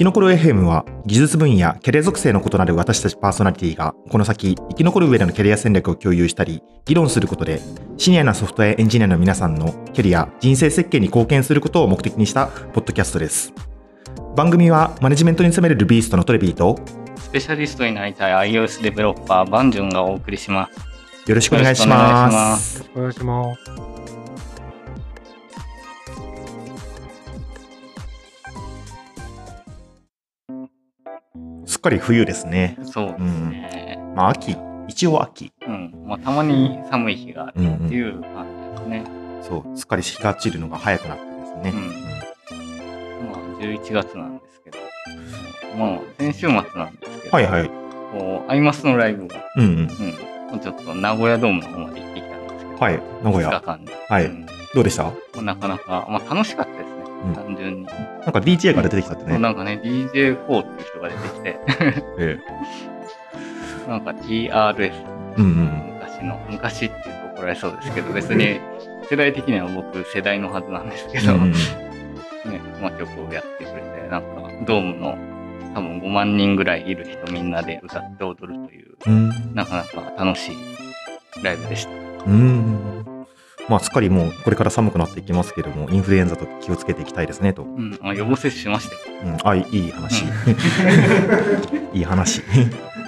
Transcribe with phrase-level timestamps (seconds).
[0.00, 7.60] き残る FM は技術分野、キャリア属性の異なる私たちパーソナリティがこの先生き残る上でのキャリア戦略を共有したり議論することで
[7.98, 13.52] シニアなソフトウェアエンジニアの皆さんのキャリア、人生設計に貢献することを目的にしたポッドキャストです。
[14.34, 16.78] 番組はマネジメントに詰めるルビーストのトレビーと
[17.18, 20.70] スペシャリストになりたい iOS デベロッパーバンジュンがお送りしま
[21.26, 21.28] す。
[21.28, 22.88] よろしくお願いします。
[22.96, 23.89] お願いします。
[31.70, 32.76] すっかり冬ですね。
[32.82, 34.56] そうですね、まあ秋。
[34.88, 35.52] 一応秋。
[35.64, 35.94] うん。
[36.04, 37.92] まあ、たまに寒い日があるうんってうん。
[37.92, 38.46] いう感
[38.76, 39.04] じですね、
[39.40, 39.78] そう。
[39.78, 41.72] すっかり日が散るのが早くなってですね、
[43.22, 44.78] まあ11月なんですけど。
[45.78, 47.68] まあ先週末なんですけど、はいはい。
[47.68, 49.70] こうアイマスのライブが、うんうん。
[49.70, 53.00] うん、もうちょっと名古屋ドームの方まで行ってきたんですけど、はい。
[53.22, 54.24] 名古2日屋間で、はい。
[54.26, 54.46] うん。
[54.74, 55.04] どうでした？
[55.04, 57.34] まあなかなか、まあ、楽しかったですね、うん。
[57.34, 57.84] 単純に。
[57.86, 61.60] なんか DJ が出てきたってね、なんかね、DJ4 っていう人が出てきて、
[62.18, 62.38] え
[63.88, 64.92] なんか TRF え
[65.36, 68.60] うんうん昔の、昔って言うと怒られそうですけど、別に
[69.08, 71.56] 世代的には僕世代のはずなんですけど、うんうんね、
[72.80, 74.28] まあ、曲をやってくれて、なんか
[74.66, 75.18] ドームの
[75.74, 79.54] 多分5万人ぐらいいる人みんなで歌って踊るという、うん。
[79.54, 80.56] なかなか楽しい
[81.42, 81.90] ライブでした。
[82.26, 83.09] うん
[83.70, 89.18] まあすっかりもうこれから寒くなっていきますけどもインフルエンザと気をつけていきたいですねと、うん、まあ、予防接種しましたよ。
[89.24, 90.24] うん、あいいい話。
[91.94, 92.42] いい話。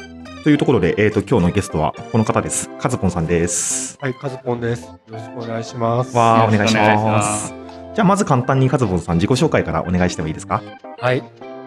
[0.44, 2.68] というところで、えー、と今日のゲストはこの方です。
[2.80, 3.96] カズポンさんです。
[4.00, 4.86] はい、カズポンです。
[4.86, 6.16] よろしくお願いします。
[6.16, 7.54] わあお願いします。
[7.94, 10.62] じゃあまず簡単にカズポンさん自己紹介からお願いしてもいいですか？
[10.98, 11.22] はい。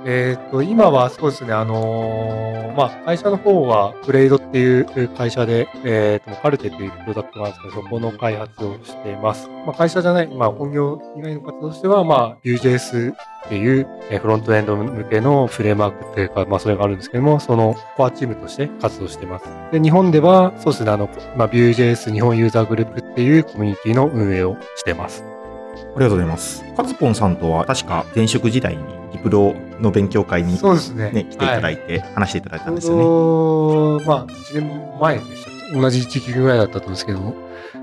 [0.08, 9.50] えっ、と、今はそうですね、あのーまあ、会社の方は、ブレイドっていう会社で、えっ、と、カルテっていうプロダクトがあるんですけど、そこの開発をしています。
[9.66, 13.16] まあ、会社じゃない、まあ、本業以外の活動としては、まあ、Vue.js っ
[13.50, 19.46] ていう、えフロントエンド向けのフレームワークっていうか、まあ、それがあるんですけども、そのコアチームとして活動しています。
[19.72, 25.24] で、日本では、そうですね、あの、まあ、Vue.js 日本ユーザーグループっていうコミュニティの運営をしてます。
[25.96, 31.12] ありがとうございますカズポンさんとは確か前職時代にリプロの勉強会に、そうですね。
[31.12, 31.78] ね、来ていただはい。
[31.78, 32.98] て、話していただいたんですちよ
[34.00, 37.34] ね、まあ、1年前でした同じ時期ぐらいだったと思うんですけども、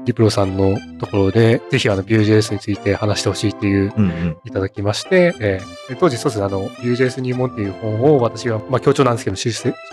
[0.04, 4.37] リプロさんのところで、ぜひあの Vue.js について話してほしいっていう、うんうん。
[4.44, 9.50] いただきまして、えーで当時そうですね、あの、Vue.js 入門っていう本を私が、まあ、強調なんですけど、出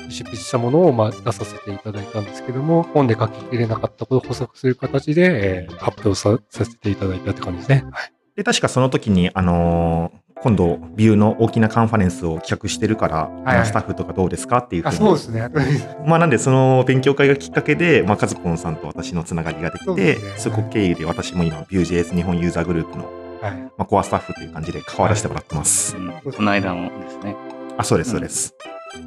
[0.09, 7.85] 筆したものを、まあ、出させていただいたんですけども、本で書ききれなかったことを補足する形で、えー発表ささせていただいたって感じですね。
[7.91, 8.13] はい。
[8.35, 14.97] で、確かその時に、あのー今度、ビューの大きなカンファレンスを企画してるから、はいあのスタッフとかどうですかっていうふうあ、に。
[14.97, 15.49] そうですね。
[16.05, 23.05] まあ、なんで、その勉強会がきっかけで、まあ、カズポンさんと私のつながりができて、そねそこ経由で私も今、Vue.js 日本ユーザーグループの、
[23.41, 23.53] はい。
[23.53, 25.97] まあ、コアスタッフという感じで関わらせてもらってます。
[25.97, 27.35] うん、この間のですね。
[27.77, 28.55] あ、そうです、そうです。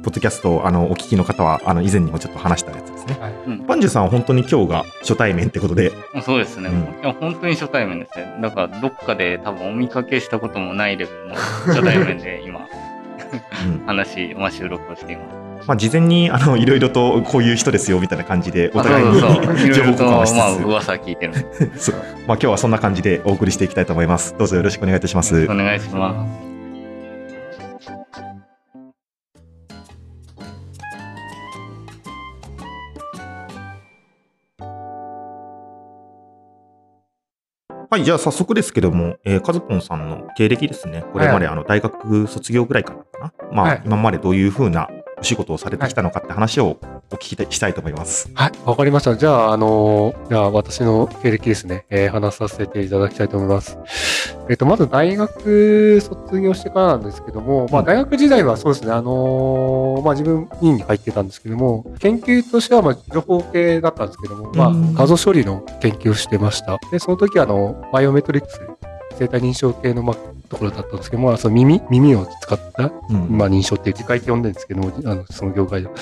[0.03, 3.23] ポッドキャストをあのお聞きの方は、あの以前にもちょっと話したやつですね。
[3.23, 3.33] はい。
[3.47, 5.91] うんバンジュさんは本当に今日が初対面ってことで、
[6.23, 8.37] そうですね、うんいや本当に初対面ですね。
[8.41, 12.61] だから、どっかで多分お見かけしたこともないレベルの初対面で 今、
[13.65, 15.43] うん話、まあ、収録をしています。
[15.65, 19.21] まあ、事前にあのいろいろとこういう人ですよみたいな感じで、おあ互いに
[19.73, 21.39] 情報交換をしつつ、まあ、噂聞いてるんで。
[21.79, 24.35] そうまあ、今日はそんな感じでお送りしていきたいと思います。
[24.37, 25.45] どうぞよろしくお願いいたします。
[25.45, 26.52] お願いしま
[37.93, 41.03] はい、じゃあ早速ですけども、えー、カズポンさんの経歴ですね。
[41.13, 43.33] これまであの大学卒業ぐらいからかな。
[43.51, 44.89] まあ、はい今までどういうふうな
[45.19, 46.79] お仕事をされてきたのかって話を
[47.13, 48.29] お聞きしたいと思います。
[48.33, 49.15] はい、わかりました。
[49.15, 53.77] じゃあ、あのーじゃあ私の経歴ですね、えー話させていただきたいと思います。
[54.49, 66.79] えっ、と、まず大学卒業してからなんですけども、まあうん大学時代はそうですね、あのーまあ自分院に入ってたんですけども、研究としてはまあ情報系だったんですけども、まあうん画像処理の研究をしてました。
[66.91, 68.59] で、その時あの、バイオメトリックス、
[69.17, 70.17] 生体認証系のまあ
[70.49, 75.93] ところだったんですけども、その耳、耳を使ったうんまあ、認証っていう機械って呼んでるんですけども、あのその業界では。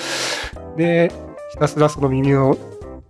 [0.76, 1.10] で、
[1.52, 2.56] ひたすらその耳の、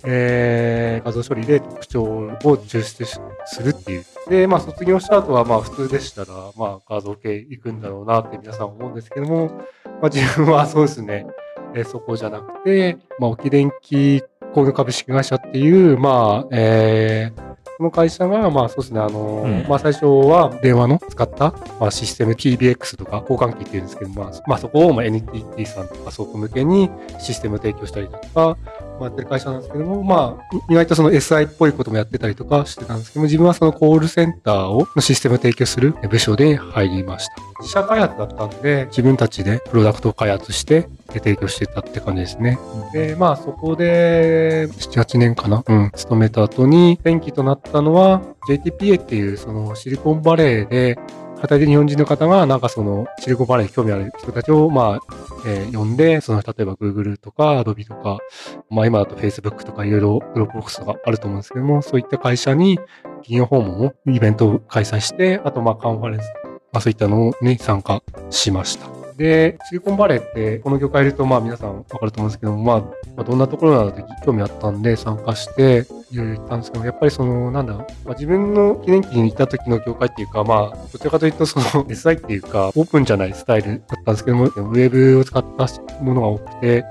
[0.05, 4.05] えー画像処理で特徴を抽出しするっていう。
[4.29, 9.49] で、まあ、卒業した後は、まあ、普通でしたら、まあ、画像系行くんだろうなって皆さん思うんですけども、
[10.01, 11.27] まあ、自分は そうですね、
[11.75, 14.23] えーそこじゃなくて、まあ、沖電機
[14.55, 19.67] 工業株式会社っていう、まあ、えーこの会社が、まあそうですね、あの、うん。
[19.69, 28.57] まあ最初は電話の使った、まあ、システム TBX とか交換機っていうんですけど、まあ、まあそこをまあ NTT さんとか倉庫向けにシステムを提供したりだとか、
[29.01, 37.35] やってる会社なんですけども、まあ、意外とその SI っぽいこともやってたりとかしてたんですけども、自分はそのコールセンターを、のシステムを提供する部署で入りました。
[37.61, 42.59] 自社開発だったんで、自分たちでプロダクトを開発して提供してたって感じですね。
[42.93, 45.63] で、まあそこで、7、8年かな？
[45.67, 50.99] うん、勤めた後に、転機となったのは、JTPA っていうそのシリコンバレーで、
[51.43, 55.01] 働いて日本人の方が、なんかその、シリコンバレーに興味ある人たちを、まあ、
[55.45, 58.21] えー呼んで、その、例えば Google とか Adobe とか、
[58.71, 62.79] まあ今だと Facebook とかいろいろ Dropbox とかあると思うんですけども、そういった会社に
[63.23, 66.33] 企業訪問を、イベントを開催して、あとまあカンファレンス、
[66.73, 69.02] まあそういったのに参加しました。
[69.17, 85.67] で、シリコンバレーって、この業界いるとまあ皆さんわかると思うんですけども、まあ、どんなところなので興味あったんで参加して、いろいろ行ったんですけど、やっぱりその、なんだ、まあ、自分の記念期に行った時の業界っていうか、まあ、どちらかというとその SI っていうか、オープンじゃないスタイルだったんですけども、ウェブを使った
[86.03, 86.85] ものが多くて、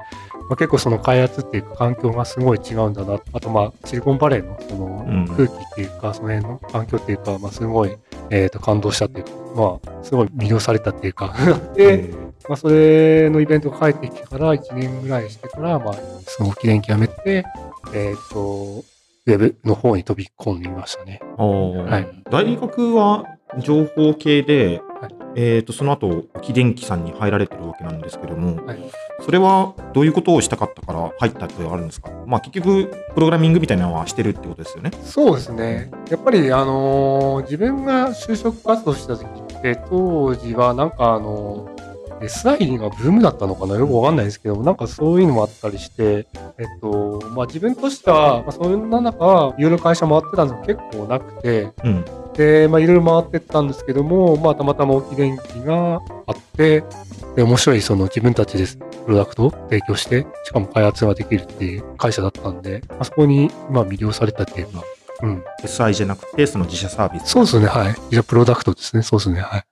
[0.52, 3.22] まあ、結構その開発っていうか環境がすごい違うんだな。
[3.32, 5.26] あとまあ、シリコンバレーのそのうん。
[5.26, 7.96] 空気っていうか、その辺の環境っていうか、まあすごい、
[8.32, 11.34] えっ、と、感動したっていうか、まあ、すごい魅了されたっていうか、
[11.74, 12.14] で、
[12.50, 15.96] まあ、それのイベントが帰ってきてから1年ぐらいしてから、まあ、
[16.26, 17.46] その記念期やめて、
[17.94, 18.84] えっ、と、
[19.28, 21.22] ウェブの方に飛び込んでみましたね。
[21.38, 22.24] はい。
[22.30, 23.24] 大学は
[23.60, 24.91] 情報系で、はい
[25.36, 28.80] えー、とその後木電機さんに入られてるわけなんですけども、はい
[29.24, 34.90] それはどういうことをしたかったから入ったってあるんですか、まあ、結局プログラミングみたいなのはしてるってことですよね。
[35.04, 35.92] そうですね。
[36.10, 41.82] やっぱり、あのー自分が就職活動した時って、当時はなんかあのー
[42.22, 43.76] SI がブームだったのかな？
[43.76, 56.84] よくわかんないですけど、なんかそういうのもあったりして、えっと、まあ自分としては、まあ、そんな中、いろいろ会社回ってたんですけど結構なくて、うんで、まあいろいろ回ってったんですけども、まあたまたま沖電機があって、
[57.36, 58.66] で、面白いその自分たちで
[59.06, 64.84] プロダクトを提供して、しかも開発ができるっていう会社だったんで、まあそこにまあ魅了されたっていうか、
[65.24, 65.44] うん。
[65.64, 67.96] SI じゃなくてその自社サービスそうですね、はい。
[68.10, 69.60] じゃあプロダクトですね、そうですね、はい。
[69.60, 69.64] っ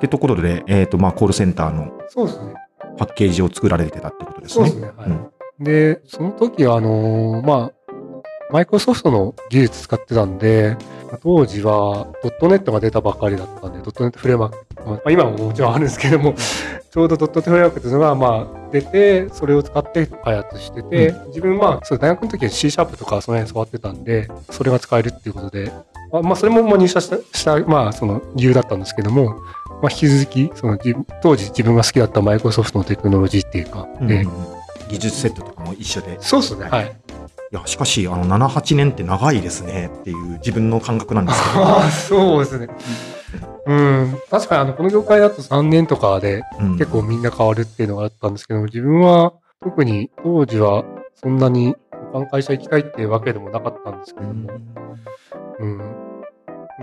[0.00, 2.54] てところで、えーとまあ、コールセンターのそうですね。
[2.98, 4.68] パッケージを作られてたってことですね。
[4.68, 5.10] そうですね、はい。
[5.10, 5.26] うん
[5.58, 7.72] で、その時は、あのーまあ、
[8.50, 10.76] マイクロソフトの技術使ってたんで、
[11.22, 16.34] 当時はドットネットが出たばかりだったんで、ドットネットフレームワーク、まあ、今ももちろんあるんですけども、
[16.90, 25.72] ちょうどドットネットフレームワークっていうのが、まあ、出て、それを使って開発してて、自分、まあ、そう大学の時は C シャープとかその辺触ってたんで、それが使えるっていうことで、
[26.12, 29.34] まあ、まあ、それもまあ入社した、したまあ、その理由だったんですけども、
[29.82, 34.56] まあ、引き続き、その自当時自分が好きだったマイクロソフトのテクノロジーっていうか、で、うん
[34.88, 36.16] 技術セットとかも一緒で。
[36.20, 36.68] そうですね。
[36.68, 36.96] はい。
[37.52, 41.62] いやしかしあの7、8年って長いですねっていう自分の感覚なんですけど。
[41.64, 42.68] ああ、そうですね。
[43.66, 44.18] うん。
[44.30, 49.32] 確かにあの、この業界だと3年とかでうん結構みんな変わるっていうのがあったんですけど、自分は
[49.62, 50.84] 特に当時は
[51.14, 51.76] そんなに
[52.12, 54.50] 他の会社行きたいっていうわけでもなかったんですけども、
[55.60, 55.80] うん。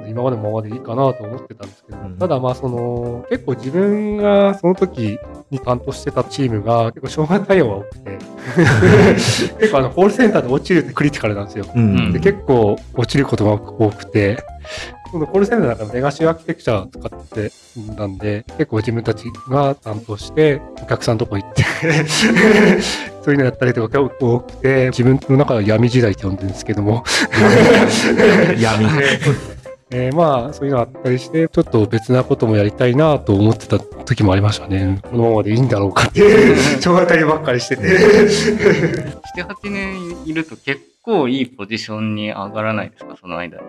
[0.08, 5.20] 今までのままでいいかなと思ってたんですけど、うんただまあその、結構自分がその時
[5.54, 8.18] に担当してたチームが結構障害対応が多くて、
[9.60, 11.66] 結構あの、コールセンターで落ちるってクリティカルなんですよ。
[11.74, 12.12] うん。
[12.12, 14.44] で結構落ちることが多くて、
[15.12, 17.52] 今度コールセンターの中のレガシーアーキテクチャ使って
[17.96, 21.64] たんで、結構自分たちが担当して、お客さんのとこ行って、
[23.22, 27.04] そういうのやったりとか結構多くて、自分の中では闇時代って呼んでるんですけども、
[28.58, 28.88] 闇。
[29.96, 35.00] えーまあそういうのがあったりして、ちょっと別なこともやりたいなと思ってた時もありましたね。
[35.04, 37.84] このままでいいんだろうかって、障害対応ばっかりしてて。
[37.84, 43.64] 7、8年いると結構いいポジションに上がらないですか、その間に。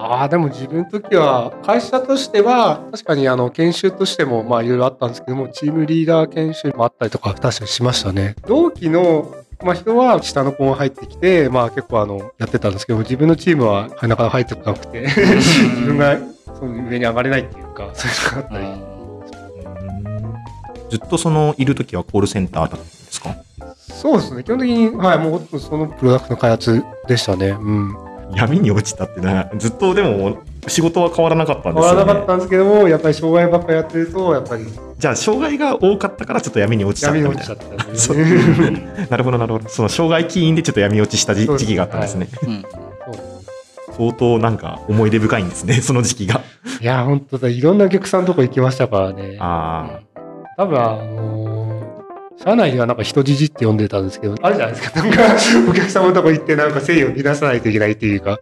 [0.00, 8.36] ああ、でも自分の時は、会社としては、確かにあの、研修としても、まあいろいろあったんですけども、チームリーダー研修もあったりとか、確かにしましたね。
[8.46, 18.98] 同期の、まあ人は下の子が入ってきて、まあ結構あの、やってたんですけども、自分のチームはなかなか入ってこなくて、自分がその上に上がれないっていうか、そういうのがあったり。
[20.90, 23.36] ずっとそのいる時はコールセンターだったんですか？
[23.76, 24.42] そうですね。
[24.42, 27.48] 基本的に、はい、もうそのプロダクトの開発でしたね。
[27.48, 27.94] うん。
[28.34, 32.00] 闇に落ちたってなずっとでも仕事は変わらなかったん変ですよね。
[32.00, 34.64] わらなかったんですけども、やっぱり障害ばっかりやってると、やっぱり。
[34.98, 38.16] じゃあ障害が多かったからちょっと闇に落ちちゃった闇みたいなに落ちちゃったん そう。
[38.16, 39.06] ですね。
[39.10, 39.68] なるほどなるほど。
[39.68, 42.64] その障害起因でちょっと闇落ちした時期があったんですね、うん
[43.96, 46.40] 相当なんか思い出深いんですねその時期が。
[46.80, 47.48] いや、本当だ。
[47.48, 49.36] いろんなお客さんのとこ行きましたからね。
[49.40, 49.98] あ
[50.56, 51.67] 多分、あのー
[52.44, 55.02] 社内ではなんか人じじって呼んでたんですけど、あるじゃないですか。
[55.02, 55.36] なんか、
[55.68, 58.38] お客様のとこ行ってなんか誠意を乱さないといけないっていうか。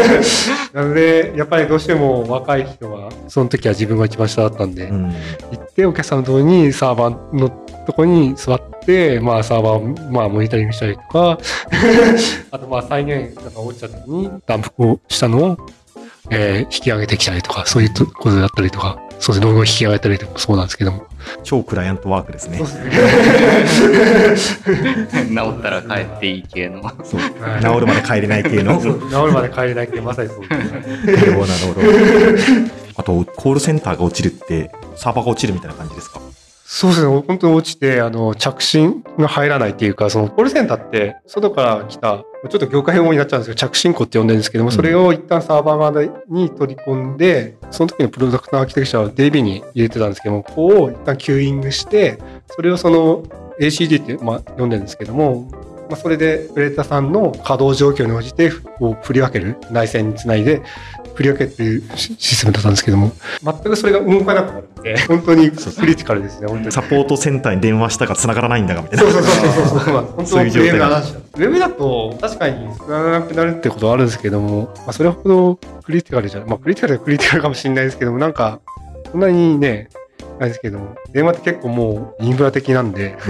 [0.72, 5.04] なので、やっぱりどうしても若い人は、その時は自分が一番下だったんで、あうん
[5.52, 7.50] 行ってお客さんのとこにサーバーの
[7.86, 11.38] とこに座って、まあサーバーを、まあモニタリングしたりとか、
[12.52, 15.58] あとまあ再現なんか落ちた時にダンプをしたのを、
[16.30, 21.04] えー引き上げてきたりとか、そういうことだったりとか、そうですね、動画を引き上げたりとかもそうなんですけども。
[21.42, 22.58] 超クライアントワークですね。
[22.58, 25.26] そうですね。
[25.28, 26.82] 治ったら帰っていい系の。
[27.04, 28.78] そうはい治るまで帰れない系の。
[28.80, 28.86] 治
[29.26, 30.40] るまで帰れないってまさにそう
[31.06, 31.32] です。
[31.32, 31.86] ほど、なるほど。
[32.98, 36.20] あと、コールセンターが落ちるって、サーバーが落ちるみたいな感じですか？
[36.68, 53.22] そうですね、本当に落ちて、あの、着信が入らないっていうか、そのコールセンターって、外から来た、ちょっと業界用語になっちゃうんですけど、着信庫って呼んでるんですけども、それを一旦サーバー側に取り込んで、その時のプロダクトのアーキテクチャは DB に入れてたんですけども、ここを一旦キューイングして、それをその
[53.60, 55.48] ACD って、まあ、呼んでるんですけども、
[55.88, 60.62] まあ、それでプレーターさんの稼働状況に応じてこう振り分ける内線につないで
[61.16, 69.12] 振り分けていうシシステムだったんですけども全くそれが動かなくなるんで本当にクリティカルですね本当にサポートセンターに電話したが繋がらないんだが、みたいなそう。
[69.12, 69.94] そうそうそうそうそう。
[69.94, 76.48] 本 当そういう状態ウェブの話だウェブだと確かに使わなくなるってことはあるんですけども、まあ、それほどクリティカルじゃない。
[76.48, 78.60] まあ、クリティカルはクリティカルかもしれないですけども、なんか、
[79.10, 79.88] そんなにね、
[80.38, 83.16] ないですけども、電話って結構もうインフラ的なんで、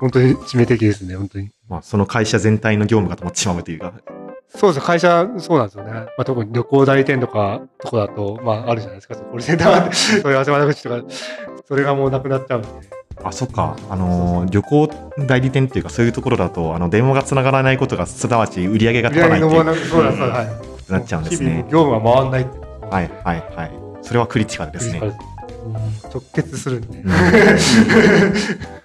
[0.00, 1.50] 本当に致命的ですね、本当に。
[1.68, 3.92] まあ、その会社全体の業務が止まってしまうというか。
[4.56, 5.90] そうです会社、そうなんですよね。
[5.92, 9.92] まあ、特に旅行代理店とか、とこだと、まあ、あるじゃないですか、コールセンター、
[10.22, 11.02] そういう合わせ窓口とか、
[11.66, 12.68] それがもうなくなっちゃうんで。
[13.22, 13.76] あ、そっか。
[13.90, 14.90] あのー旅行
[15.26, 20.92] 代理店っていうか、そういうところだと、あの、電話が繋がらないことが、すなわち売り上げが売立たないっていうそうなんですよ、はい。
[20.92, 21.64] なっちゃうんです日々ね。
[21.70, 22.58] 業務が回んないって。
[22.90, 23.70] はい、はい、はい。
[24.02, 25.00] それはクリティカルですね。
[26.12, 26.98] 直結するんで。
[26.98, 27.10] うん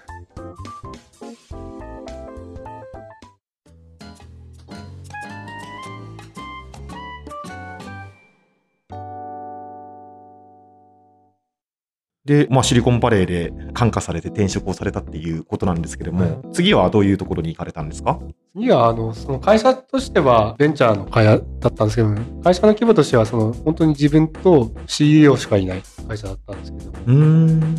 [12.30, 18.20] で、まあ、シリコンバレーで感化されて転職をされたっていうことなんですけども、次はどういうところに行かれたんですか？
[18.54, 27.12] 次は、あの、その会社としてはベンチャーの会社だったんですけども、会社の規模としては、その、本当に自分と CEO しかいない会社だったんですけど。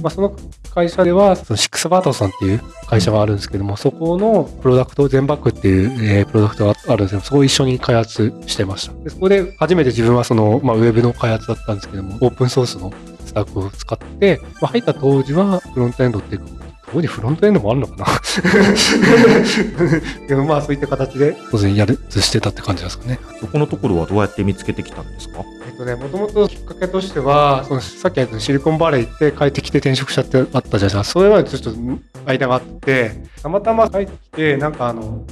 [0.01, 0.36] まあ、その
[0.74, 8.93] 会社では、そのシックスバートさんっていう会社があるんですけども、そこのプロダクト、全バックっていう、えープロダクトがあるんですけど、そこを一緒に開発してました。
[9.03, 12.91] でそこで初めて自分はその、まあ、ウェブの開発だったんですけども、オープンソースの
[13.32, 16.46] スタックを使って、まあ、入った当時はフロントエンドっていうか、
[16.92, 18.06] 当時フロントエンドもあるのかな
[20.28, 23.20] でもまあそういった形で当然やるしてたって感じですかね。
[23.40, 25.46] そこのところはどうやって見つけてきたんですか？
[25.66, 31.04] えっとね、もともときっかけとしては、そのさっき言ったシリコンバレー行って帰ってきて転職者ってあったじゃないですか。
[31.06, 31.80] それまでちょっと
[32.26, 35.24] 間があって、たまたま帰ってきて、なんかあの、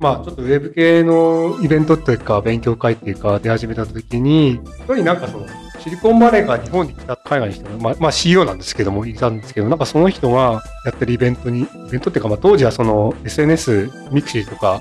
[0.00, 5.46] まあちょっとウェブ系のイベントっていうか、勉強会っていうか出始めた時に、一人なんかその、
[5.78, 14.80] シリコンバレーから日本に来た海外の人が、まあ、まあ CEO なんですけども、いたんですけど、なんかその人がやってるイベントに、イベントっていうか、まあ当時はその SNS、ミクシーとか、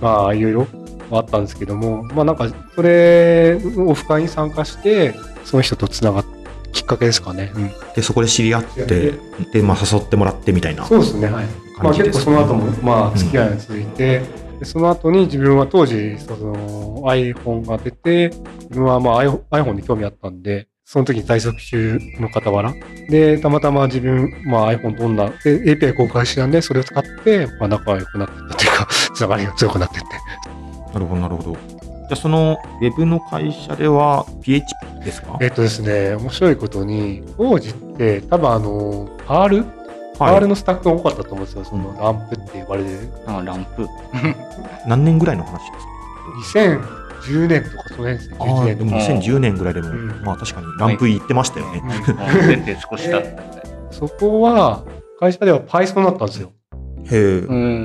[0.00, 0.66] まあいろいろ
[1.10, 5.14] あったんですけども、まあなんかそれのオフ会に参加して、
[5.44, 6.24] その人とつながっ
[6.72, 7.52] きっかけですかね。
[7.54, 9.12] うんで、そこで知り合って、
[9.52, 11.28] で、まあ、誘ってもらってみたいなそうですね。
[11.28, 11.46] はい。
[11.82, 11.94] まあ。
[11.94, 14.22] 結構その後もまあ付き合いが続いて、
[14.62, 18.28] でその後に自分は当時その iPhone が出て、
[18.60, 22.72] 自分はまあ iPhone に興味あったんで、その時に在職中の傍ら。
[23.10, 30.08] で、たまたま自分、まあ iPhone どんな、で、API 公開してたんで、それを使って、まあ仲良くなっていったというか、 つながりが強くなっていって。
[30.94, 31.52] なるほど、なるほど。
[31.52, 35.38] じゃあ、その、ウェブの会社では PHP ですか？
[35.40, 39.64] えっとですね、面白いことに、当時って多分あの、R?
[40.18, 41.64] はい R のスタッフが多かったと思うんですよ。
[41.64, 43.10] そのランプって呼ばれる。
[43.26, 43.88] あランプ。
[44.86, 45.78] 何年ぐらいの話で
[46.44, 48.36] すか？2010年とかその辺ですね。
[48.38, 49.20] あ11あ、でも年とか。
[49.20, 51.82] 2010年ぐらいでも、うんまあ確かにランプ行ってましたよね。
[52.90, 53.42] 少し経った
[53.92, 54.84] そこは、
[55.18, 56.50] 会社では Python だったんですよ。
[57.04, 57.14] へえ。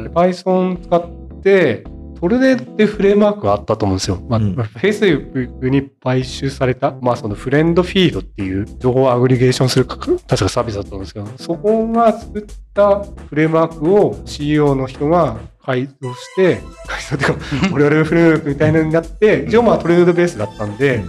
[0.10, 1.84] Python 使って、
[2.20, 4.20] トルネってフレームワークがあったと思うんですよ。
[4.28, 21.04] まあ、うん Facebook に買収された、まあそのフレンドフィードっていう情報をアグリゲーションするか確かサービスだったんですけど、そこが作ったフレームワークを CEO の人が改造して、改造っていうか、我々のフレームワークみたいなのになって、一応まあトレードベースだったんで、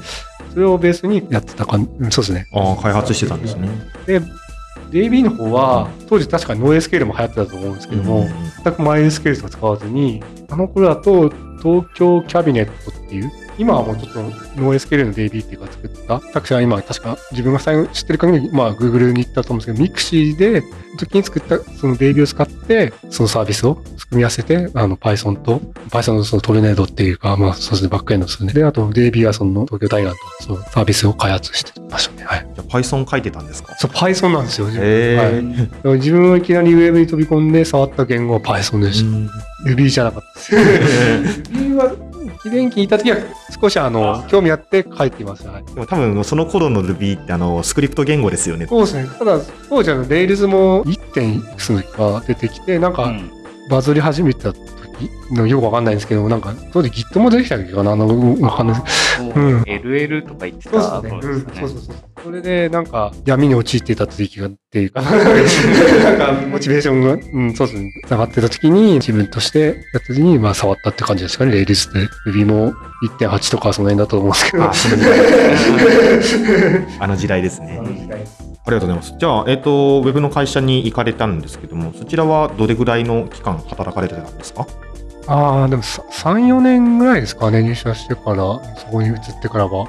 [0.52, 2.46] それをベースにやってた感じ、うんそうですね。
[2.52, 3.68] ああ、開発してたんですね。
[4.06, 4.20] で、
[4.90, 8.26] DB の方は、当時確かに NoSQL も流行ってたと思うんですけども、
[8.64, 11.30] 全く MySQL とか使わずに、あの頃だと
[11.62, 20.62] Tokyo Cabinet っていう今はもうちょっと NoSQL の DB っていうか作った作者は今確か自分が最後知ってる限り、まあ Google に行ったと思うんですけど、Mixi で
[20.96, 23.74] 時に作ったその DB を使って、そのサービスを
[24.10, 25.58] 組み合わせて、あの Python と、
[25.90, 28.52] Python のそのトルネードっていうか、まあそうですね、バックエンドですね。
[28.52, 32.24] で、あと DB はその東京大学とそのサービスを開発してましたね。
[32.24, 32.46] はい。
[32.54, 33.74] じゃあ Python 書いてたんですか？
[33.78, 34.66] そう、Python なんですよ。
[34.68, 39.06] 自分へはいー自分はいきなりウェブに飛び込んで触った言語は Python でした。
[39.08, 39.30] うん
[39.66, 40.54] Ruby じゃなかったです。
[41.52, 41.92] Ruby は、
[42.42, 43.18] 記念期にいた時は
[43.60, 45.50] 少しあの、興味あって書いていました。
[45.50, 48.66] はいでも多分その頃の Ruby ってあのスクリプト言語ですよね。
[48.66, 49.08] そうですね。
[49.18, 51.12] ただ、当時あの、Rails も 1.
[51.12, 53.30] 点いくつのが出てきて、なんかうん
[53.68, 54.60] バズり始めてた時
[55.32, 57.92] のよくわかんないんですけど、なんか、当時 Git も出てきた時かな？
[57.92, 61.60] あの、わかんないですそううん LL とか言ってた頃ですかね。
[61.60, 61.96] そうそうそう。
[62.24, 69.74] それで、なんか、闇に陥っていた時期がっていうか、 なんか、モチベーションが、うん、そうですね、下がってた時に、自分としてやっ
[70.06, 72.08] た時に、まあ、触ったって感じですかね、レールスで。
[72.26, 72.72] Ruby も
[73.18, 74.64] 1.8とかその辺だと思うんですけど。
[74.64, 77.80] あその時代あの時代ですね。
[77.80, 79.14] ありがとうございます。
[79.18, 84.66] じゃあ、えっ、と、ウェブの会社に行かれたんですけども、そちらはどれぐらいの期間働かれてたんですか？
[85.28, 88.36] ああ、でも3、4年ぐらいですかね、入社してから、
[88.76, 89.86] そこに移ってからは。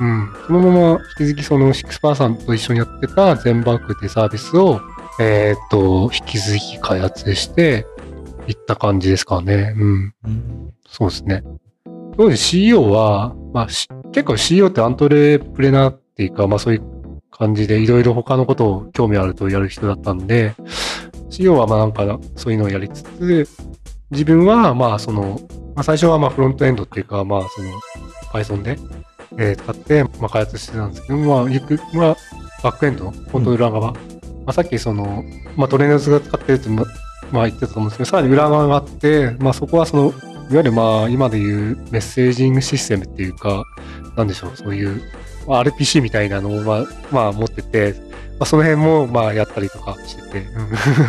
[0.00, 0.28] うん。
[0.46, 4.80] そのまま引き続きその6%さんと一緒にやってた全バックってサービスを、
[5.18, 7.86] えーっと、引き続き開発して
[8.46, 9.74] いった感じですかね。
[9.76, 10.14] うん。
[10.86, 11.42] そうですね。
[12.16, 13.66] 当時 CEO は、まあ、
[14.12, 16.82] 結構 CEO ってアントレプレナーっていうか、まあそういう
[17.30, 20.54] 感じでいろいろ他のことを興味あるとやる人だったんで、
[21.30, 23.48] CEO はまあなんかそういうのをやりつつ、
[24.10, 25.40] 自分はまあその、
[25.74, 27.70] まあ最初はまあフロントエンドっていうか、まあその
[28.32, 28.78] Python で、
[29.36, 32.16] えー使ってまあ開発してたんですけど、まあゆく、まあ
[32.62, 33.92] バックエンド、本当の裏側。
[33.92, 33.98] ま
[34.46, 35.24] あさっきその、
[35.56, 40.14] まあトレーナーズが使ってるってまあ言ってたと思うんですけど、さらに裏側があって、まあそこはその、いわ
[40.50, 43.64] ゆるまあ今でいうメッセージングシステムっていうか、
[44.16, 45.02] なんでしょう、そういう、
[45.46, 47.94] まあ、RPC みたいなのをまあ、まあ持ってて、
[48.38, 50.46] まあその辺もまあやったりとかしてて、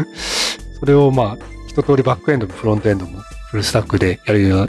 [0.80, 3.20] それをまあ一通りバックエンドもフロントエンドも
[3.52, 4.68] フルスタックでやるような、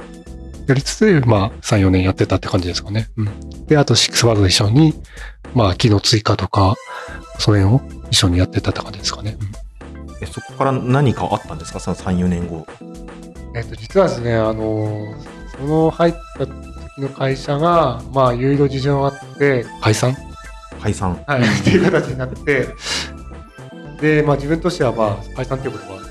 [0.69, 3.11] やりつつ、まあ3、4年やってたって感じですかね。
[3.17, 3.67] うん。
[3.67, 4.95] で、あと6ワードと一緒に、
[5.55, 6.77] まあ機能追加とか、
[7.39, 9.37] その辺を一緒にやってたって感じですかね。
[9.41, 9.49] うん
[10.23, 11.81] えそこから何かあったんですか？
[11.81, 12.67] その3、4年後。
[13.57, 15.15] えっと、実はですね、あの、
[15.59, 16.53] その入った時
[16.99, 20.15] の会社が、まあ、いろいろ事情があって、解散？
[20.83, 21.19] 解散。
[21.27, 22.69] はい、っていう形になって、
[24.03, 26.10] で、まあ自分としては、まあ、解散っていうことはね、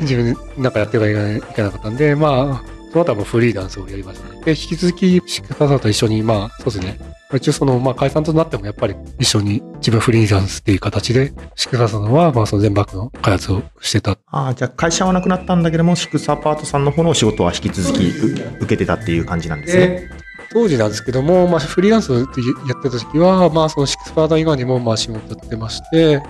[0.00, 4.40] 自分でなんかやってはいけなかったんで、まあ、その後はもうフリーランスをやりましたね。
[4.44, 6.98] で、引き続き、シックパさんと一緒に、まあ、そうですね。
[7.32, 14.18] 一応その、まあ、解散となっても、やっぱり一緒に自分フリーランスっていう形で、シックパさんは、まあ、その全バックの開発をしてた。
[14.26, 19.86] ああ、じゃあ会社はなくなったんだけども、シクサパートさんの方のお仕事は引き続きう受けてたっていう感じなんですね。
[19.86, 20.10] で、
[20.52, 26.20] 当時なんですけども、まあ、フリーランスでやってた時は、まあ、そのシックスパート以外にも、まあ、仕事やってまして、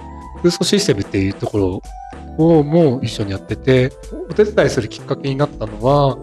[0.42, 1.82] 空想システムっていうところ
[2.40, 3.92] をも一緒にやってて、
[4.28, 6.18] お手伝いするきっかけになったのは、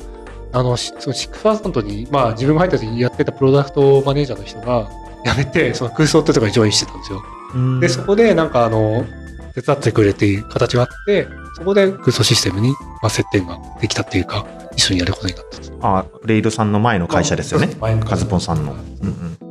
[0.54, 4.90] あの、しそのシックスパートに、まあ、自分が入った時にやってたプロダクトマネージャーの人が
[5.26, 7.24] 辞めて、その空想ってところにジョインしてたんですよ。
[7.54, 9.06] うんで、そこでなんかあの、
[9.54, 12.70] 手伝ってくれっていう形があって、そこで空想システムに、
[13.02, 15.68] まあ、接点ができたっていうか、一緒にやることになったと。
[15.82, 17.70] あレイルさんの前の会社ですよね。
[18.06, 18.74] カズポンさんの。
[18.74, 19.47] うんうん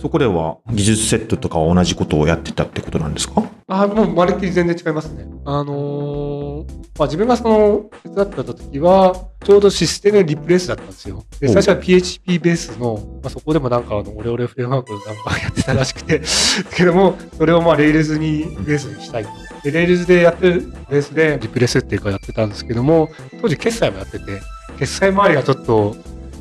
[0.00, 3.42] そこでは技術セットとかは同じことをやってたってことなんですか？
[3.70, 5.26] あもうまるっきり全然違いますね。
[5.44, 11.24] あのーまあ、自分がその手伝ってた時は、ちょうどシステムリプレイスだったんですよ。
[11.40, 16.22] で、最初は PHP ベースの、まあ、そこでもなんかあの、オレオレフレームワークをなんかやってたらしくて、
[16.74, 19.30] けども、それをまあ、レイルズにベースにしたいと。
[19.64, 23.10] で、レイルズでやってるベースでリプレイスっていうかやってたんですけども、
[23.42, 24.40] 当時決済もやってて、
[24.78, 25.94] 決済周りがちょっと、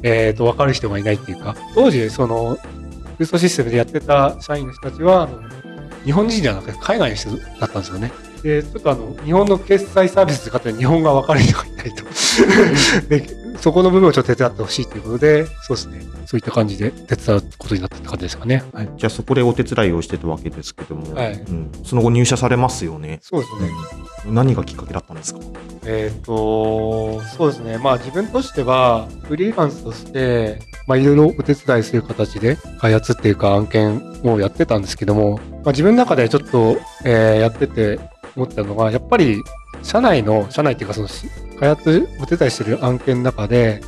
[0.04, 2.58] えっ、と、わかる人がいないっていうか、当時、その、
[3.18, 5.42] クストシステムでやってた社員の人たちは、あの
[6.06, 8.12] 日本人ではなくて海外の人だったんですよね。
[8.44, 12.04] で、ちょっとあの、日本の決済サービス使って日本が分かる人がいないと。
[13.10, 13.22] で、
[13.60, 16.02] そこの部分をちょっと手伝ってほしいということで、そうですね。
[16.26, 18.64] そういった感じで手伝うことになったって感じですかね。
[18.74, 18.90] はい。
[18.98, 23.20] じゃあそこでお手伝いをしてたわけですけども、はいうんその後入社されますよね。
[23.22, 23.70] そうですね。
[24.26, 25.40] うん何がきっかけだったんですか？
[25.86, 27.78] えっ、と、そうですね。
[27.78, 38.00] まあ自分としては、フリーランスとして、まあいろいろお手伝いする形で開発っていうか案件をやってたんですけども、まあ自分の中でちょっと、えーやってて
[38.36, 39.42] 思ったのが、やっぱり
[39.82, 41.28] 社内の、社内っていうかそのし
[41.60, 43.82] 開発お手伝いしてる案件の中で、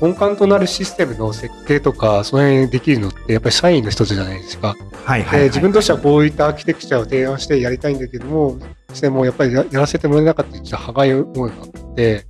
[0.00, 4.76] 根幹となるシステムの設計とか、その辺できるのって、やっぱり社員の一つじゃないですか。
[5.04, 8.58] はいはい、で自分としてはこういったアーキテクチャを提案してやりたいんだけども、
[8.92, 12.26] してもやっぱりややらせてもらえなかったっと歯がゆい思いがあって、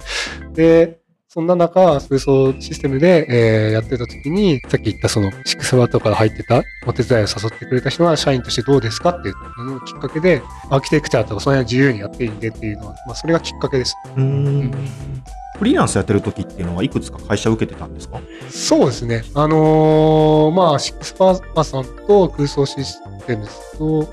[0.53, 0.99] で、
[1.37, 13.95] そんな中、空想システムで、えーやってた時に、さっき言ったその、シックスワートから入ってたお手伝いを誘ってくれた人が社員としてどうですかっていうのがきっかけで、アーキテクチャとかその辺は自由にやっていいんでっていうのは、まあ、それがきっかけです。
[14.17, 14.19] う。
[14.19, 18.19] フリーランスやってる時っていうのはいくつか会社を受けてたんですか？
[18.49, 19.23] そうですね。
[19.35, 24.09] あのーまあ、シックスパーさんと空想システムズと、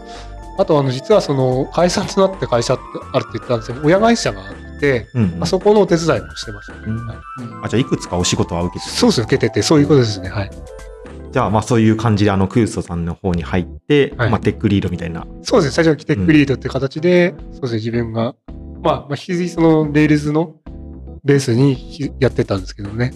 [0.59, 2.83] あと、あの、実はその、解散となって会社って
[3.13, 4.41] あるって言ったんですけど、親会社が
[4.83, 6.79] て、うん、うんあそこのお手伝いもしてましたね。
[6.87, 7.17] うんはい
[7.63, 10.29] あ、じゃあいくつかお仕事は受けてそうですね、受けてて、そういうことですね。
[10.29, 10.51] はい。
[11.31, 15.25] じゃあまあそういう感じであのクーソさんの方に入って、はいまあテックリードみたいな。
[15.41, 18.35] そうですね、最初はテックリードっていう形で、そうですね、自分が、
[18.83, 20.55] まあ、まあ、引き続きその、レールズの
[21.23, 23.13] ベースにひやってたんですけどね。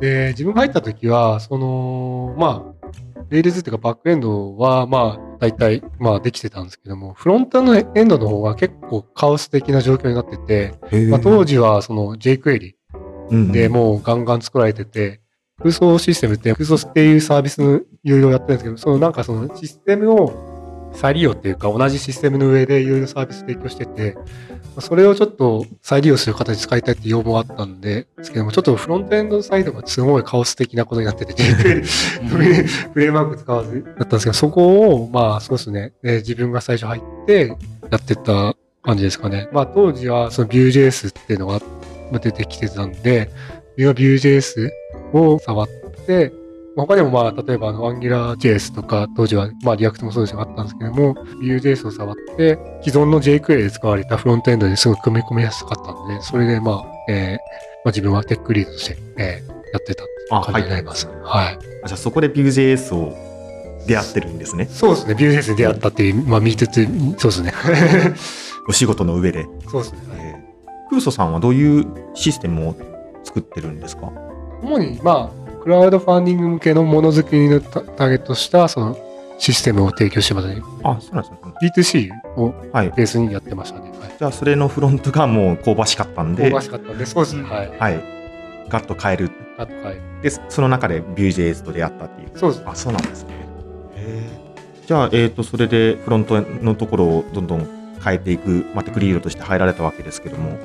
[0.00, 2.86] で、自分が入った時は、その、まあ、
[3.30, 10.74] Rails っていうかバックエンドは、まあ、大体、まあ、できてたんですけども、フロントのエンドの方が結構カオス的な状況になってて、
[11.08, 12.74] まあ、当時はその jQuery
[13.30, 15.20] うんでもうガンガン作られてて、
[15.58, 24.16] 空想システムって、空想っていうサービスのいろいろやってるんですけど、そのなんかそのシステムを再利用っていうか、同じシステムの上でいろいろサービス提供してて、
[24.80, 37.56] それをちょっと再利用する形で使いたいって要望があったんで、ですけども、ちょっとフロントエンドサイドがすごいカオス的なことになってて、 フレームワーク使わずだったんですけど、そこを、まあそうですね、えー自分が最初入って
[37.90, 39.48] やってた感じですかね。
[39.52, 41.60] まあ当時はその Vue.js っていうのが
[42.10, 43.30] まあ出てきてたんで、
[43.76, 44.70] 自分は Vue.js
[45.12, 45.68] を触っ
[46.06, 46.39] て、まあ
[46.76, 57.36] 他にもまあ例えばあの AngularJS とか当時はまあ React もそうですがあったんですけども、Vue.js を触って既存の jQuery で使われたフロントエンドですごい組み込みやすかったんで、それでまあ、えー
[57.84, 61.06] まあ自分はテックリードとして、えーやってたっていう感じになります。
[61.22, 63.14] はいあじゃあそこで Vue.js を
[63.86, 64.66] 出会ってるんですね。
[64.66, 66.86] そうですね、ビューセンスに出会ったっていう、まあ、見てて、
[67.18, 67.52] そうですね。
[68.68, 69.46] お仕事の上で。
[69.70, 69.98] そうですね。
[70.18, 70.50] えー
[70.90, 72.76] クーソさんはどういうシステムを
[73.22, 74.10] 作ってるんですか？
[74.60, 78.96] 主に、まあ、クラウドファンディング向けのものづくりのタターゲットした、その、
[79.38, 80.60] システムを提供してますね。
[80.82, 81.28] あ、そうなんで
[81.82, 82.10] すね。
[82.36, 82.90] B2C をはい。
[82.94, 83.90] ベースにやってましたね。
[83.90, 84.10] はい。
[84.18, 87.42] じゃあそれのフロントがもう香ばしかったんで、香ばしかったんで、そうですね。
[87.44, 87.70] はい。
[87.78, 88.04] はい。
[88.68, 89.30] ガッと変える。
[89.58, 89.96] あと、はい。
[90.22, 92.30] で、その中で Vue.js と出会ったっていう。
[92.34, 92.66] そうですね。
[92.68, 93.30] あ、そうなんですね。
[94.86, 97.66] じゃあ、えっ、と、それでフロントのところをどんどん
[98.04, 100.58] 変えていく、まあ、テクリードとして入られたわけですけども、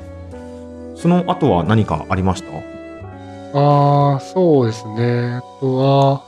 [0.95, 2.75] その後は何かありました？
[3.58, 5.36] ああ、そうですね。
[5.36, 6.24] あとは、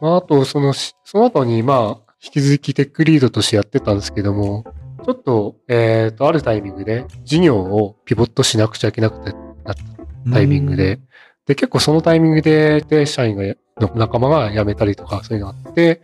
[0.00, 4.64] まあ、あと、そのし、その後に、まあ、引き続きテックリードとしてやってたんですけども、
[5.04, 9.32] ちょっと、えっ、と、あるタイミングで、事業をピボットしなくちゃいけなくて
[9.64, 11.00] なったタイミングで、
[11.46, 13.42] で、結構そのタイミングで、で、社員が、
[13.80, 16.02] の仲間が辞めたりとか、そういうのがあって、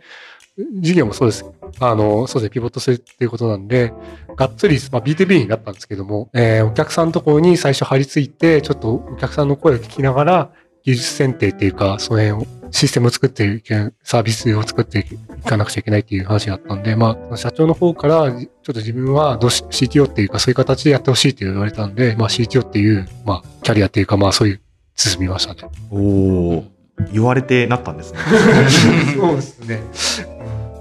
[0.57, 1.45] 事業もそうです。
[1.79, 3.91] あの、そうですね、ピボットするっていうことなんで、
[4.35, 10.51] がっつり、まあ、B2B になったんですけども、えーお客さんのところに最初張り付いて、ちょっとお客さんの声を聞きながら、
[10.83, 24.61] 技術選定っていうか、その辺を、システムを作っていく、サービスを作っていかなくちゃいけないっていう話があったんで、まあ、社長の方から、ちょっと自分はどうし CTO っていうか、そういう形でやってほしいって言われたんで、まあ CTO っていう、まあ、キャリアっていうか、まあそういう、
[24.95, 25.61] 進みましたね。
[25.89, 26.72] おお
[27.11, 28.19] 言われてなったんですね。
[29.15, 29.81] そうですね。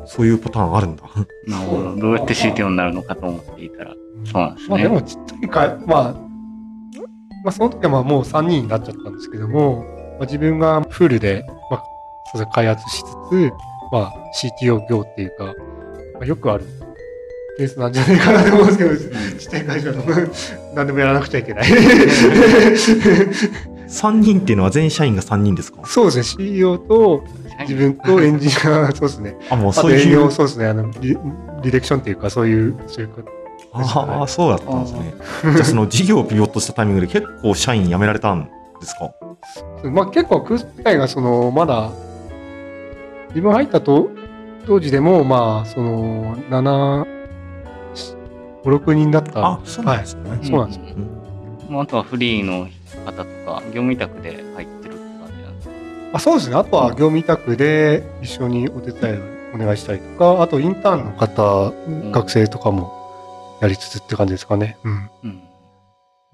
[0.06, 1.04] そういうパターンあるんだ。
[1.46, 1.96] なるほど。
[1.96, 3.94] どうやって CTO になるのかと思っていたら。
[4.24, 9.84] そうなんですねまあでもちっちゃいか、まあ、まあその時はまあもう3人になっちゃったんですけども、
[10.18, 11.84] まあ、自分がフルで、まあ、
[12.32, 13.52] そうですね開発しつつ、
[13.90, 14.12] まあ
[14.62, 15.52] CTO 業っていうか、ま
[16.22, 16.64] あ、よくある
[17.58, 18.96] ケースなんじゃないかなと思うんですけど、
[19.38, 20.02] ちっちゃい会社の
[20.74, 21.64] 何でもやらなくちゃいけない。
[23.92, 25.82] 3人っていうのは全社員が3人ですか？
[25.84, 27.24] そうですね、CEO と
[27.60, 29.36] 自分とエンジニア、 そうですね。
[29.50, 30.08] あ、もうそういう。
[30.08, 30.30] 営業、。
[30.30, 31.16] そうですね、あの、リ
[31.62, 33.28] リレクションっていうか、そういう、そういうこと
[33.74, 35.14] ああ、そうだったんですね。
[35.42, 38.48] じゃあその事業をピボットしたタイミングで結構社員辞められたん
[38.80, 39.12] ですか？
[39.90, 41.90] まあ結構空自体がそのまだ
[43.30, 44.10] 自分入ったと
[44.66, 47.06] 当時でもまあその7、
[48.64, 49.44] 56人だった。
[49.44, 50.38] あ、そうなんですね。
[50.42, 50.82] そうなんですよ。
[51.68, 51.74] うん。
[51.74, 52.66] まああとはフリーの
[53.02, 55.74] 方とか、業務委託で入ってるって感じなんですか？
[56.14, 56.56] あそうですね。
[56.56, 64.76] あとは業務委託で一緒にお手伝いをお願いしたりとか、あとインターンの方、ん学生とかもやりつつって感じですかね。
[64.84, 65.10] うん。
[65.24, 65.40] うん。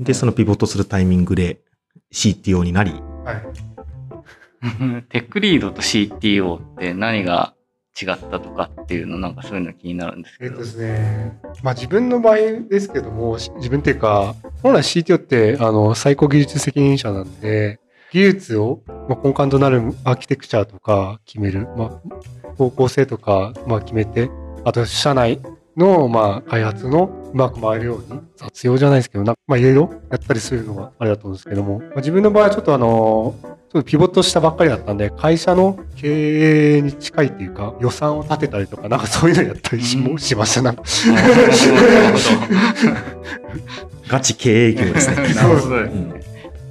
[0.00, 1.60] で、そのピボットするタイミングで
[2.12, 2.92] CTO になり、
[3.24, 3.42] はい。
[5.10, 7.54] テックリードと CTO って何が
[8.00, 10.58] 違ったとかっていうのなんかそういうの気になるんですけど。
[10.58, 12.36] ですね、まあ自分の場合
[12.68, 17.80] ですけども、自分っていうか、本来 CTO ってあの最高技術責任者なんで、
[18.12, 24.30] 技術を、まあ、根幹となるアーキテクチャとか決める、まあ、方向性とか、まあ、決めて、
[24.64, 25.40] あと社内
[25.76, 33.34] の、まあ、開発のうまく回るように、雑用じゃないですけど、まあ、いろいろやったりするのがあれだと思うんですけども、まあ、自分の場合はちょっとあの、
[33.70, 40.62] ちょっとピボットしたばっかりだったんで、会社の経営に近いっていうか、予算を立てたりとか、なんかそういうのやったりし,、うんしました。
[40.62, 40.74] な
[44.08, 45.16] ガチ経営業ですね。
[45.16, 45.34] ほど。
[45.34, 46.22] なるほどですうんね。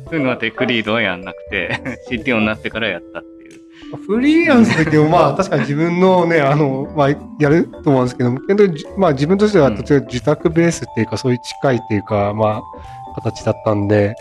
[0.10, 1.80] そういうのはテックリードはやんなくて、
[2.10, 3.62] CTO になってからやったっていう。
[4.08, 14.16] フリーランスだけど、まあ、確かに自分のね、あの、まあ、やると思うんですけども、けど、じまあ、自分としては、うん例えば自宅ベースっていうか、そういう近いっていうか、まあ、形だったんで、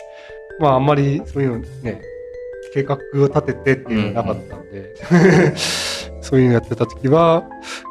[0.61, 2.03] まあ、あんまりそういうのね、
[2.77, 4.95] 計画を立ててっていうのがなかったんで、
[6.21, 7.45] そういうのやってた時は、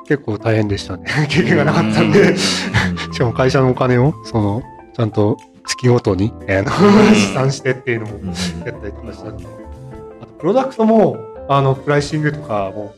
[0.07, 1.05] 結構大変でしたね。
[1.27, 4.61] 経験がなかったんうで、んしかも会社のお金を、その、
[4.95, 8.27] ちゃんと月ごとに、あの、試算してっていうのもうん。
[8.27, 8.35] やっ
[8.79, 9.45] たりとかしたんで。
[10.21, 11.17] あと、プロダクトも、
[11.49, 12.93] あの、プライシングとかも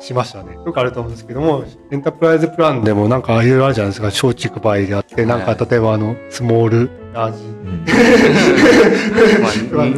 [0.00, 0.54] しましたね。
[0.54, 4.10] よくあると思うんですけども、エンタープライズプランでもなんかいろいろあるじゃないですか。
[4.10, 7.62] 小畜倍であって、なんかはい例えばあの、スモール、ラージ。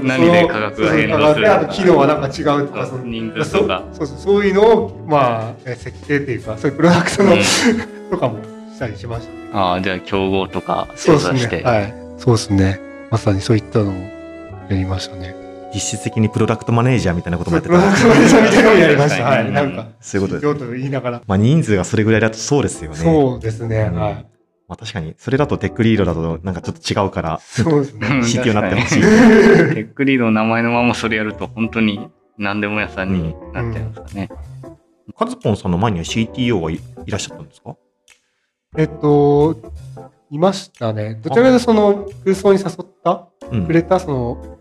[0.03, 3.85] 何で価格が変動するあと、機能はなんか違うとか、その人数とか。
[3.93, 7.37] そうそうそういうのを、まあ、え設計っていうか、そういうプロダクトの、
[8.11, 8.39] とかも
[8.73, 9.39] したりしましたね。
[9.53, 11.49] ああ、じゃあ競合とかそうです。
[11.49, 11.63] ね。
[11.65, 11.95] はい。
[12.19, 12.81] そうですね。
[13.11, 14.11] まさにそういったのをや
[14.71, 15.44] りましたね。
[15.75, 19.25] 実質的にプロダクトマネージャーみたいなこともやってプロダクトマネージャーみたいなのをやりました。
[19.25, 19.47] はい。
[19.47, 20.59] うんなんか、そういうことです。
[20.67, 21.23] と言いながら。
[21.27, 22.97] まあ人数がそれぐらいだとそうですよね。
[22.97, 23.91] そうですね。
[23.93, 24.15] うんはい。
[24.67, 28.07] まあ確かに、それだとテックリードだとなんかちょっと違うから、そうですね。
[28.09, 29.01] うん CTO になってほしい。
[29.01, 29.07] テ
[29.81, 32.09] ックリードの名前のままそれやると本当に
[32.39, 34.29] 何でも屋さんになっちゃいますかね。
[35.17, 37.77] カズポンさんの前には CTO はいいらっしゃったんですか？
[38.77, 39.55] えっと、
[40.31, 41.21] いましたね。
[41.23, 44.54] どちらかというとその空想に誘ったうんくれたその、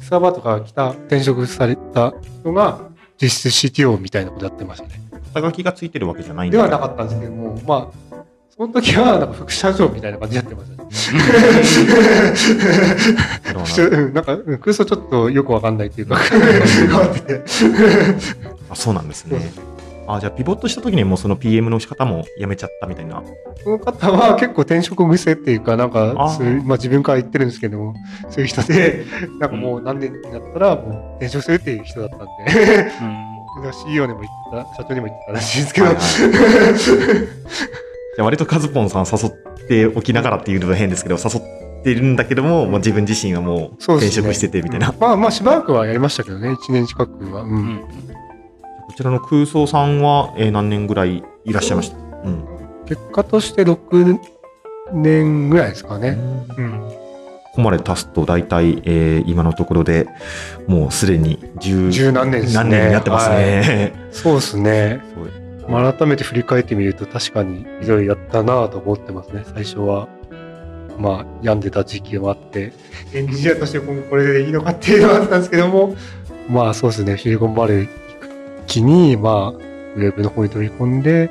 [0.00, 2.80] サーバーとか来た転職された人が
[3.20, 5.00] 実質 CTO みたいなことやってましたね。
[5.34, 8.16] 肩書きがついてるわけじゃないんでだはなかったんですけども、まあ、
[8.56, 10.88] その時はなんか副社長みたいな感じでやってましたね。
[14.12, 17.44] なんかうん空想ちょっとよくわかんないっていうか、変わってて。
[18.70, 19.38] あそうなんですね。
[20.08, 23.22] あじゃあピボットした時にもうその PM の仕方もやめちゃったみたいな。
[23.62, 26.36] その方は結構転職癖っていうか、なんかあー。
[26.36, 27.94] そういう、まあ自分から言ってるんですけども、
[28.30, 29.04] そういう人で、
[29.40, 32.18] なんかもう何年になったらもう転職するっていう人だったん
[32.54, 33.72] で、うん。
[33.72, 36.02] CEO にも言ってた、社長にも言ってたらしいですけど、はいはい
[38.16, 44.94] じゃあ割とカズポンさん誘っておきながらっていうのは変ですけど、誘ってるんだけども、もう自分自身はもう転職しててみたいな。
[44.98, 47.42] まあまあしばらくはやりましたけどね、1年近くは。
[47.42, 47.50] うん。
[47.50, 47.78] うん。
[47.80, 47.86] こ
[48.96, 51.96] ちらの空想さんは、えー何年ぐらいいらっしゃいました？
[51.98, 52.44] うん。
[52.86, 54.18] 結果として6
[54.92, 56.18] 年ぐらいですかね。
[56.56, 56.80] うん。
[56.80, 60.06] ここまで足すと大体、えー今のところで
[60.66, 63.92] もうすでに十十何年ですね何年になってますね。
[64.12, 65.02] そうですね。
[65.68, 69.44] 改めて振り返ってみると確かにいろいろやったなぁと思ってますね。
[69.52, 70.08] 最初は。
[70.98, 72.72] まあ病んでた時期もあって、
[73.12, 75.94] エンジニアとして今後これでいいのかっていうのはあったんですけども、
[76.48, 77.88] まあそうですね、シリコンバレー
[78.66, 81.30] 気に、まあ、ウェブの方に飛び込んで、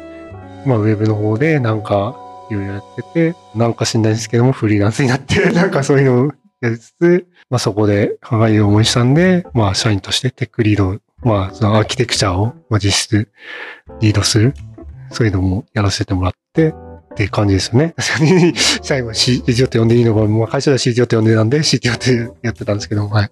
[0.66, 2.16] まあウェブの方でなんか
[2.50, 13.30] いろいろやってて、なんか知んないですけどもフリーランスになって、 なんかそういうのをやりつつ、まあそこで考える思いしたんで、まあ社員としてテックリード、まあそのアーキテクチャを、まあ実質
[14.02, 14.54] リードする、
[15.12, 16.74] そういうのもやらせてもらって、っ
[17.18, 17.94] ていう感じですよね。
[17.96, 23.30] 確かに、社員は CTO って呼んでいいのか、まあ会社では CTO って呼んでたんで、CTO ってやってたんですけど、はい。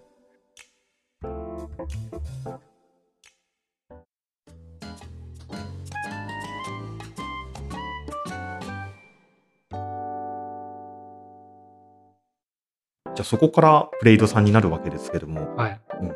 [13.15, 15.82] じゃあそこからプレイドさんになるわけですけども、はい。
[16.02, 16.12] うん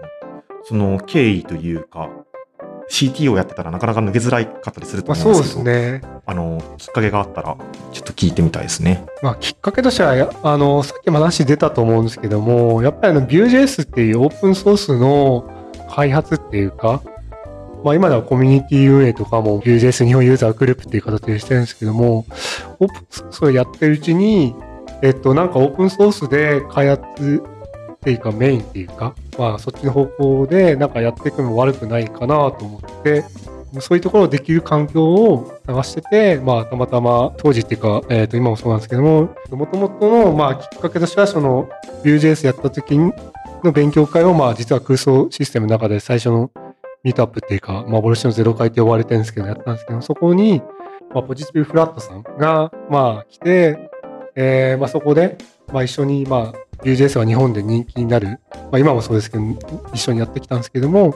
[0.64, 2.10] その経緯というか、
[2.90, 6.22] CT をやってたらなかなか抜けづらかったりするとまあ思うんそうでけど、ね。
[6.26, 7.58] あの、きっかけがあったら、
[7.94, 9.06] ちょっと聞いてみたいですね。
[9.22, 15.50] まあきっかけとしては、やあの、さっきも話出たと思うんですけども、やっぱりあの Vue.js っていうオープンソースの
[15.90, 17.02] 開発っていうか、
[17.84, 22.26] まあ今ではコミュニティ運営とかも Vue.js 日本ユーザーグループっていう形でしてるんですけども、
[22.80, 24.54] オープンソースをやってるうちに、
[25.02, 27.44] えっと、なんかオープンソースで開発
[27.94, 33.24] っていうかメインっていうか、まあそっちの方向でなんかやっていくのも悪くないかなと思って、
[33.80, 41.70] そういうところをできる環境を探してて、まあたまたま当時っていうか、えっ、と今もそうなんですけども、もともとのまあきっかけとしてはその
[42.04, 43.14] Vue.js やった時の
[43.72, 46.50] 勉強会をまあ実は空想システムの中で最初の
[47.04, 50.62] ミートアップっていうか、幻のゼロ回って呼ばれてるんですけど、やったんですけど、そこに、
[51.14, 53.90] まあ、ポジティブフラットさんが、まあ、来て、
[54.38, 55.38] えーまあ、そこで、
[55.74, 59.44] まあ、一緒に、まあ、Vue.js が日本で人気になる、まあ、今もそうですけど、
[59.94, 61.16] 一緒にやってきたんですけども、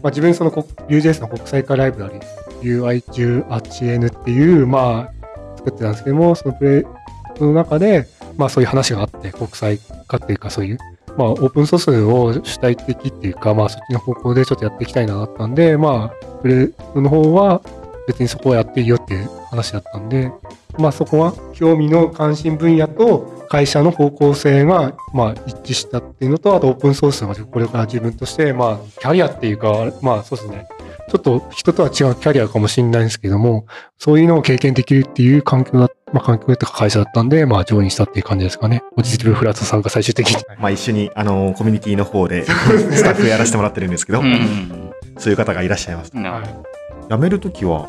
[0.00, 2.20] まあ、自分その UJS の国際化ライブラリ、
[2.62, 10.78] UI18N っていう、まあ、作ってたんですけども、そのプレイの中で、まあそういう話があって、国際化っていうかそういう、
[11.16, 17.60] まあオープンソースを主体的っていうか、まあそっちの方向でちょっとやっていきたいなだったんで、まあ、プレイの方は
[18.06, 20.30] 別にそこはやっていいよっていう話だったんで、
[20.78, 30.66] まあそこは興味の関心分野と会社の方向性がまあ一致したっていうのと、あとオープンソースがこれから自分として、まあキャリアっていうか、まあそうですね。
[31.08, 33.66] ちょっと人とは違うキャリアかもしれないんですけども、
[33.98, 38.82] そういうのを経験できるっていう環境だ、まあ環境とか会社だったんで、まあジョインしたっていう感じですかね。
[38.96, 40.36] ポジティブフラットさんが最終的に。
[40.58, 44.92] まあ一緒に、あの、コミュニティの方で、スタッフやらせてもらってるんですけど、うん。
[45.18, 46.16] そういう方がいらっしゃいます。
[46.16, 46.81] なるはい
[47.12, 47.86] 辞めるときは、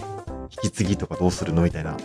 [0.64, 1.98] 引き継ぎとかどうするのみたいな。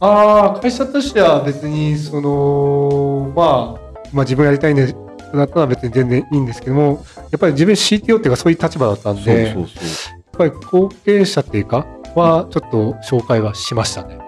[0.00, 4.94] ああ、会社としては別に、その、まあ、まあ自分やりたいんで、
[5.34, 14.18] だったら別に全然いいんですけども、やっぱり自分 CTO っていうかそういう立場だったんで、そうそうそやっぱり後継者っていうか、はちょっと紹介はしましたね。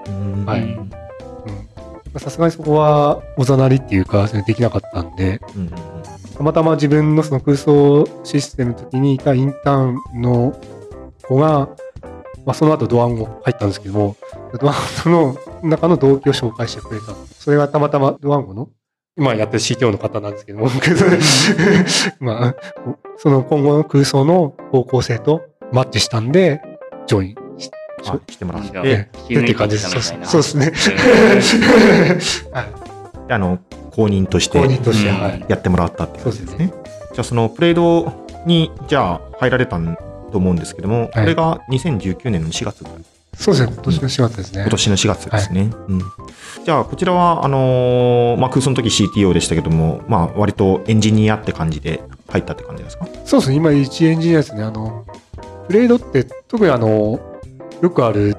[0.47, 0.79] はい。
[2.19, 5.71] さすがにそこはおざなりっていうか、それできなかったんで、うんうん。
[6.37, 10.57] たまたま自分のその空想システムの時にいたインターンの
[11.23, 11.69] 子が、
[12.47, 14.17] まあ、その後ドワンゴ入ったんですけども、
[14.61, 17.15] ドワンゴの中の同期を紹介してくれた。
[17.39, 18.69] それがたまたまドワンゴの
[19.17, 20.69] 今やってる CTO の方なんですけども、
[22.21, 22.57] まあ、
[23.17, 26.61] その今後の空想の方向性とマッチしたんで、
[27.07, 27.71] ジョインし
[28.39, 28.73] てもらって、っ
[29.27, 29.91] ていう感じです。
[30.25, 30.73] そうですね。
[32.53, 32.67] はい。
[33.31, 33.59] あの、
[33.93, 35.45] 公認として公認として、うんはい。
[35.49, 36.83] やってもらったっていうそうですすね感じでね。。
[37.15, 38.13] じゃあそのプレード
[38.47, 39.79] に、じゃあ入られた
[40.35, 43.05] と思うんですけども、これが2019年の4月ぐらい
[43.37, 43.73] そうですね。
[43.73, 44.61] 今年の4月ですね。
[44.63, 45.71] 今年の4月ですね。
[45.89, 46.03] うん、
[46.65, 53.07] じゃあ、こちらは、あのーまあ、空想の時 CTO でしたけども、まあ、割とエンジニアって感じで入ったって感じですか？
[53.25, 54.63] そうですね、今、一エンジニアですね。
[54.63, 55.05] あの、
[55.69, 57.21] プレイドって、特にあの、
[57.83, 58.37] よくある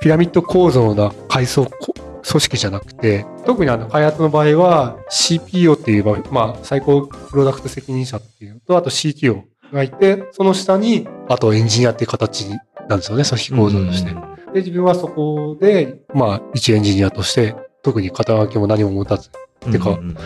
[0.00, 1.94] ピラミッド構造な階層こ
[2.28, 12.46] 組織じゃなくて、特にあの、開発の場合は CPO っていう、まあ、最高プロダクト責任者っていうのと、あと CTO がいて、その下に、あとエンジニアっていう形
[12.88, 14.10] なんですよね、組織構造として。
[14.10, 14.22] うん
[14.54, 19.28] で、自分はそこで、まあ、一エンジニアとして、特に肩書きも何も持たず、
[19.70, 20.16] てかうんうんうん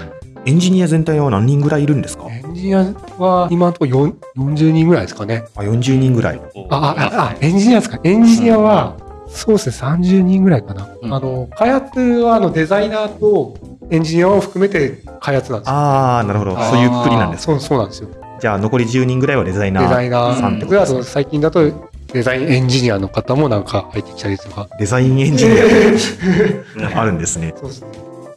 [0.47, 2.25] エンジニア全体は何人ぐらいいるんですか？
[2.31, 2.79] エンジニア
[3.19, 5.45] は今のところ4 40人ぐらいですかね。
[5.55, 6.41] あ ?40 人ぐらい。
[6.71, 7.99] あ、あ、あ、エンジニアですか？
[8.05, 8.97] エンジニアは、
[9.29, 10.89] そうですね、30人ぐらいかな。
[11.03, 13.55] うんあの、開発は、あの、デザイナーと
[13.91, 15.75] エンジニアを含めて開発なんですよ。
[15.75, 16.57] ああ、なるほど。
[16.57, 17.55] そういうくくりなんですね。
[17.55, 18.09] そう、そうなんですよ。
[18.41, 20.07] じゃあ、残り10人ぐらいはデザイナデザー。
[20.07, 24.69] イナーさんってことですねであと、最近だと、デザインエンジニアの方もなんか入ってきたりとか。
[24.79, 27.55] デザインエンジニア あるんですね。
[27.57, 27.89] そうですね。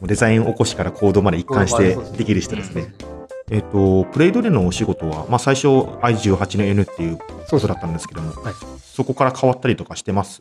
[0.02, 2.92] デザイン起こしからコードまで一貫してできる人ですね。
[3.50, 7.18] えっ、と、プレイドでのお仕事は、まあ、最初 i18 の N っていう
[7.50, 8.54] ことだったんですけども、はい
[8.94, 10.40] そこから変わったりとかしてます？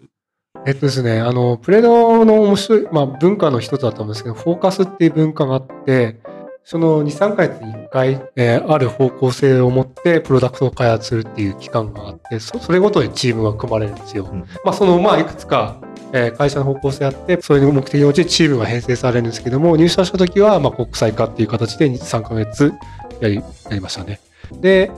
[0.68, 6.20] えっとですね、あの、プレドの面白い、まあ、文化の一つだと思うんですけど、フォーカスっていう文化があって、
[6.66, 14.28] その2、3ヶ月に1回、えーある方向性を持ってプロダクトを開発するっていう期間があって、そそれごとにチームが組まれるんですよ。
[14.32, 15.76] うんまあ、その、まあ、いくつか、
[16.14, 22.74] えー会社の方向性あって、それの目的に応じてチームが編成されるんですけども、入社した時は、まあ、国際化っていう形で2、3ヶ月
[23.20, 24.20] やり、やりましたね。
[24.54, 24.92] で、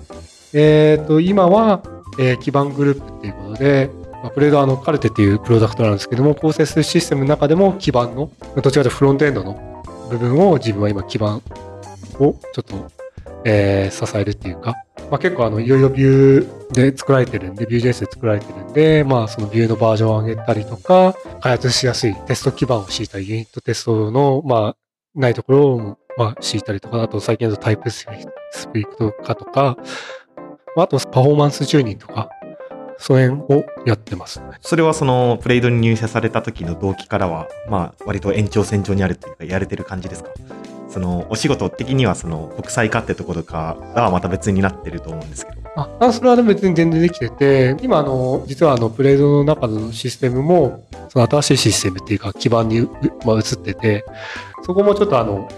[0.53, 1.81] えっ、と、今は、
[2.19, 3.89] えー基盤グループっていうことで、
[4.25, 9.74] まあ、プレードはあのカルテっていうプロダクトなんですけども、構成するシステムの中でも基盤の、どちらかというとフロントエンドの
[10.09, 11.41] 部分を自分は今基盤
[12.19, 12.87] をちょっと、
[13.43, 14.75] えー支えるっていうか、
[15.11, 24.77] まあ、結構あのいろいろビューで作られてるんで、Vue.js で作られてるんで、まあそのビューのバージョンを上げたりとか、開発しやすいテスト基盤を敷いたり、ユニットテストの、まあ、
[25.13, 28.13] ないところを、まあ、敷いたりとか、あと最近だとタイプスク
[28.77, 29.77] リプト化とか、
[30.75, 32.29] まああとパフォーマンスチューニングとか、
[32.97, 34.45] その辺をやってますね。
[34.61, 40.29] それはそのプレイドに入社された時の動機からは、まあ、割と延長線上にあるっていうか、やれてる感じですか？
[40.87, 45.61] そのお仕事的にはその国際化ってところかはまた別になってると思うんですけど。
[45.75, 52.89] あ、あそれは別に全然できてて、今あの、実はあの、プレイドの中のシステムも、その新しいシステムっていうか基盤に、う
[53.25, 54.05] まあ、移ってて、
[54.63, 55.49] そこもちょっとあの、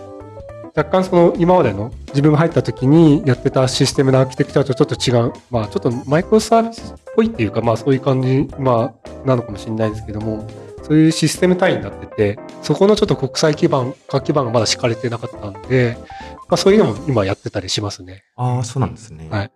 [0.78, 10.48] 若干その今までの自分が入った時にやってたシステムのアーキテクチャとちょっと違う、まあちょっとマイクロサービスっぽいっていうか、まあそういう感じ、まあなのかもしれないですけども、
[10.84, 15.98] そういうシステム単位になってて、そこのちょっと国際基盤、化基盤がまだ敷かれてなかったんで、
[16.48, 18.24] まあそういうのも今やってたりしますね。
[18.36, 19.30] ああ、そうなんですね。
[19.32, 19.52] はい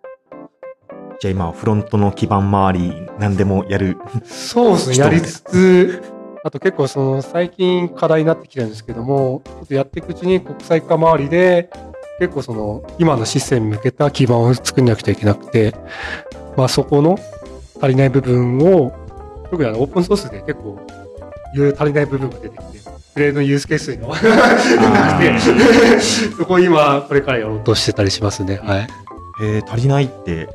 [1.20, 3.96] じゃあ今、フロントの基盤周り、何でもやる。
[4.24, 6.02] そうですね、やりつつ、
[6.44, 11.70] あと結構その最近課題になってきてるんですけども、ちょっとやっていくうちに国際化周りで、
[12.18, 15.74] 結構その今のシステムに向けた基盤を作んなくちゃいけなくて、
[16.56, 17.16] まあそこの
[17.80, 18.92] 足りない部分を、
[19.50, 20.84] 特にあのオープンソースで結構
[21.54, 22.78] いろいろ足りない部分が出てきて、
[23.14, 26.00] プレイのユースケースに合わなくて、
[26.36, 28.60] そこを今これからやろうとしてたりしますね。
[28.62, 28.88] はい。
[29.42, 30.48] えー足りないって、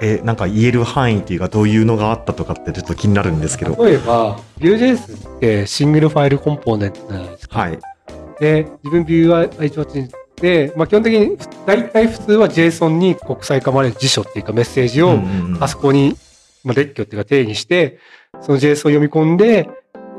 [0.00, 3.82] えーなんか言える範囲っていうかどういうのがあったとかってちょっと気になるんですけど。
[3.84, 7.58] 例えば、Vue.js ってシングルファイルコンポーネントじゃないですか？
[7.60, 7.78] はい。
[8.40, 11.36] で、自分 Vue.js で、まあ基本的に
[11.66, 15.18] 大体普通は JSON に国際化まれる辞書っていうかメッセージを
[15.60, 16.16] あそこに、
[16.64, 17.98] まあ、列挙っていうか定義して、
[18.40, 19.68] その JS を読み込んで、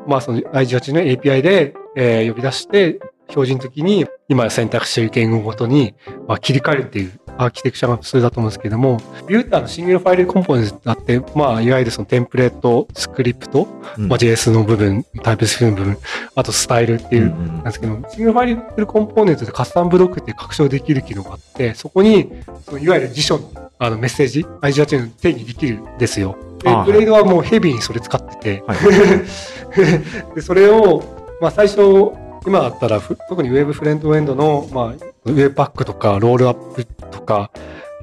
[0.08, 3.00] まあその IG8 の API で、えー呼び出して、
[3.30, 5.94] 標準的に今選択している言語ごとに、
[6.28, 13.68] まあ、切り替えるっていうアーキテクチャが普通だと思うんですけども、ビューターのシングルファイルコンポーネントだって、まあいわゆるそのテンプレート、スクリプト、
[13.98, 16.04] うんまあ、JS の部分、タイプスクリプトの部分、
[16.36, 22.32] あとスタイルっていう、うんうんなんですけど、シングルファイルコンポーネントでカスタムブロックっていう拡張できる機能があって、そこに、
[22.64, 23.40] そのいわゆる辞書、
[23.80, 26.38] あのメッセージ、IG8 の定義できるんですよ。
[26.62, 28.78] でああ、グレードはもうヘビーにそれ使ってて、はい。
[30.36, 31.04] でそれを、
[31.42, 32.12] まあ最初、
[32.46, 37.52] 今だったら、特にウェブフロントエンドの、まあ、 webpack とか、 Rollup とか、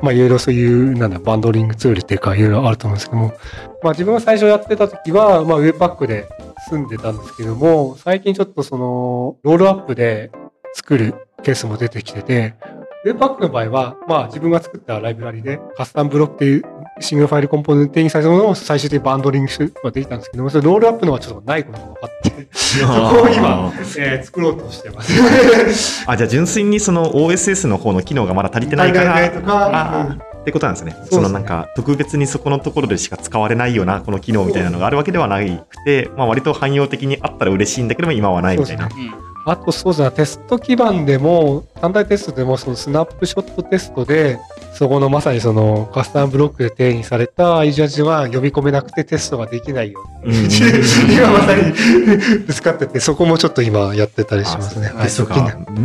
[0.02, 3.32] まあいろいろそういう、なんだ、バンドリングツールっていうか、いろいろあると思うんですけども、
[3.82, 6.28] まあ自分が最初やってた時は、まあ webpack で
[6.68, 10.32] 済んでたんですけども、最近ちょっとその、 Rollup で
[10.74, 11.14] 作る
[11.44, 12.54] ケースも出てきてて、
[13.04, 16.64] webpack の場合は、まあ自分が作ったライブラリでカスタムブロックっていう
[17.00, 26.04] シングルファイルコンポーネント定義されたものを最終的にバンドリングすることができたんですけども、それ Rollup のはちょっとないことが分かって、そこを今、えー作ろうとしてます。
[26.06, 30.92] あじゃあ純粋にその OSS の方の機能がまだ足りてないからとかってことなんですね。
[30.92, 38.88] すねそのなんか特別にそこのところでしか使われないようなこの機能みたいなのがあるわけではなくて、まあ、割と汎用的にあったら嬉しいんだけども今はないみたいな。
[39.44, 44.38] あとそうですね、テスト基盤でも、単体テストでも、そのスナップショットテストで、
[44.82, 50.32] そこのまさにそのカスタムブロックで定義された iJudge が読み込めなくてテストができないようん。
[51.14, 51.72] 今まさに
[52.46, 54.92] ぶつかってて、そこもちょっと今やってたりしますね。
[55.02, 55.54] テストがはい。
[55.54, 55.80] う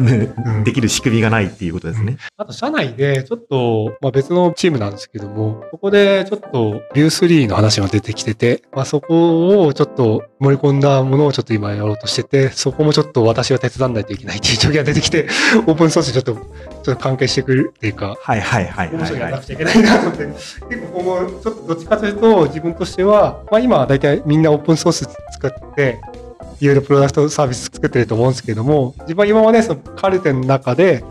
[0.60, 0.64] ん。
[0.64, 2.18] できる仕組みがないっていうことですね。
[2.38, 15.28] あと、社内で、ちょっと、まあ、別のチームなんですけども、ここでちょっと、ビュー3の話が出てきてて、まあ、そこをちょっと盛り込んだものをちょっと今やろうとしてて、そこもちょっと私は手伝わないといけないっていう時が出てきて、
[15.66, 19.46] オープンソースにちょっと、ちょっと関係してくるっていうか、はいはいはいい、やらなく。
[19.46, 20.62] ちゃいけないなと思って、結
[20.94, 26.00] 構今後、ちょっとどっちかというと、自分としては、まあ今は大体みんなオープンソース使って、
[26.60, 31.04] いろいろプロダクトサービス作ってると思うんですけども、自分は今までそのカルテの中で、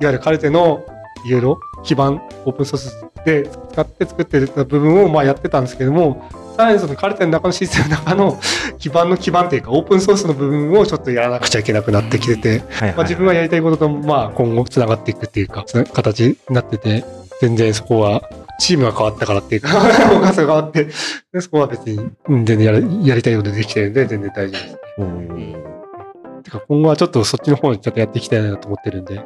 [0.00, 0.84] いわゆるカルテの
[1.24, 8.40] いろいろ基盤、オープンソースで使って作ってる部分をまあやってたんですけども、さらにそのカルテの中のシステムの中の
[8.78, 17.04] 基盤の基盤っていうか、オープンソースの部分をちょっとやらなくちゃいけなくなってきてて、はいはいまあ、自分がやりたいことと、まあ、今後つながっていくっていうか、形になってて、
[17.40, 18.22] 全然そこは、
[18.60, 19.68] チームが変わったからっていうか、
[20.14, 20.88] お母さんが変わって、
[21.32, 21.98] でそこは別に、
[22.28, 24.76] うん全然やりやりたいことできてるんで、全然大丈夫です。
[24.98, 25.62] おー
[26.42, 29.22] てか、今後はちょっとそっちの方にちょっとやっていきたいなと思ってるんで、うん。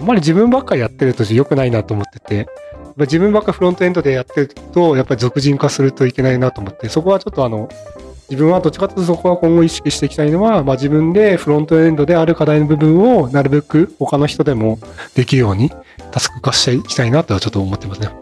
[0.00, 7.68] あんまり自分ばっかりやってると良くないなと思ってて、まあ自分ばっかフロントエンドでやってると、やっぱり俗人化するといけないなと思って、そこはちょっとあの、
[8.32, 14.78] 自分はどっちかというとそこは今後意識していきたいのは、まあ、自分でフロントエンドである課題の部分をなるべく他の人でも
[15.14, 15.70] できるように
[16.12, 18.21] タスク化していきたいなとはちょっと思ってますね。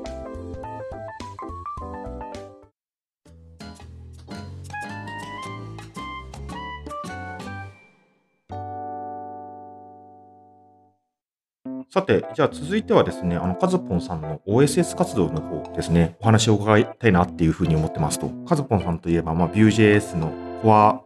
[11.92, 20.32] さて、じゃあ続いてはですね、あの、カズポンさんの OSS 活動の方ですね、お話を伺いたいなっていうふうに思ってますと、カズポンさんといえば、まあ、Vue.js の
[20.62, 21.02] コア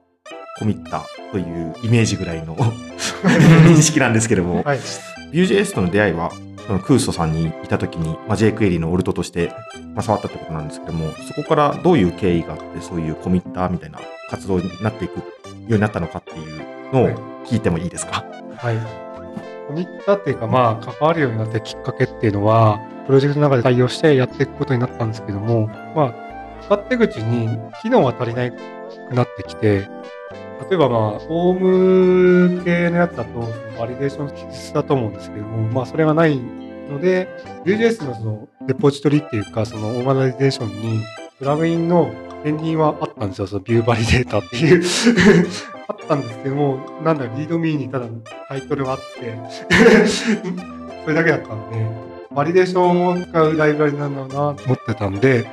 [0.58, 2.54] コミッターというイメージぐらいの
[3.24, 4.78] 認識なんですけども、はい。
[5.32, 6.30] Vue.js との出会いは、
[6.66, 9.52] そのクーストさんにいたときに、まあ、jQuery のオルトとして、
[9.94, 15.22] まあ、触ったってことなんですけども、そこからどういう経緯があって、そういうコミッターみたいな活動になっていくよ
[15.70, 17.08] うになったのかっていうのを
[17.46, 18.24] 聞いてもいいですか？
[18.56, 19.03] はい。
[19.68, 26.14] コミッターっていうか、まあ、関わるようになったきっかけっていうのは、プロジェクトの中で対応してやっていくことになったんですけども、まあ、
[26.62, 29.88] 使って口に機能が足りなくなってきて、
[30.70, 31.58] 例えばまあ、フォー
[32.56, 33.40] ム系のやつだと、
[33.78, 37.28] バリデーション必須だと思うんですけども、まあ、それがないので、
[37.64, 41.00] Vue.js のその、レポジトリっていうか、その、オーガナイゼーションに、
[41.38, 42.12] プラグインの
[42.44, 44.84] 片鱗はあったんですよ、その、 vue-validator っていう。
[45.86, 48.06] あったんですけども、なんだろう、 README にただ
[48.48, 49.36] タイトルはあって、
[51.04, 51.86] それだけだったんで、
[52.34, 55.46] バリデーションを使うライブラリなんだろうなと思ってたんで、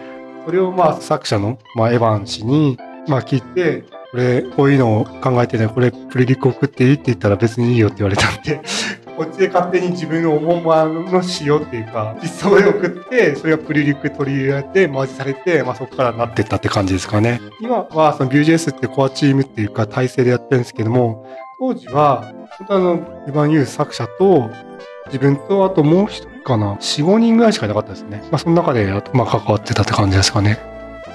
[0.45, 2.77] それをまあ作者の、まあ、エヴァン氏に、
[3.07, 8.61] まあ聞いて、これ、こういうのを考えてね、これプリリク送っていいって言ったら別にいいよって言われたんで、
[9.21, 17.39] ここっちで勝手に自分の思うままの仕様っていうか、実装で送って、それがプリリク取り入れられて、マージされて、まあそこからなってったって感じですかね。
[17.61, 21.27] 今はその Vue.js ってコアチームっていうか体制でやってるんですけども、
[21.59, 22.95] 当時は、本当あの、
[23.27, 24.49] イヴァン・ユー作者と、
[25.05, 28.23] 自分と、あともう一人かな、4、5人ぐらいしかいなかったですね。
[28.31, 30.57] まあその中で、まあ関わってたって感じですかね。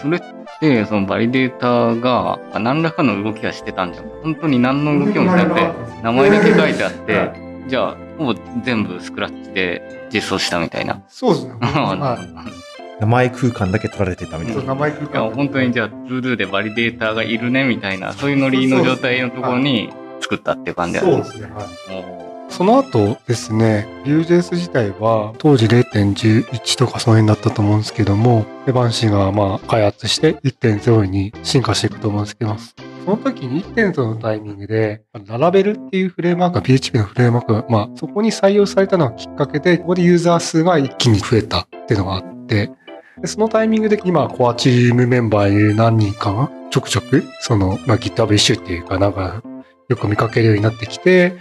[0.00, 0.20] それっ
[0.60, 4.08] て、そのバリデータが何らかの動きはしてたんじゃん。
[4.22, 11.02] 本当に何の動きもしなくて、名前だけ書いてあって、じゃあ、ほぼ全部スクラッチで実装したみたいな。
[11.08, 11.54] そうですね。
[11.60, 13.00] はい。
[13.00, 14.62] 名前空間だけ取られてたみたいな。
[14.62, 19.90] 名前空間本当にじゃあ、 TODO でバリデータがいるねみたいな、そういうノリの状態のところに
[20.20, 21.12] 作ったっていう感じだね。
[21.12, 21.50] そうですね。
[21.54, 21.64] はい。
[21.90, 32.56] おその後ですね、Vue.js 自体は当時0.11とかその辺だったと思うんですけども、エヴァン氏がまあ開発して1.0に進化していくと思うんですけど、
[33.06, 42.72] その時に1.0のタイミングで、ララベルっていうフレームワークが PHP のフレームワークが、まあそこに採用されたのがきっかけで、ここでユーザー数が一気に増えたっていうのがあって、
[43.20, 49.40] でそのタイミングで今、コアチームメンバーにいる何人かがちょくちょく、その、まあ、GitHub イシューっていうか、なんか、
[49.88, 51.34] よく見かけるようになってきて、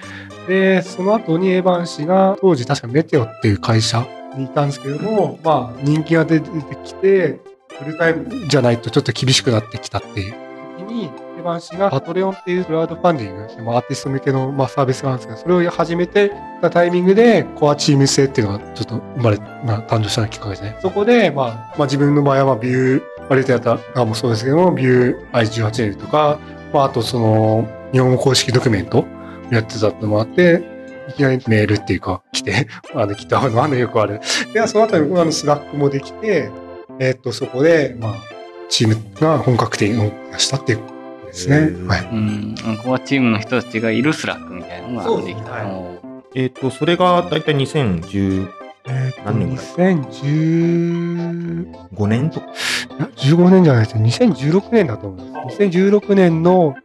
[0.47, 4.05] で、その後にエヴァン氏が、当時確かメテオっていう会社
[4.37, 6.49] にいたんですけども、まあ、人気が出て
[6.85, 7.39] きて、
[7.79, 10.35] フルタイムじゃないとちょっと厳しくなってきたっていう
[10.77, 16.31] 時に、エヴァン氏がパトレオンっていうクラウドファンディング、まあ、アーティスト向けの、まあ、サービスがあるんですけど、それを始めて
[16.61, 20.77] たタイミングで、コアチーム制っていうのがちょっと生まれ、まあ、誕生したきっかけですね。
[20.81, 26.39] そこで、まあ、まあ、自分の場合はビュー、バレテやった側もそうですけども、ビュー i18L とか、
[26.73, 29.05] まあ、あとその、日本語公式ドキュメント
[29.51, 30.63] やってたのもあって、
[31.09, 34.19] いきなりメールっていうか、来て、 あの、来たのあのよくある。
[34.51, 36.49] で、その後に、あの、スラックもできて、
[36.99, 38.15] えっと、そこで、まあ、
[38.69, 40.94] チームが本格的に動き出したっていう
[41.35, 41.71] ですね。
[41.87, 42.09] はい。
[42.11, 45.09] うん、コアチームの人たちがいる Slack みたいなのができた。
[45.09, 45.99] そうですねお
[46.37, 49.65] えっ、と、それがだいたい2015えっと、何年ぐらい
[49.95, 52.45] ？2015年とか
[53.15, 54.03] ？15年じゃないですね。
[54.09, 55.57] 2016年だと思います。
[55.57, 56.75] 2016年の、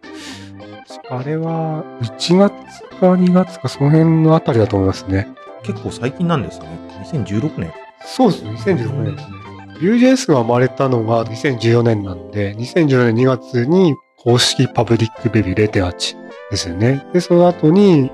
[1.11, 2.55] あれは、1月
[3.01, 5.29] か2月か、その辺のあたりだと思いますね。
[5.63, 6.67] 結構最近なんですね。
[7.05, 7.71] 2016年。
[8.05, 9.35] そうですね、2016年ですね。
[9.81, 16.17] Vue.js が生まれたのが2014年なんで、2014年2月に公式パブリックベビー0.8
[16.51, 17.07] ですよね。
[17.13, 18.11] で、その後に、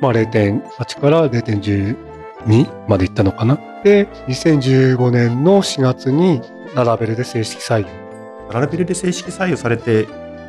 [0.00, 3.58] まあ0.8から0.12まで行ったのかな。
[3.84, 6.40] で、2015年の4月に
[6.74, 8.52] ララベルで正式採用。
[8.52, 10.06] ララベルで正式採用されて、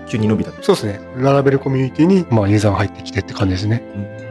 [0.08, 0.52] 急に伸びた。
[0.62, 1.00] そうですね。
[1.18, 3.84] ララベルコミュニティに、まあ、ユーザーが入ってきてって感じですね。
[3.96, 4.24] うん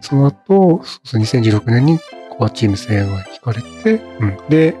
[0.00, 1.98] その後、そうそう2016年に
[2.30, 4.38] コアチーム制が引かれて、うん。
[4.48, 4.74] で、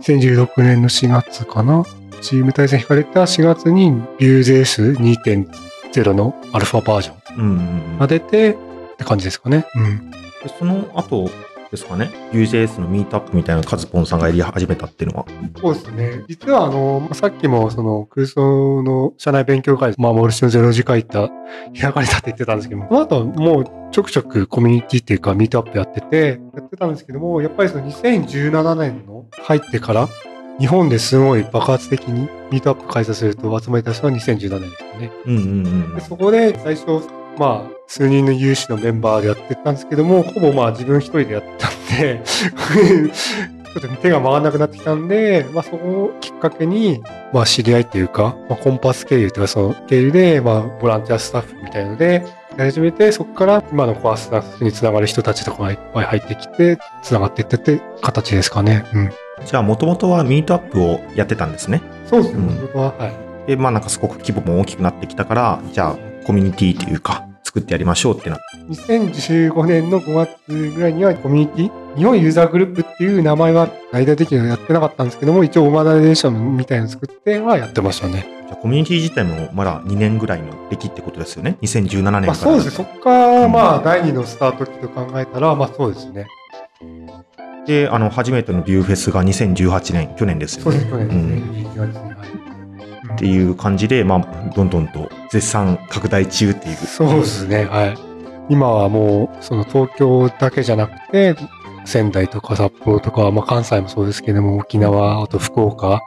[0.00, 1.84] 2016年の4月かな。
[2.20, 9.66] チーム体制引かれた4月に Vue.js2.0 のアルファバージョンが出てって感じですかね。
[9.74, 10.10] うん。
[10.10, 10.18] で
[10.58, 11.30] その後
[11.70, 15.26] ですかね、Vue.js のミートアップみたいなカズポンさんがやり始めたっていうのは。
[15.60, 16.24] そうですね。
[16.26, 21.28] 実は、あの、まあさっきも、その、空想の社内勉強会、まあ、モルシのゼロ時会った、
[21.78, 30.08] 開かれたって言ってたんですけども、その後、もう、ちょくちょくコミュニティっていうか、ミートアップやってて、やってたんですけども、やっぱりその2017年の入ってから、
[30.58, 35.12] 日本ですごい爆発的にミートアップ開催すると集まり出したのは2017年ですよね。
[35.26, 37.06] うんうんうんでそこで最初、
[37.38, 47.02] まあ、数人の有志のメンバーでやってたんですけども、ほぼまあ自分一人でやってたんで、 ちょっと手が回らなくなってきたんで、まあそこをきっかけに、
[47.32, 52.24] まあ知り合いっていうか、まあ、 connpass 経由というかその経由で、まあボランティアスタッフみたいので、
[52.56, 58.84] やり始めて、そこから今のコアスタッフにつながる人たちとかがいっぱい入ってきて、つながっていってって形ですかね。
[58.92, 59.10] うん。
[59.44, 61.82] じゃあ、もともとはミートアップをやってたんですね。
[62.06, 62.94] そうですね、うん僕は。
[62.98, 63.48] はい。
[63.48, 68.44] で、まあなんかすごく規模も大きくなってきたから、じゃあ、コミュニティというか、作ってやりましょうってなって。
[68.68, 78.26] 2015年の5月ぐらいにはコミュニティ、日本ユーザーグループっていう名前は大々的にはやってなかったんですけども、一応オーガナイゼーションみたいなの作ってはやってましたね。
[78.46, 81.56] じゃあ、コミュニティ自体もまだ2年ぐらいの歴ってことですよね。
[81.62, 82.22] 2017年から。
[82.26, 86.26] まあそうですね、そこからまあ第2のスタート期と考えたら、まあそうですね。
[87.68, 90.80] で、あの、初めてのビューフェスが2018年、去年ですよね。
[90.80, 91.04] そうです、ね。
[91.04, 91.28] うん
[91.74, 92.48] 11月にはい
[93.14, 96.76] っていう感じで、まあ、どんどんと絶賛拡大中っていう。
[96.76, 97.98] そうですね、はい。
[98.48, 101.34] 今はもう、その東京だけじゃなくて、
[101.84, 106.00] 仙台とか札幌とか、まあ関西もそうですけども、沖縄、あと福岡、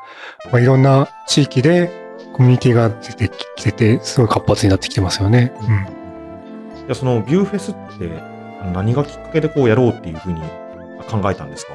[0.51, 1.91] まあいろんな地域で
[2.33, 5.53] コミュニティが出てきてて、すごい活発になってきてますよね。
[5.59, 5.67] うん。
[5.67, 8.09] じゃあそのビューフェスって
[8.73, 10.41] 何がきっかけでこうやろうっていうふうに
[11.03, 11.73] 考えたんですか？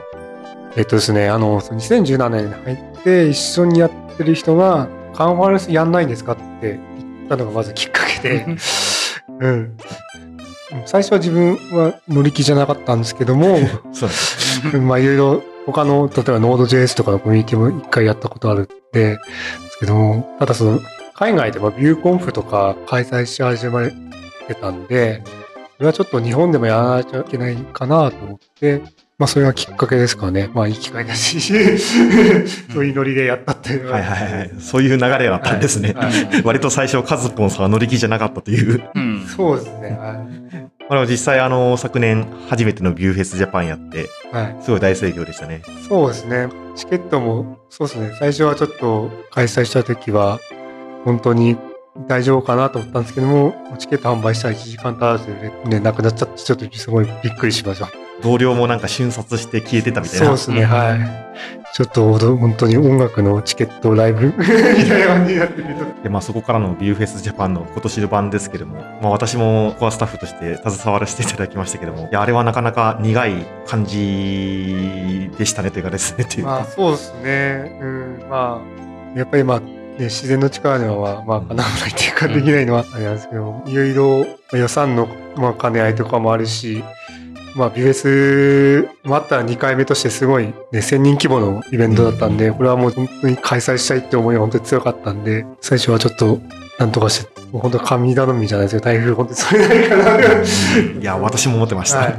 [0.77, 8.47] えっとですね、あの、その2017年に入って一緒にやってる人が、カンファレンスやんないんですかって言ったのがまずきっかけで、
[9.41, 9.77] うん。
[10.85, 13.57] 最初は自分は乗り気じゃなかったんですけども、
[13.93, 14.81] そう。
[14.81, 19.19] まあいろいろ他の、例えば Node.js とかのコミュニティも一回やったことあるんで、で
[19.71, 20.81] すけども、ただその、
[21.15, 23.91] 海外でもビューコンフとか開催し始め
[24.47, 25.23] てたんで、
[25.77, 28.83] それはちょっと日本でもやらなきゃいけないかなと思って、
[29.19, 30.51] まあそれがきっかけですかね。
[30.53, 31.55] まあいい機会だし、そ
[32.81, 34.51] ういうノリでやったっていうのはいはいはい。
[34.59, 35.95] そういう流れがあったんですね。
[35.95, 38.91] はい割と最初、カズポンさんは乗り気じゃなかったという。
[38.95, 39.27] うん。
[39.27, 39.91] そうですね。
[39.93, 40.27] は
[40.91, 44.35] まあ、実際、あの、昨年初めてのビューフェスジャパンやって、い。
[44.37, 44.57] はい。
[44.61, 45.63] すごい大盛況でしたね。
[45.89, 46.49] そうですね。
[46.77, 48.15] チケットも、そうですね。
[48.19, 50.39] 最初はちょっと開催した時は、
[51.05, 51.57] 本当に
[52.07, 58.06] 大丈夫かなと思ったんですけども、チケット販売したら1時間足らずで、ね、なくなっちゃって、ちょっとすごいびっくりしました。
[58.27, 60.27] 同僚もなんか瞬殺して消えてたみたいな。
[60.27, 61.27] そうですね、うんはい。
[61.73, 66.03] ちょっと本当に音楽のチケットライブみたいな感じになってると。
[66.03, 76.71] で、まあ、そこからのビューフェスジャパンの今年の版ですけども、まあ、私もコアスタッフとして携わらせていただきましたけども、いや、あれはなかなか苦い感じでしたねというかですね、っていうまあか。
[76.73, 77.79] そうですね。
[77.81, 78.61] うん、ま
[79.15, 86.83] あ、やっぱりまあ、ね、自然の力ではまあ、わないっていうか、できないのはあれなんですけど、いろいろまあ予算の、まあ、兼ね合いとかもあるし、
[87.57, 96.39] まあ、ビフェスもあったら2回目としてすごい、ね、1000人規模のイベントだったんで、これはもう本当に開催したいって思いが本当に強かったんで、最初はちょっと、
[96.79, 100.17] なんとかして、もう本当神頼みじゃないですけど、台風本当にそれないかな。
[100.17, 101.99] うんいや、私も思ってました。
[101.99, 102.19] はい、や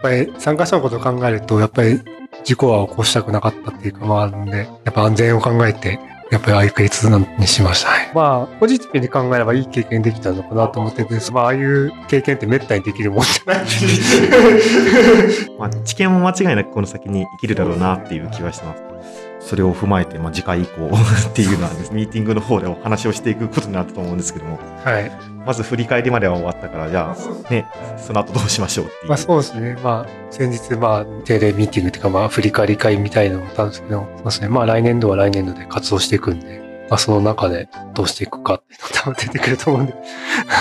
[0.00, 2.00] ぱり参加者のことを考えると、やっぱり
[2.42, 6.00] 事故は起こしたくなかったっていうか、まああるんで、やっぱ安全を考えて、
[6.30, 7.90] やっぱりああいう決断にしました。
[7.90, 13.64] はいまあ、ポジティブに考えればいい経験できたのかなと思ってて、まあ、ああいう経験って滅多にできるもんじゃない
[15.58, 19.29] まあ、知見も間違いなくこの先に生きるだろうなっていう気はしてます。
[19.40, 20.86] それを踏まえて、まあ、次回以降
[21.30, 25.10] っていうのはです、ミーティングの方でお話をしていくことになったと思うんですけども、はい。
[25.46, 27.66] まず振り返りまでは終わったから、じゃあ、ね、
[27.96, 29.08] その後どうしましょうっていう。
[29.08, 29.76] まあそうですね。
[29.82, 34.48] まあ先日まあ定例ミーティングっていうかまあ振り返り会みたいなのもあったんですけど、そうですね。
[34.48, 39.92] まあ来年度は来年度で活動していくんで、まあその中でどうしていくかっていうのが多分出てくると思うんで。
[39.92, 39.98] は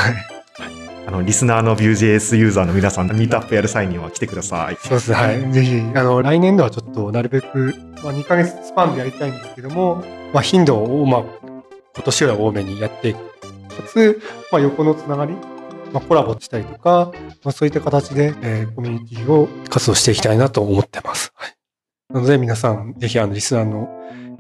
[0.10, 0.39] い。
[1.10, 4.76] あの、リスナーの Vue.js ユーザーの皆さん、ミートアップやる際には来てください。
[4.76, 5.18] そうですね。
[5.18, 5.51] はい。
[5.51, 10.03] ぜひ、あの、来年度はちょっとなるべく、まあ2ヶ月スパンでやりたいんですけども、
[10.34, 11.24] まあ頻度を、まあ
[11.95, 13.18] 今年よりは多めにやっていく。
[13.18, 13.24] か
[13.88, 15.34] つ、まあ横のつながり、
[15.91, 17.12] まあコラボしたりとか、
[17.43, 21.32] まあそういった形で、えーコミュニティを活動していきたいなと思ってます。
[21.34, 21.55] はい。
[22.14, 23.89] なので皆さん、ぜひあの、リスナーの、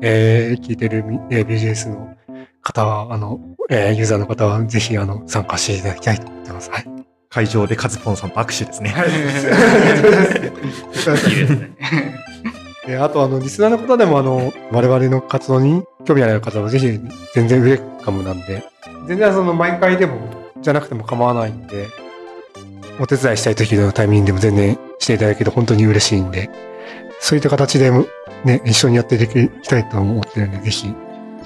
[0.03, 2.15] えー聞いてるみ、えー BGS の
[2.61, 3.39] 方は、あの、
[3.69, 6.71] えーユーザーの方は、ぜひあの、参加していただきたいと思ってます。
[6.71, 6.85] はい。
[7.29, 8.89] 会場でカズポンさんと握手ですね。
[8.89, 9.29] いいで
[11.47, 11.71] すね。
[12.87, 16.99] であと、あの、リスナーの方でも、あの、我々の活動に興味ある方は、ぜひ、
[17.35, 18.63] 全然ウェルカムなんで、
[19.07, 20.17] 全然その、毎回でも、
[20.59, 21.87] じゃなくても構わないんで、
[22.99, 26.49] お手伝いしたい時のタイミングでも全然していただけると本当に嬉しいんで、
[27.19, 28.07] そういった形でも、
[28.43, 30.95] ね、一緒にやっていきたいと思ってるんで、ぜひ、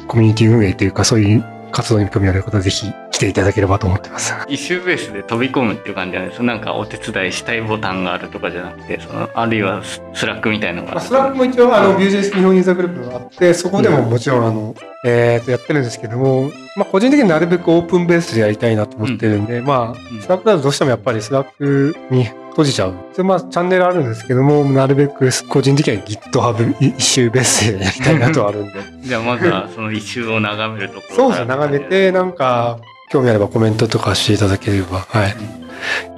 [0.07, 4.34] コミュニティ運営というか、そういう活動に興味ある方は、ぜひ来ていただければと思ってます。
[4.47, 6.43] イシューベースで飛び込むっていう感じじゃないですか。
[6.45, 11.07] なんかお手伝いしたいボタンがあるとかじゃなくて、そのあるいはススラックみたいなのがあまあ、る。
[11.09, 22.95] スラックも一応、あの、Vue.js 日本ユーザーグループがあって、そこでももちろん、あの、えっと、やってるんですけども、まあ、個人的になるべくオープンベースでやりたいなと思ってるんで、まうんあ、 Slack だとどうしてもやっぱり Slack に閉じちゃう。
[23.16, 28.74] でまあ、チャンネルあるんですけども、なるべく個人的には GitHub 一周ベースでやりたいなとはあるんで。
[29.01, 32.78] じゃあまずはそのイシューを眺めるところそうですね、眺めて、なんか、
[33.10, 35.36] 興味あればコメントとかしていただければ、はい。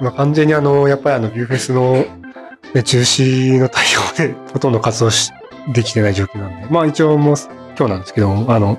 [0.00, 2.04] 今完全にあの、やっぱりあの、 Vue Fes の、
[2.74, 5.30] ね、中止の対応でほとんど活動し
[5.72, 7.36] できてない状況なんで、まあ一応もう
[7.78, 8.78] 今日なんですけども、あの、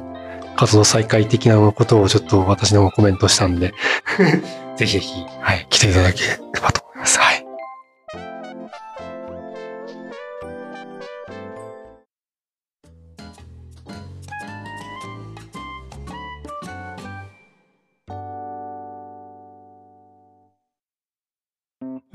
[0.56, 3.74] 活動再開的なことをちょっと私の方コメントしたんで、
[4.78, 6.82] ぜひぜひ、はい、来ていただければと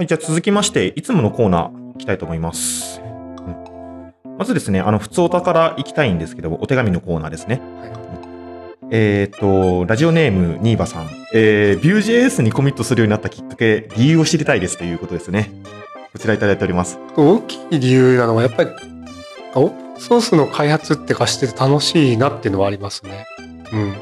[0.03, 3.01] はい、じゃあ続きまして、いつものコーナー行きたいと思います。
[3.01, 7.61] うんまずですね、あの、普通おたから行きたいんですけど、お手紙のコーナーですね。
[8.91, 11.09] えっ、と、ラジオネーム、ニーバさん。
[11.35, 15.53] えー、Vue.js にコミットするようになったきっかけ、理由を知りたいですということですね。
[16.13, 16.99] こちらいただいております。
[17.17, 18.71] 大きい理由なのはやっぱり
[19.55, 23.27] オープンソースの開発ってかしてて楽しいなっていうのはありますね。
[23.73, 23.95] うん。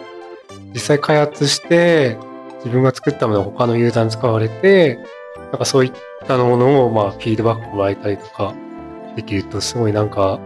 [0.72, 2.16] 実際開発して
[2.64, 4.98] 自分が作ったものが他のユーザーに使われて、
[5.50, 5.92] なんかそういっ
[6.26, 8.54] たものをまあフィードバックもらえたりとか
[9.16, 10.40] できるとすごいなんか、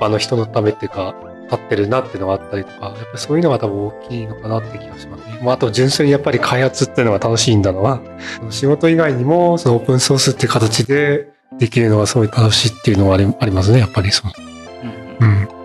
[0.00, 1.14] あの人のためっていうか、
[1.50, 5.38] 立ってるなっていうのがあったりとか、やっぱりそういうのが多分大きいのかなって気がしますね。
[5.42, 8.00] まあ、あと純粋にやっぱり開発っていうのが楽しいんだのは、
[8.50, 11.28] 仕事以外にもそのオープンソースっていう形で
[11.58, 14.32] できるのがすごい楽しいっていうのはありありますね、やっぱりその。
[15.20, 15.55] うんうん。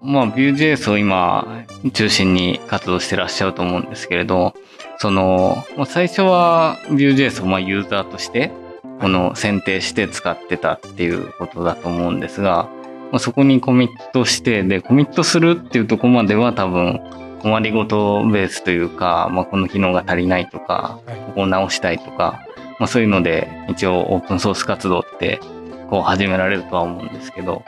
[0.00, 4.54] まあ、Vue.js を今中心に活動してらっしゃると思うんですけれど、
[4.98, 8.52] その、まあ最初は Vue.js をまあユーザーとして、
[9.00, 12.68] この選定して使ってたっていうことだと思うんですが、
[13.10, 17.00] まあ、そこにコミットして、で、コミットするっていうところまでは多分、
[17.40, 21.16] 困りごとベースというか、まあ、この機能が足りないとか、はい。
[21.26, 22.40] ここを直したいとか、
[22.78, 25.40] まあ、そういうので一応オープンソース活動って
[25.90, 27.64] こう始められるとは思うんですけど、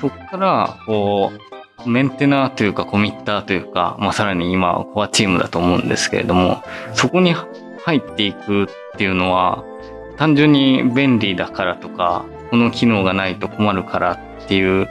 [0.00, 1.49] そこからこう
[1.86, 6.62] メンテナーというかコミッターというか、まあ、さらに今はコアチームだと思うんですけれども、
[6.94, 7.34] そこに
[7.84, 8.66] 入っていくっ
[8.96, 9.64] ていうのは
[10.16, 14.88] 単純に便利だからとか、この機能がないと困るからっていう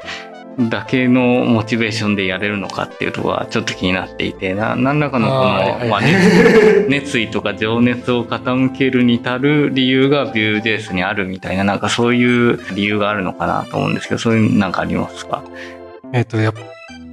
[0.70, 15.44] だけのモチベーションでやれるのかっていうところはちょっと気になっていて、な何らかのこの、まあはい熱熱意とか情熱を傾けるに至る理由が Vue.js にあるみたいな、なんかそういう理由があるのかなと思うんですけど、そういうなんかありますか？
[16.12, 16.54] えっ、と、やっ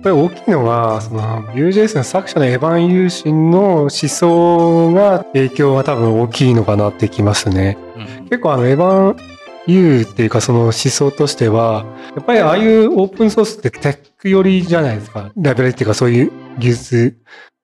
[0.03, 7.79] ぱり大きいのは、その Vue.js の作者のエヴァン・ユーシンの思想が影響が多分大きいのかなってきますね。
[7.97, 9.17] うん結構あのエヴァン・
[9.67, 11.85] ユーっていうかその思想としては、
[12.15, 15.33] やっぱりああいうオープンソースってテック寄りじゃないですか。
[15.37, 17.17] ライブラリっていうかそういう技術。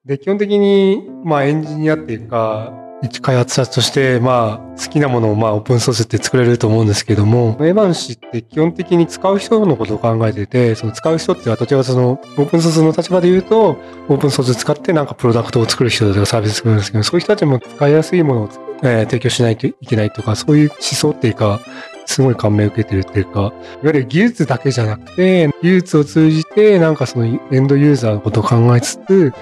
[0.05, 2.73] で、基本的にまあエンジニアっていうか、
[3.03, 13.77] 一開発者として、まあ、好きなものを、まあ、オープンソースって作れると思うんですけども、エヴァン氏って基本的に使う人のことを考えてて、その使う人っていうのは、その、オープンソースの立場で言うと、
[14.09, 18.49] オープンソース使ってなんかプロダクトを作る人とかサービス作るんですけど、そういう人たちも使いやすいものを、
[18.85, 21.61] えー提供しないといけないとか、そういう思想っていうか、
[22.07, 23.53] すごい感銘を受けてるっていうか、いわ
[23.85, 29.33] ゆる技術だけじゃなくて、技術を通じて、なんかそのエンドユーザーのことを考えつつ、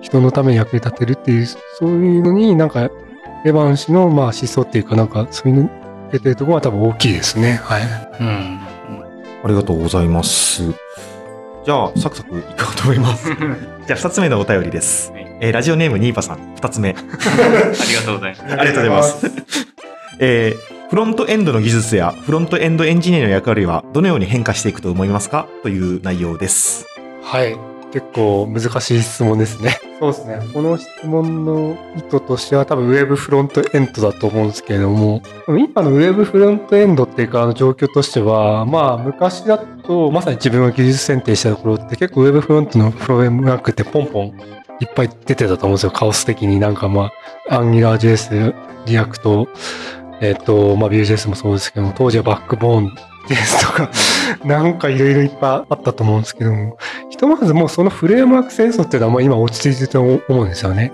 [0.00, 2.90] 人のために役に立てるっていう、そういうのになんか、
[3.44, 5.70] エヴァン氏のまあ思想っていうか、なんかそういうの
[6.08, 7.60] 受けてるところは多分大きいですね。
[7.64, 7.82] はい。
[8.20, 8.60] うん
[9.42, 10.62] ありがとうございます。
[11.64, 13.28] じゃあ、サクサクいこうと思います。
[13.86, 15.12] じゃあ、2つ目のお便りです。
[15.12, 16.90] はいえーラジオネームニーパさん、2つ目。
[16.92, 18.42] ありがとうございます。
[18.44, 19.26] ありがとうございます。
[20.18, 25.46] えーフロントエンドの技術やフロントエンドエンジニアの役割はどのように変化していくと思いますか？
[25.62, 26.84] という内容です。
[27.22, 27.56] はい。
[27.92, 29.78] 結構難しい質問ですね。
[29.98, 30.40] そうですね。
[30.54, 44.26] この質問の意図としては多分ウェブフロントエンドだと思うんですけれども、でも今のウェブフロントエンドっていうかあの状況としては、まあ昔だとまさに自分が技術選定したところって結構ウェブフロントのプログラムワークってポンポン
[44.80, 45.90] いっぱい出てたと思うんですよ。
[45.90, 47.10] カオス的になんかま
[47.50, 48.54] あ、AngularJS、
[48.86, 49.48] React、
[50.22, 52.94] えっ、と、まあ Vue.js もそうですけども、当時はバックボーン
[53.28, 53.90] JS とか、
[54.44, 56.78] なんかいろいろいっぱいあったと思うんですけども、
[57.20, 60.92] とまずもうそのフレームワーク戦争っていうのはもう今落ち着いてると思うんですよね。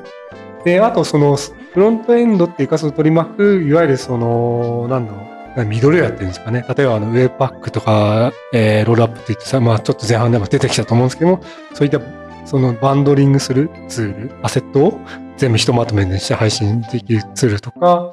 [0.65, 6.65] で、あとそのフロントエンドっていうかその取り巻く、いわゆるその、なんだろう、ミドルウェアっていうんですかね。
[6.77, 11.41] 例えばあの webpack とか、えー Rollup って言ってさ、まあちょっと前半でも出てきたと思うんですけども、
[11.75, 12.01] そういった
[12.45, 15.01] そのバンドリングするツール、アセットを
[15.37, 18.13] 全部ひとまとめにして配信できるツールとか、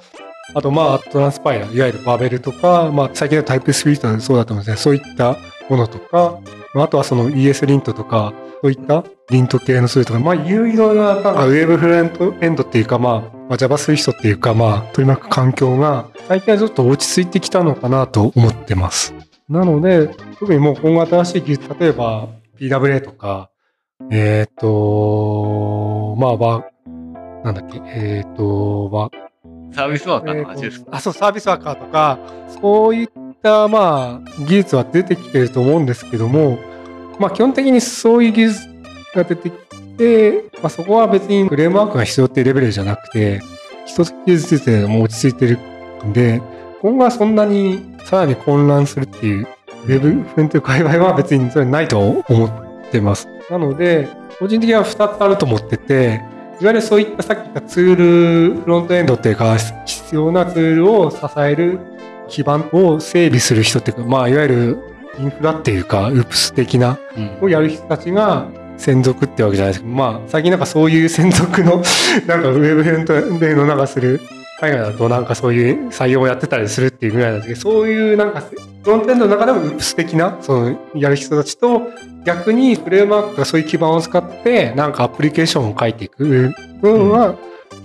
[0.55, 4.78] あと、まあ、トランスパイラー、いわゆるバベルとか、まあ、最近のタイプスクリプトでそうだと思うんですね。
[4.78, 5.38] そういった
[5.70, 6.39] ものとか、
[6.74, 13.19] まあ、あとはその ES リントとか、そういったリント系のツールとか、まあ、いろいろな、なんか、ウェブフロントエンドっていうか、まあ、
[13.49, 19.13] まあ、JavaScript っていうか、まあ、取り巻く環境が、最近はちょっと落ち着いてきたのかなと思ってます。
[19.49, 20.07] なので、
[20.39, 23.49] 特にもう今後新しい技術、例えば PWA とか、
[24.09, 26.65] えっ、と、まあ、ば、
[27.43, 29.24] なんだっけ、えっ、と、まあ、
[29.74, 32.19] サービスワーカーの話ですか、えーとあ、そう、サービスワーカーとか、
[32.61, 33.07] そういっ
[33.44, 36.58] た、まあ、技術は出てきてると思うんですけども、
[37.20, 38.68] まあ、基本的にそういう技術
[39.14, 39.58] が出てき
[39.98, 43.41] て、まあ、そこは別にフレームワークが必要っていうレベルじゃなくて、
[43.86, 45.60] 一つ技術でも落ち着いてる
[46.06, 46.41] んで、
[46.82, 49.48] 今後はそんなにさらに混乱するっていう、
[49.84, 53.28] ウェブフロント界隈は別にそれないと思ってます。
[53.50, 54.08] なので、
[54.39, 56.22] 個人的には2つあると思ってて、
[56.62, 61.80] いわゆるそういったさっき言ったツール、フロントエンドっていうか、必要なツールを支える
[62.34, 64.77] 基盤を整備する人っていうか、まあ、いわゆる
[65.19, 67.38] インフラっていうか、ウープス的なうん。
[67.41, 71.84] をやる人たちが専属ってわけじゃないですけど、まあ、最近なんかそういう専属の、
[72.25, 74.19] なんかウェブフロントエンドなんかする、
[74.59, 78.55] 海外だとなんかそういう採用をやってたりするっていうぐらいなんですけど、そういうなんかフ
[78.89, 81.84] ロントエンドの中でもウープス的な、そのやる人たちと、
[82.25, 87.36] 逆にフレームワークとかそういう基盤を使って、なんかアプリケーションを書いていく部分は、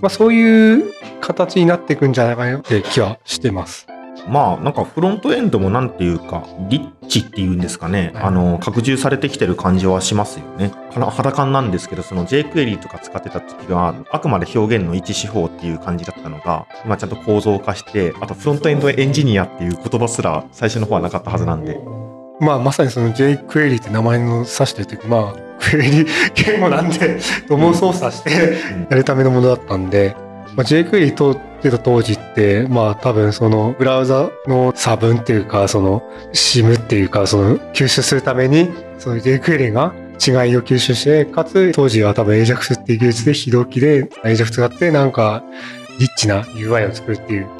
[0.01, 0.91] まあそういう
[1.21, 3.85] 形になっていくんじゃないかなって気はしてます。
[4.27, 8.23] まあなんかフロントエンドもなんていうかリッチっていうんですかね、はい。
[8.25, 10.71] あの拡充されてきてる感じはしますよね。
[10.93, 21.79] 肌感なんですけどその jQuery とか使ってた時はあくまで表現の一手法っていう感じだったのが今ちゃんと構造化してあとフロントエンドエンジニアっていう言葉すら最初の方はなかったはずなんで。
[22.39, 26.05] まあ、まさにその jQuery って名前の指してるというか、まあ、クエリ
[26.35, 28.31] 言語なんで、ドムを操作して
[28.89, 30.15] やるためのものだったんで、
[30.55, 36.01] まあ、jQuery 通ってた当時って、まあ多分そのブラウザの差分っていうか、その
[36.33, 45.43] SIM っていうか、その吸収するために、その jQuery が違いを吸収して、かつ当時は多分 AJAX っていう技術で非同期で AJAX 使ってなんか
[45.99, 47.58] リッチな UI を作るっていう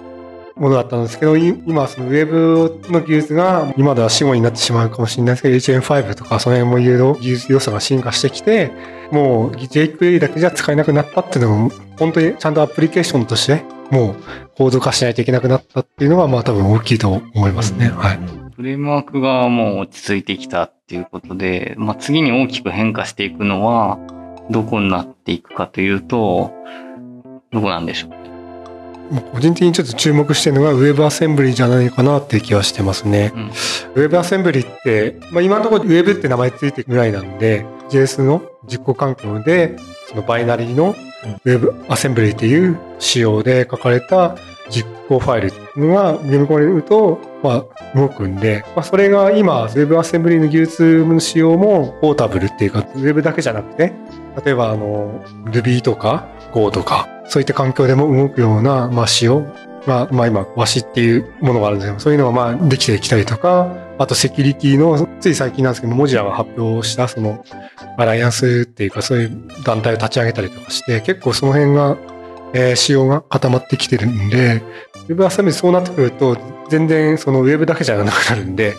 [0.59, 8.71] ものだったんですけど、い今はそのウェブの技術が今では死後になってしまうかもしれないですけど、HM5 とかその辺もいろいろ技術要素が進化してきて、
[9.11, 14.15] もう jQuery だけじゃ使えなくなったっていうのも、本当にちゃんとアプリケーションとして、もう
[14.57, 17.89] コード化しないといけなくなったっていうのが、まあ多分大きいと思いますね。
[17.89, 18.19] はい。
[18.55, 23.97] フレームワークがもう落ち着いてきたっていうことで、まあ、次に大きく変化していくのは、
[24.49, 26.51] どこになっていくかというと、
[27.51, 28.28] どこなんでしょうね。
[29.33, 33.31] 個人的にちょっと注目してるのが WebAssembly じゃないかなっていう気はしてますね。
[33.35, 33.49] うん
[33.95, 40.95] WebAssembly って、まあ、今のところ Web って名前ついてるぐらいなんで、JS の実行環境で、そのバイナリーの
[41.45, 44.37] WebAssembly っていう仕様で書かれた
[44.69, 53.93] 実行ファイルっていうのが読み込まれると、まあ、動くんで、まあ、それが今 WebAssembly の技術の仕様もポータブルっていうか、Web だけじゃなくて、
[54.45, 59.45] 例えばあの Ruby とか Go とか、そういった環境でも動くような、まあ、仕様
[59.85, 67.43] まあ、まあ今、和紙っていうものがあるんですけど、そういうのがまあできてきたりとか、あとセキュリティの、つい最近なんですけど、モジラが発表したその、
[67.97, 71.97] アライアンスっていうか、そういう団体を立ち上げたりとかして、結構その辺が、
[72.53, 74.63] えー仕様が固まってきてるんで、
[75.09, 76.37] WebAssembly そうなってくると、
[76.69, 78.75] 全然その Web だけじゃなくなるんで、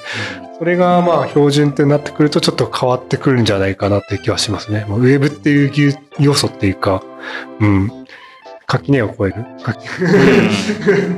[0.58, 4.86] それがまあ標準ってなってくるとちょっと変わってくるんじゃないかなっていう気はしますね。
[4.88, 7.02] まあ、Web っていう要素っていうか、
[7.60, 7.90] うん、
[8.66, 9.44] 垣根を越える。
[9.64, 9.88] 垣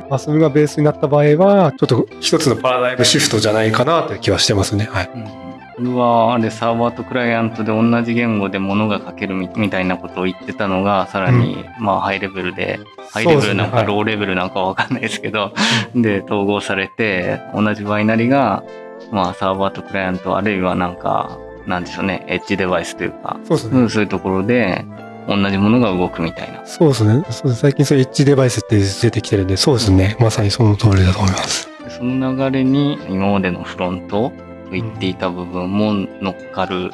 [0.09, 4.89] まあ、それがベースになった場合は、ちょっと一つのパラダイムシフトじゃないかなという気はしてますね。
[4.91, 5.11] はい。
[5.15, 15.53] うんこれはあれサーバーとクライアントで同じ言語で物が書けるみみたいなことを言ってたのがさらにまあハイレベルでハイレベルなんかローレベルなんかわかんないですけど
[15.95, 18.62] で統合されて同じバイナリが
[19.11, 23.81] まあサーバーとクライアントあるいはなんかなんでしょうねエッジデバイスというかそうですね。
[23.81, 24.85] うんそういうところで
[25.29, 27.25] 同じものが動くみたいなそうですね。
[27.55, 30.16] 最近そういうエッジデバイスって出てきてるんで、そうですね。
[30.18, 31.68] まさにその通りだと思います。
[31.89, 36.91] その流れに今までのフロントと言っていた部分も乗っかる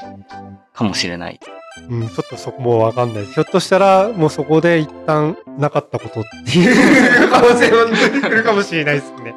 [0.73, 1.41] かもしれない。
[1.91, 3.25] うん、ちょっとそこもわかんない。
[3.25, 9.35] ひょっとしたら、もうそこで一旦なかったことっていう可能性も出てくるかもしれないですね。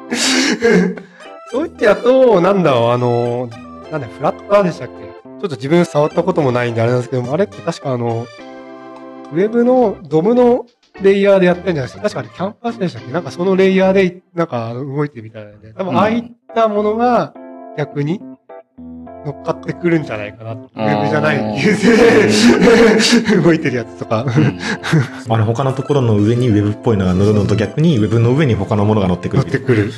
[1.50, 3.48] そういってやと、なんだろう、あの、
[3.90, 4.94] なんだ、フラッターでしたっけ？
[4.94, 8.26] ちょっと自分触ったこともないんであれなんですけども、あれって確かあの、
[9.32, 10.66] ウェブのドムの
[11.00, 12.02] レイヤーでやってるんじゃないですか。
[12.02, 13.12] 確かあれキャンパスでしたっけ？
[13.12, 16.24] なんかそのレイヤーで、なんか動いてみたいなで、多分ああいっ
[16.54, 17.34] たものが
[17.76, 18.20] 逆に
[19.24, 20.52] 乗っかってくるんじゃないかな。
[20.52, 21.38] ウェブじゃない
[23.42, 24.24] 動いてるやつとか。
[24.24, 24.58] うん
[25.28, 29.86] あの他のところの上にウェブっぽいのが乗るのと逆にウェブの上に他のものが乗ってくる乗ってくる。
[29.86, 29.90] う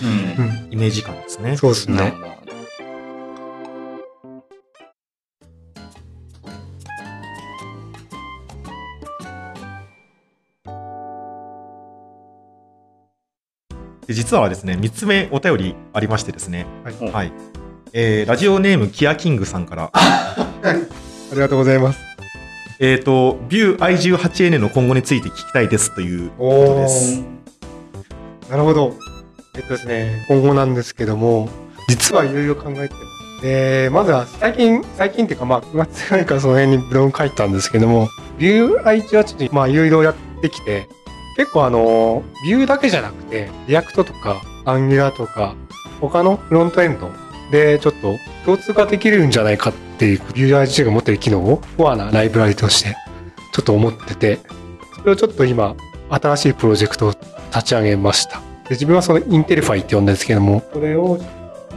[0.71, 1.57] イメージ感ですね。
[1.57, 1.97] そうですね。
[1.97, 2.35] なるほど
[14.07, 17.54] で実はですね、3つ目お便りありましてですね、はいはい
[17.97, 20.77] えーラジオネームキアキングさんから、 あ
[21.33, 22.01] りがとうございます。
[22.81, 27.23] えっ、と、Vue i18N の今後について聞きたいですということおです。
[28.51, 28.95] なるほど。
[29.55, 31.49] えっとですね、今後なんですけども、
[31.89, 33.01] 実はいろいろ考えてま
[33.39, 33.43] す。
[33.43, 38.09] で、まずは最近、最近っていうか、まあ、9月ぐらいからその辺にブログ書いたんですけども、
[38.41, 40.89] Vue i18 に、まあ、いろいろやってきて、
[41.37, 45.55] 結構あの、Vue だけじゃなくて、React とか Angular とか、
[46.01, 47.09] 他のフロントエンド
[47.55, 52.97] でちょっと共通化できるんじゃないかっていう Vue i18 が持ってる機能を、コアなライブラリとして、
[53.53, 54.41] ちょっと思ってて、
[54.99, 55.77] それをちょっと今、
[56.11, 57.11] 新しいプロジェクトを
[57.53, 58.41] 立ち上げました。
[58.65, 61.19] で自分はその Intlify って呼んだんですけども、それを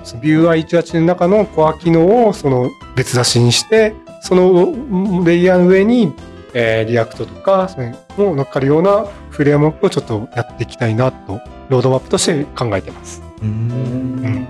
[0.03, 6.11] Vue I18n の中のコア機能をその別出しにして、そのレイヤーの上に、
[6.55, 13.21] えー、 React とか、それも乗っかるようなフレームワークをちょっとやっていきたいなと、ロードマップとして考えてます。
[13.43, 14.47] うーん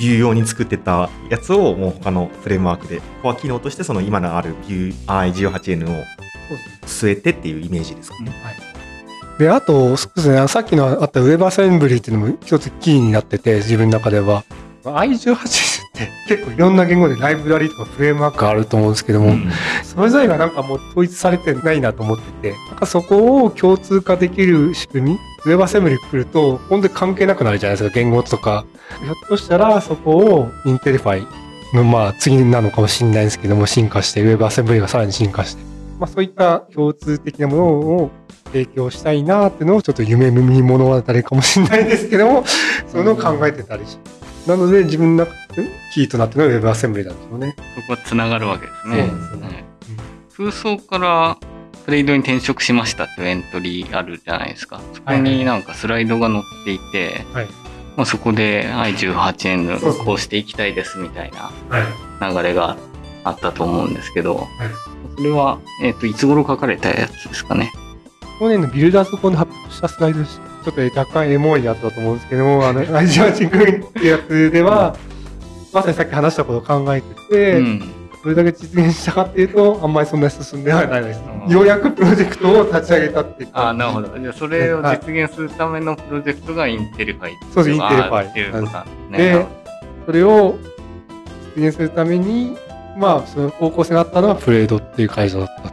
[0.00, 5.88] Vue 用に作ってたやつをもう他のフレームワークで、コア機能としてその今のある Vue i18N を
[6.48, 7.10] そうですね。
[7.10, 8.22] 据えてっていうイメージですか？
[8.22, 8.30] ね。
[8.42, 8.56] はい。
[9.38, 14.44] で、あと、そうですね、さっきのあった WebAssembly っていうのも一つキーになってて、自分の中では。
[14.82, 15.36] i18 っ
[15.92, 19.50] て結構いろんな言語でライブラリとかフレームワークあると思うんですけども、うん
[19.82, 28.64] それぞれがなんかもう統一されてないなと思ってて、なんかそこを共通化できる仕組み、 WebAssembly 来ると、本当に関係なくなるじゃないですか、言語とか。
[29.02, 31.26] ひょっとしたらそこを Intlify
[31.76, 35.62] のまあ次なのかもしれないですけども、進化して、ウェブアセンブリがさらに進化して、
[35.98, 38.10] まあそういった共通的なものを
[38.46, 42.44] 提供したいなっていうのをちょっと夢見物語かもしれないですけども、
[42.86, 43.98] そういうのを考えてたりし
[44.46, 47.54] なので自分の中でキーとなってるのはウェブアセンブリなんですよね。
[47.76, 49.08] そこはつながるわけですね。
[49.08, 49.64] そうですねはい
[50.36, 51.36] 空想から
[51.84, 54.80] トレードに転職しましたっていうエントリーあるじゃないですか。
[54.94, 57.48] そこになんかスライドが載っていて、はい。
[57.96, 62.34] まあ、そこで i18N そうそうこうしていきたいですみたいなはい。
[62.34, 62.76] 流れが
[63.24, 64.46] あったと思うんですけど、
[65.16, 67.72] それは、えっ、と、いつ頃書かれたやつですかね？
[68.38, 70.24] 去年の builderscon で発表したスライド。
[70.24, 74.96] ちょっと若干エモいやつだと思うんですけども、あの、 アジア人組ってやつでは、
[75.72, 77.92] まさにさっき話したことを考えてて、うん。
[78.22, 81.48] どれだけ実現したかっていうと、あんまりそんなに進んではないですう。
[81.48, 84.18] んようやくプロジェクトを立ち上げたっていうああ、なるほど。
[84.18, 89.18] じゃあ、それをはい実現するためのプロジェクトが Intlify っていそうです Intlify っていうことなんですね。
[89.18, 89.46] で、
[90.06, 90.58] それを
[91.56, 92.56] 実現するために、
[92.98, 95.70] まあ、その方向性があったのはプレードっていう会社だった。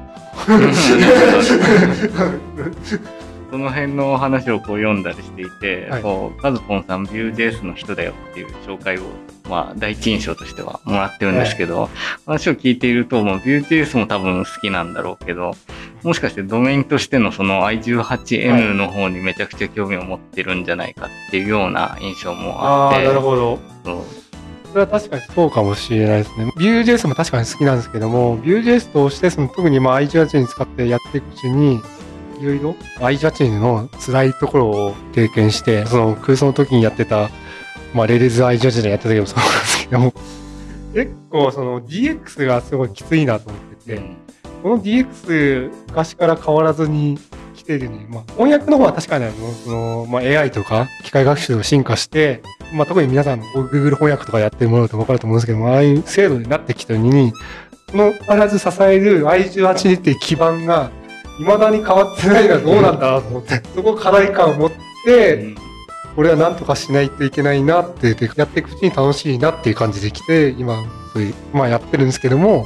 [3.50, 9.02] その辺の話をこう読んだりしていて、はいこうカズポンさん Vue.js の人だよっていう紹介を、
[9.48, 11.90] まあ、第一印象としてはもらってるんですけど、
[12.26, 15.56] 話を聞いていると、もう Vue.js も多分好きなんだろうけど、
[16.04, 23.60] もしかしてドメインとしてのその i18n の方にめちゃくちゃ興味を持ってるんじゃないかっていうような印象もあって、ほど。
[23.84, 24.28] そう
[24.72, 26.52] それは確かにそうかもしれないですね。
[26.58, 31.82] Vue.js も確かに好きなんですけども、Vue.js としてその特にまあ i18 に使ってやっていくうちに、
[32.40, 37.30] いろいろ i18 の辛いところを経験して、その空想の時にやってた、
[37.94, 40.00] まあレールズ i18 でやった時もそうなんですけど。
[40.00, 40.14] も、
[40.94, 44.02] 結構その DX がすごいきついなと思ってて、
[44.64, 47.18] この DX 昔から変わらずに
[47.56, 52.42] 来てるに、まあ、翻訳の方は確かにあのその、まあ、AI とか機械学習が進化して、
[52.74, 57.34] まあ、特に皆さん Google 翻訳とかやってもらうと分かると思うんですけども、ああいう制度になってきたのに、
[57.92, 60.92] この必ず支える i18 っていう基盤が
[61.38, 64.72] 未だに変わってないのはどうなんだなと思って、そこ課題感を持っ
[65.06, 65.67] て、うん
[66.18, 72.66] これは何とかしないといけないなって、でやっていくうちに楽しいなっていう感じで来て、今、そういう、まあやってるんですけども、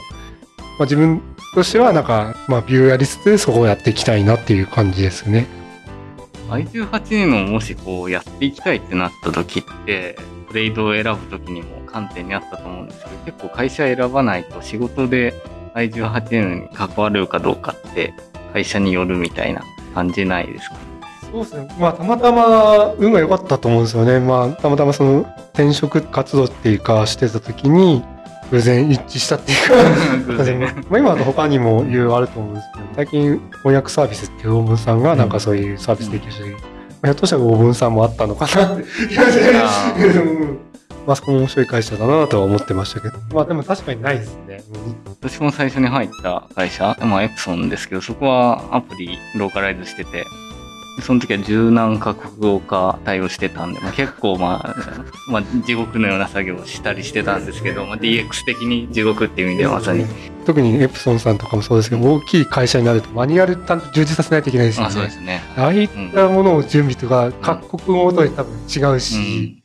[0.80, 1.22] まあ自分
[1.54, 5.48] としてはなんか、まあビューやりつつそこをやっていきたいなっていう感じですね。
[6.50, 15.34] i18 年をもしこうやっていきたいってなった時って、トレードを選ぶ時にも観点にあったと思うんですけど、結構会社選ばないと仕事で
[15.76, 18.14] i18 年に関わるかどうかって
[18.54, 19.62] 会社によるみたいな
[19.94, 20.91] 感じないですか？
[21.32, 21.68] そうですね。
[21.80, 24.20] まあたまたま運が良かったと思うんですよね。
[24.20, 25.22] まあたまたまその
[25.54, 28.04] 転職活動っていうかしてた時に、
[28.52, 36.58] 偶然一致したっていうか、 ね まあ今の他にもいろいろあると思うんですけど、最近翻訳サービスっていうオーブンさんがなんかそういうサービス提供してる、ま
[37.04, 38.86] あひょっとしたらオーブンさんもあったのかなって。
[41.08, 43.18] まあそこも面白い会社だなとは思ってましたけど。
[43.34, 44.62] まあでも確かにないですね。
[45.10, 50.26] 私も最初に入った会社、まあエプソンですけど、そこはアプリローカライズしてて、で
[51.00, 54.76] その時は十何カ国語化対応してたんで、まあ、結構まあ、
[55.28, 60.06] まあ地獄のような作業をしたりしてたんですけど、まあ、DX 的に地獄っていう意味ではまさに。
[60.46, 64.96] 特にエプソンさんとかもそうですけど、大きい会社になるとマニュアルちゃんと充実させないといけないですよあね。
[64.96, 65.42] そうですね。
[65.56, 69.64] ああいったものを準備とか、各国ごとに多分違うし、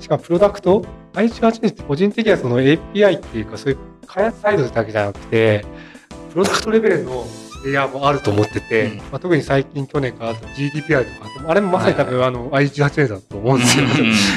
[0.00, 0.84] しかもプロダクト
[1.14, 5.64] ?i18 って個人的にはその API っていうか、そういう開発サイドだけじゃなくて、
[6.32, 7.26] プロダクトレベルの
[7.64, 8.96] レイヤーもあると思ってて、うん。
[8.98, 13.86] まあ、特に最近去年から GDPR とか、あれもまさに多分あの i18 だと思うんですよ。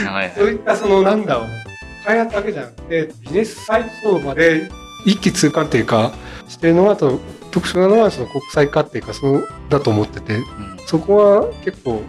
[0.10, 1.48] はいそういったそのなんだろう、
[2.06, 4.70] 開発だけじゃなくて、ビジネスサイトまで
[5.06, 6.14] 一気通貫っていうか、
[6.48, 7.20] してるのは、あと
[7.52, 10.44] 特殊なのはその国際化っていうか、そうだと思ってて、うん。
[10.86, 12.02] そこは結構、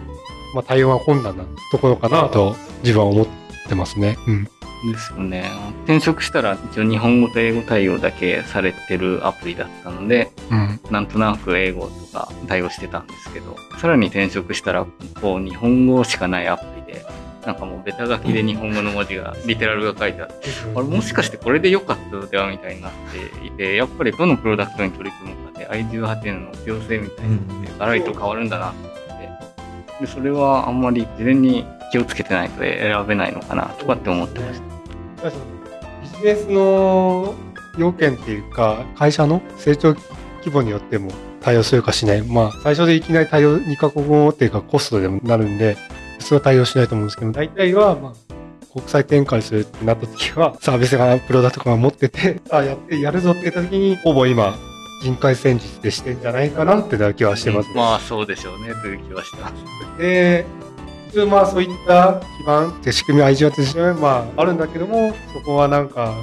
[0.55, 3.31] まあ、対応は困難なところかなと自分は思って
[3.75, 4.17] ますね。
[4.27, 4.49] うん。
[4.91, 5.49] ですよね。
[5.83, 10.79] 転職したら一応日本語と英語対応だけされてるアプリだったので、うん。
[10.89, 14.85] なんとなく英語とか対応してたんですけど、さらに転職したら、
[15.21, 17.05] こう日本語しかないアプリで、
[17.45, 22.91] なんかもうベタ書きで日本語の文字が、リテラルが書いてあって、あれもしかしてこれで良かったのではみたいになっ
[23.39, 28.93] ていて、やっぱりどのプロダクトに取り組むかで i18 の必要性みたいなのってガラリと変わるんだなと思っ
[29.99, 35.29] て、でそれはあんまり事前に気をつけてないと選べないのかなとかって思ってました。
[36.01, 37.35] ビジネスの
[37.77, 39.93] 要件っていうか、会社の成長
[40.39, 41.11] 規模によっても
[41.41, 42.21] 対応するかしない。
[42.21, 45.77] まあ、最初でいきなり対応2カ国語っていうかコストでもなるんで、
[46.19, 48.13] 普通は対応しないと思うんですけど、大体は、まあ、
[48.73, 54.55] 国際展開するってなった時は、サービスが、プロダクトが持ってて、 あ、やって、やるぞって言った時に、ほぼ今、
[55.01, 59.53] 人海戦術でしてんじゃないかなってだけはしてます、まあ、そうでしょうね、という気はしてます。
[59.97, 60.45] で、
[61.09, 66.13] 普通まあそういった基盤って仕組みは IGR としてまああるんだけども、そこはなんか、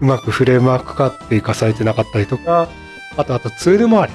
[0.00, 2.68] うまくフレームワーク化って生かされてなかったりとか、
[3.16, 4.12] あとあとツール周り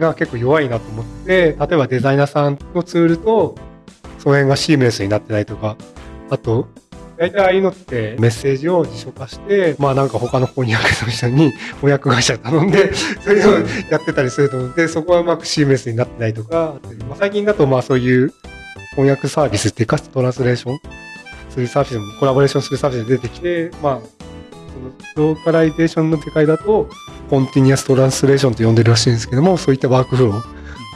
[0.00, 3.54] が結構弱いなと思って、例えばデザイナーさんのツールと、
[4.18, 5.76] その辺がシームレスになってないとか、
[6.30, 6.68] あと、
[7.18, 16.76] 大体ああいうのってメッセージを辞書化して、まあなんか他の翻訳の人に翻訳会社頼んで、 そういうのをやってたりすると思うんで、そこはうまくシームレスになってないとか、
[17.08, 18.32] ま、最近だとまあそういう
[18.94, 20.80] 翻訳サービスっていうか、トランスレーション
[21.50, 24.00] するサービスも、コラボレーションするサービスで出てきて、まあ、
[25.14, 26.88] そのローカライゼーションの世界だと、
[27.30, 30.42] continuous translation と呼んでるらしいんですけども、そういったワークフロ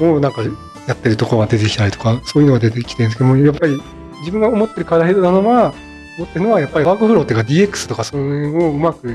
[0.01, 0.43] ーをなんか
[0.87, 3.81] やってるところが出てきたりとか、そういうのが出てきてるんですけども、やっぱり
[4.21, 5.75] 自分が思ってる課題なのは、
[6.19, 9.15] 思ってるのは、やっぱりワークフローっていうか DX とかそういうのをうまく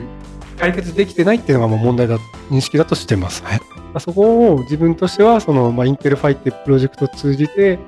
[0.60, 2.18] 解決できてないっていうのが問題だ、
[2.50, 3.44] 認識だとしてます。
[3.44, 3.62] はい。
[4.00, 7.80] そこを自分としては、その、まあ、 Intlify っていうプロジェクトを通じて、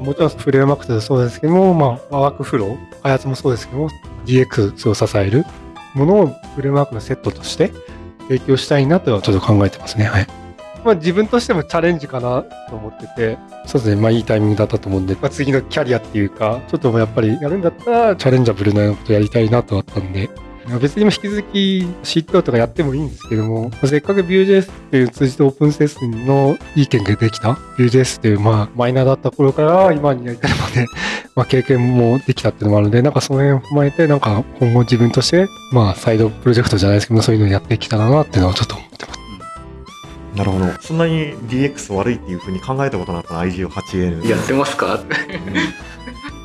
[0.00, 3.90] もちろんフレームワークとそうですけども、まあ、ワークフロー、開発もそうですけども、
[4.26, 5.44] DX を支える
[5.94, 7.72] ものをフレームワークのセットとして
[8.28, 10.04] 提供したいなとはちょっと考えてますね。
[10.04, 10.26] はい。
[10.84, 20.28] まあ、自分としてもチャレンジかなと思ってて、そうですね、まあいいタイミングだったと思うんで、まあ、次のキャリアっていうか、ちょっともやっぱりやるんだったら challengeable なことやりたいなとあったんで、
[20.80, 30.86] 別に引き続き CTO とかやってもいいんですけども、せっかく Vue.js っていう通じてオープンセースのいい件ができた？Vue.js っていうまあマイナーだった頃から今にやりたいまで
[31.36, 39.20] まあ経験もできたっていうのもあるので、なんかその辺を踏まえて、なんか今後自分としてまあサイドプロジェクトじゃないですけどそういうのをやっていきたらなっていうのはちょっと思ってます。
[40.36, 40.66] なるほど。
[40.80, 44.28] そんなに DX 悪いっていうふうに考えたことなかった IG8N。
[44.28, 45.00] やってますか、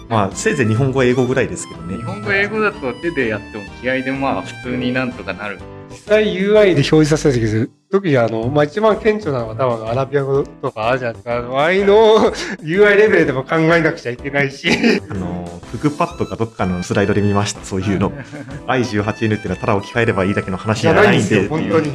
[0.09, 1.95] まあ、せいぜい日本語、英語ぐらいですけどね。
[1.97, 5.59] 日本語、英語だと手でやっても気合でまあ普通になんとかなる。
[5.99, 11.37] 実際 UI で表示させる時特にあの、まあ、一番顕著なのは多分アラビア語とかあるじゃないですか。
[11.37, 11.93] あの、あいの
[12.61, 14.69] UI レベルでも考えなくちゃいけないし。
[15.09, 18.11] あの、クックパッドかどっかのスライドで見ました、そういうの。
[18.67, 21.47] i18N っていうのはただ置き換えればいいだけの話じゃないんで。
[21.47, 21.91] 本当に。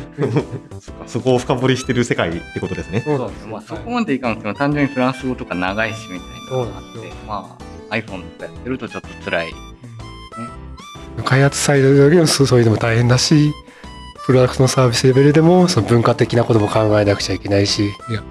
[1.07, 3.03] そそこを深掘りしてる世界ってことですね。
[3.05, 3.49] そうなんですよ。
[3.49, 7.57] まあ、そこまでいかんですけど、単純にフランス語とか長いしみたいなのがあって、ま
[7.89, 9.55] あ、iPhone とかやってるとちょっと辛い。
[11.25, 13.53] 開発サイドよりもそういうのも大変だし、
[14.27, 18.23] プロダクトのサービスレベルでもその文化的なことも考えなくちゃいけないし、いや、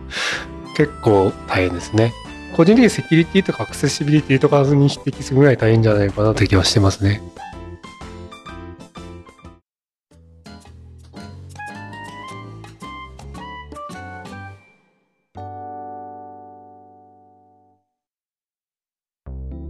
[0.76, 2.14] 結構大変ですね。
[2.56, 7.22] 個人的にセキュリティとかアクセシビリティとかに匹敵するぐらい大変じゃないかなという気はしてますね。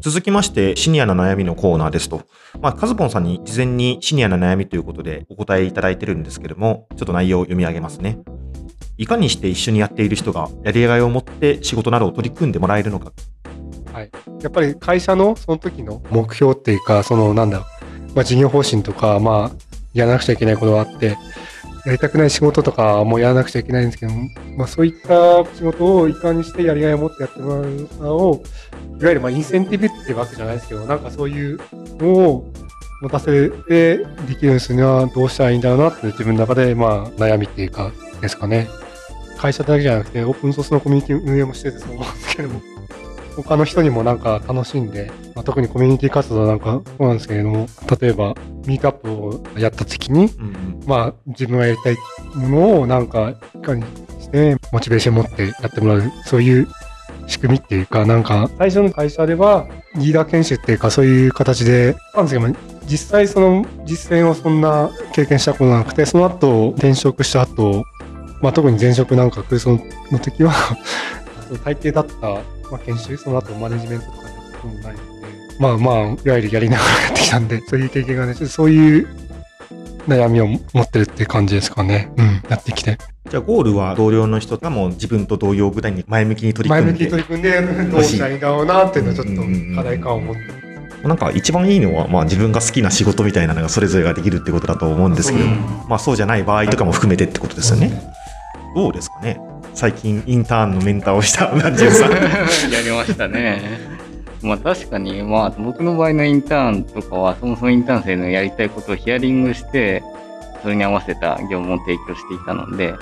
[0.03, 2.23] 続きまして、シニアの悩みのコーナーですと。
[2.59, 8.19] まあ、カズポンさんに事前にシニアの悩みということでお答えいただいてるんですけども、ちょっと内容を読み上げますね。
[8.97, 13.13] いかにして一緒にやっている人がやりがいを持って仕事などを取り組んでもらえるのか。
[13.93, 14.11] はい。
[14.41, 17.65] やっぱり会社のその時の目標っていうか、そのなんだ、
[18.13, 19.57] まあ、事業方針とか、まあ、
[19.93, 21.17] やらなくちゃいけないことがあって、
[21.85, 24.13] やりたくない仕事とかもやらなくちゃいけないんですけど、
[24.55, 28.43] まあ、そういった仕事をいかにしてやりがいを持ってやってもらうのを、
[28.99, 31.59] いわゆるまあインセンティブっていうわけじゃないですけど、なんかそういう
[31.99, 32.53] のを
[33.01, 34.05] 持たせてで
[34.35, 38.69] きるようにするにはどうしたらいいんだろうなって自分の中でまあ悩みっていうかですかね。
[39.37, 42.72] 会社だけじゃなくてオープンソースのコミュニティ運営もしててそう思うんですけども。
[43.41, 47.67] 他の人にもなんか楽しんで、まあ、特にコミュニティ活動なんかそうなんですけれども、
[47.99, 51.97] 例えばミートアップをやった時に、うん、まあ自分がやりたい
[52.35, 53.83] ものをなんかいかに
[54.19, 56.67] してモチベーション持ってやってもらう、そういう
[57.27, 67.85] 仕組みっていうか、なんか最初の会社ではリーダー研修っていうかそういう形で、なんですけど、実際その実践をそんな経験したことなくて、その後転職した後、
[68.41, 69.79] まあ特に前職なんか空想
[70.11, 70.53] の時は
[71.63, 75.03] 大抵だったまあ、研修、その後マネジメントとかやったこともないので、
[75.59, 79.07] まあまあ、いわゆるやりながらやってきたんで、そういう経験がね、そういう
[80.07, 82.11] 悩みを持ってるって感じですかね。
[82.17, 82.97] うん、やってきて。
[83.29, 86.93] じゃあゴールは同僚の人がもう自分と同様ぐらいに前向きに取り組んで。
[86.93, 91.07] 前向きに取り組んで、どうしたらいいんだろうなっていうのはちょっと課題感を持って。
[91.07, 95.45] なんか一番いいのは、まあ、自分が好きな仕事みたいなのがそれぞれができるってことだと思うんですけど、
[95.89, 98.01] まあ、そうじゃない場合とかも含めてってことですよね。
[98.73, 99.37] どうですかね
[99.73, 102.19] 最近インターンのメンターをした南十さんや
[102.81, 103.61] りましたね
[104.41, 110.03] まあ確かにまあ僕の場合のインターンとかはそもそもインターン生のやりたいことをヒアリングして
[110.61, 112.93] それに合わせた業務を提供していたので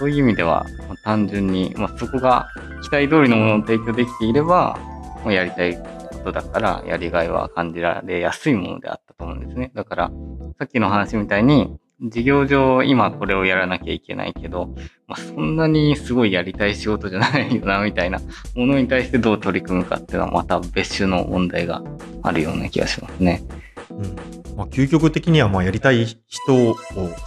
[0.00, 2.48] そういう意味では、ま単純に、まあ、そこが
[2.82, 4.78] 期待通りのものを提供できていれば、
[5.22, 5.84] まやりたいこ
[6.24, 9.72] とだから、やりがいは感じられやすいものであったと思うんですね。
[9.74, 10.10] だから、
[10.58, 14.74] さっきの話みたいに、事業上今これをやらなきゃいけないけど、
[15.06, 18.20] まあ、そんなにすごいやりたい仕事じゃないよな、みたいな
[18.54, 21.82] ものに対してどう取り組むかっていうのはまた別種の問題が
[22.22, 23.42] あるような気がしますね。
[23.90, 26.76] うんまあ、究極的にはまあやりたい人を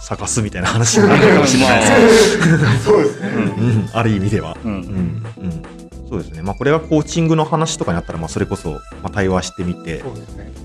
[0.00, 3.28] 探すみたいな話になるかもしれないですけど、そうですね。
[3.28, 4.56] うんうん、ある意味では。
[4.64, 5.62] うんうんうん、
[6.08, 6.42] そうですね。
[6.42, 10.02] まあ、これはコーチングの話とかになったら、まあ、それこそ、まあ、対話してみて。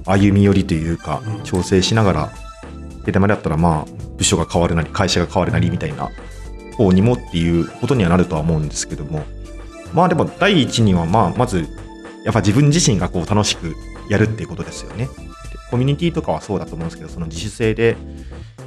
[0.06, 2.32] 歩み寄りというかうん、調整しながら、
[3.12, 6.10] で、まであったら、まあ、部署が変わるなり、会社が変わるなりみたいな
[6.78, 9.24] 方にもっていうことにはなるとは思うんですけども、
[9.94, 11.68] まあ、でも、第一には、まあ、まず、
[12.24, 13.76] やっぱ自分自身がこう楽しく
[14.10, 15.08] やるっていうことですよね。
[15.72, 17.96] コミュニティとかはそうだと思うんですけど、その自主性で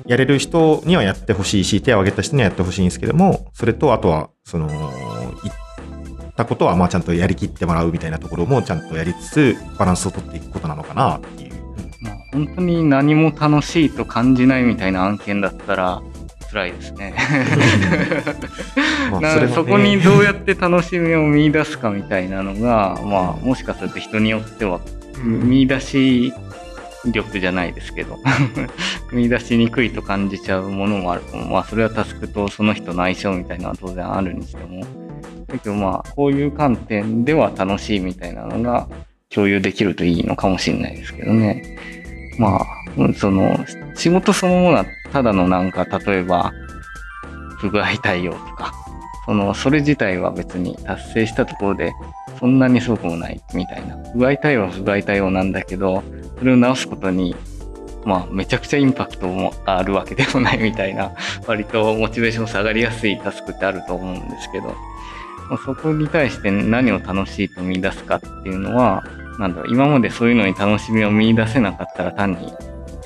[0.07, 4.77] やれる人にはやってほしいし、手を挙げた人にはやってほしいんですけども、それと、あとは、その、言
[5.53, 5.55] っ
[6.37, 11.52] たことは、まあ、ちゃんとやりきってもらうみたいなところもちゃんとやりつつ、バランスを取っていくことなのかなっていう。
[12.33, 16.03] まあ、本当に何も楽しいと感じないみたいな案件だったら
[16.51, 17.15] 辛いですね。
[19.11, 19.55] まあなそれもね。
[19.55, 24.81] そこにどうやって楽しみを見出すかみたいなのが、まあ、もしかすると人によっては
[25.23, 26.33] 見出し
[27.11, 28.19] 力じゃないですけど
[29.13, 31.23] 見出しにくいと感じちゃうものもある。
[31.23, 34.85] かもまあそれはタスクとその人の相性みたいなのは当然あるにしても。
[35.47, 38.89] だけどまあこういう観点では楽しいみたいなのが
[39.31, 41.79] 共有できるといいのかもしれないですけどね
[42.39, 43.57] まあその
[43.95, 46.53] 仕事そのものはただのなんか例えば
[47.59, 48.73] 不具合対応とか
[49.25, 51.93] そのそれ自体は別に達成したところで
[52.41, 53.97] そんなにすごくもないみたいな。
[54.13, 56.03] 不具合対応は不具合対応なんだけど
[56.39, 57.37] それを直すことに
[58.05, 61.13] まあめちゃくちゃインパクトもあるわけでもないみたいな
[61.47, 64.75] 割とモチベーション下がりやすいタスクってあると思うんですけど
[65.65, 69.05] そこに対して何を楽しいと見出すかっていうのは
[69.43, 72.53] なんだろう今までそういうのに楽しみを見出せなかったら単に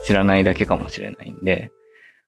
[0.04, 1.70] 知らないだけかもしれないんで、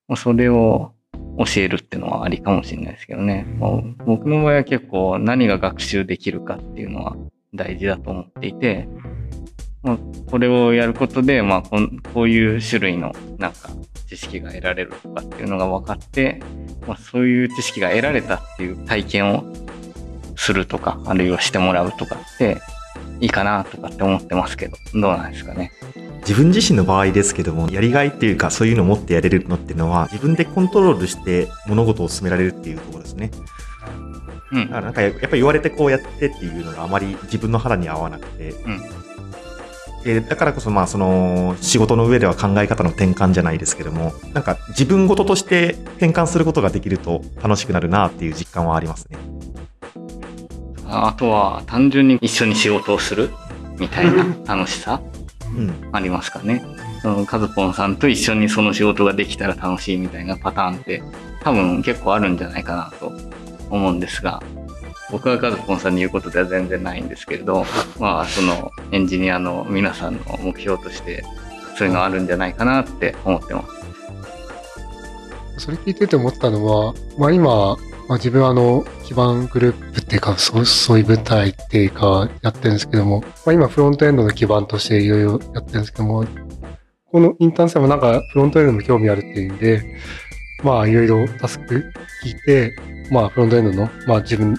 [0.09, 0.93] まあそれを
[1.36, 3.47] 教えるっていうのはありかもしれないですけどね。
[3.60, 3.70] まあ
[4.06, 7.16] 僕の場合は結構何が学習できるかっていうのは
[7.55, 8.89] 大事だと思っていて、
[9.82, 9.98] まあ、
[10.30, 11.78] これをやることで、まあこ、
[12.14, 13.68] こういう種類のなんか
[14.09, 16.40] 知識が得られるとかっていうのが分かって、
[16.86, 19.44] まあ、そういう知識が得られたっていう体験を
[20.36, 22.60] するとか、あるいはしてもらうとかって
[23.20, 25.73] いいかなとかって思ってますけど、どうなんですかね。
[26.20, 33.31] 自分自身の場合ですけども、やりがいっていうか、そういうのを持ってやれるのっていうのは、自分でコントロールして物事を進められるっていうところですね。
[34.51, 38.81] うんだからなんかやっぱり言われてこうやってっていうのがあまり自分の肌に合わなくて、うん
[40.05, 49.19] でだからこそまあその仕事の上では考え方の転換じゃないですけどもなんか自分事として転換することができると楽しくなるなっていう実感はありますね。
[50.89, 53.31] あとは単純に一緒に仕事をする
[53.78, 55.01] みたいな楽しさ
[55.56, 56.62] うん、ありますかね。
[57.02, 61.02] そのカズポンさんと一緒にその仕事ができたら楽しいみたいなパターンって
[61.43, 63.12] 多分結構あるんじゃないかなと
[63.70, 64.43] 思うんですが、
[65.10, 67.65] 僕がカズポンさんに言うことでは全然ないんですけれど、
[67.98, 71.24] まあそのエンジニアの皆さんの目標として
[71.77, 73.78] そういうのあるんじゃないかなって思ってます。
[75.59, 77.77] それ聞いてて思ったのは、まあ今、
[78.09, 86.24] まあ、自分はあの、基盤グループっていうか、そうそういう舞台っていうか、やってるんですけども、まあ今フロントエンドの基盤としていろいろやってるんですけども、
[87.12, 89.82] このインターン生もなんかフロントエンドにも興味あるっていうんで、
[90.64, 91.85] まあいろいろタスク
[92.24, 92.74] 聞いて、
[93.10, 94.55] まあフロントエンドの、まあ自分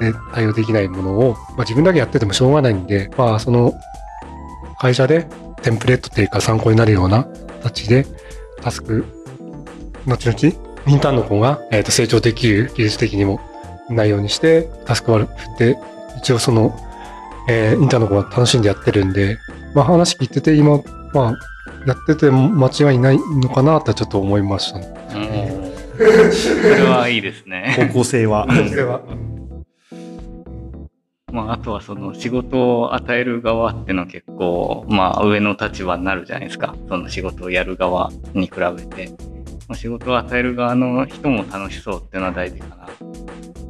[0.00, 3.72] で対応できないものを、まあ自分だけやっててもしょうがないんで、まあその
[4.80, 5.28] 会社で
[5.62, 7.28] テンプレートっていうか参考になるような
[7.62, 8.06] 形で
[8.60, 9.04] タスク
[10.06, 13.40] 後々、インターンの子が、えーと成長できる技術的にも
[13.88, 15.28] ないようにして、タスクを振っ
[15.58, 15.76] て、
[16.18, 16.74] 一応その、
[17.48, 19.38] えーインターンの子が楽しんでやってるんで、
[19.74, 20.80] まあ話聞いてて今、
[21.12, 21.38] まあ、
[21.86, 24.94] やってても間違いないのかなってちょっと思いましたね。
[25.14, 25.68] うん
[26.32, 27.74] それはいいですね。
[27.76, 28.46] 方向性は。
[28.48, 29.00] うんそれは。
[31.32, 36.74] まあ、あとはその仕事を与える側ってのは結構、まあ、上の立場になるじゃないですか。
[36.88, 39.10] その仕事をやる側に比べて。
[39.68, 43.04] まあ、仕事を与える側の人も楽しそうっていうのは大事かなと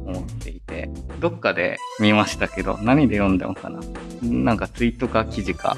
[0.05, 0.89] 思っていて、
[1.19, 3.81] どっかで見ましたけど、何で読んだのかな。
[4.21, 5.75] なんかツイートか記事か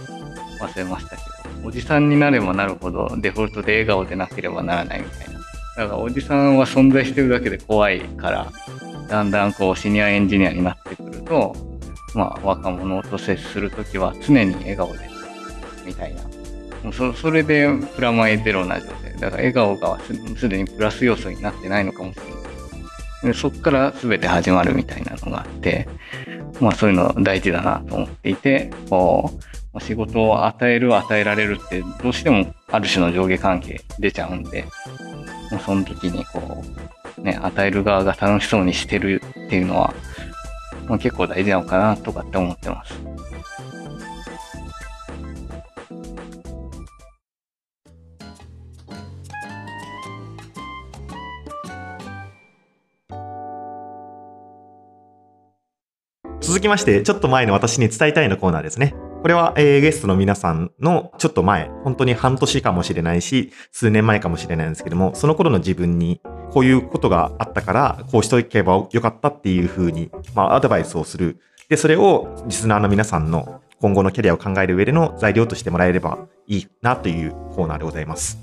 [0.60, 1.24] 忘れましたけ
[1.62, 5.40] ど、おじさんになればなるほどデフォルトで笑顔でなければならないみたいな。
[5.78, 8.52] だからおじさんは存在してるだけで怖いから、
[9.08, 11.56] だんだんこうシニアエンジニアになってくると、
[12.14, 15.00] まあ若者と接するときは常に笑顔で、
[15.84, 16.22] みたいな。
[16.84, 19.14] もうそそれでプラマイゼロな状態。
[19.14, 20.00] だから笑顔が
[20.38, 22.34] すでにプラス要素になってないのかもしれない。
[23.24, 25.88] でそこから全て始まるみたいなのがあって、
[26.60, 29.32] まあそういうの大事だなと思っていて、こ
[29.74, 34.66] う、仕事を与える、与えられるって、どうしてもある種の上下関係出ちゃうんで、
[35.52, 36.64] まあその時にこ
[37.18, 39.94] う、ね、与える側が楽しそうにしてるっていうのは、
[40.88, 42.94] ま、結構大事なのかなとかって思ってます。
[56.52, 58.94] 続きまして、ちょっと前の私に伝えたいのコーナーですね。
[59.22, 66.20] これは、えーゲストの皆さんのちょっと前、本当に半年かもしれないし、数年前かもしれないんですけども、その頃の自分に、
[66.52, 71.40] こういうことがあったから、こうしておけばよかったっていうふうに、まあ、アドバイスをする。
[71.70, 78.40] で、それをリスナーの皆さんの今後のキャリアを考える上での材料としてもらえればいいなというコーナーでございます。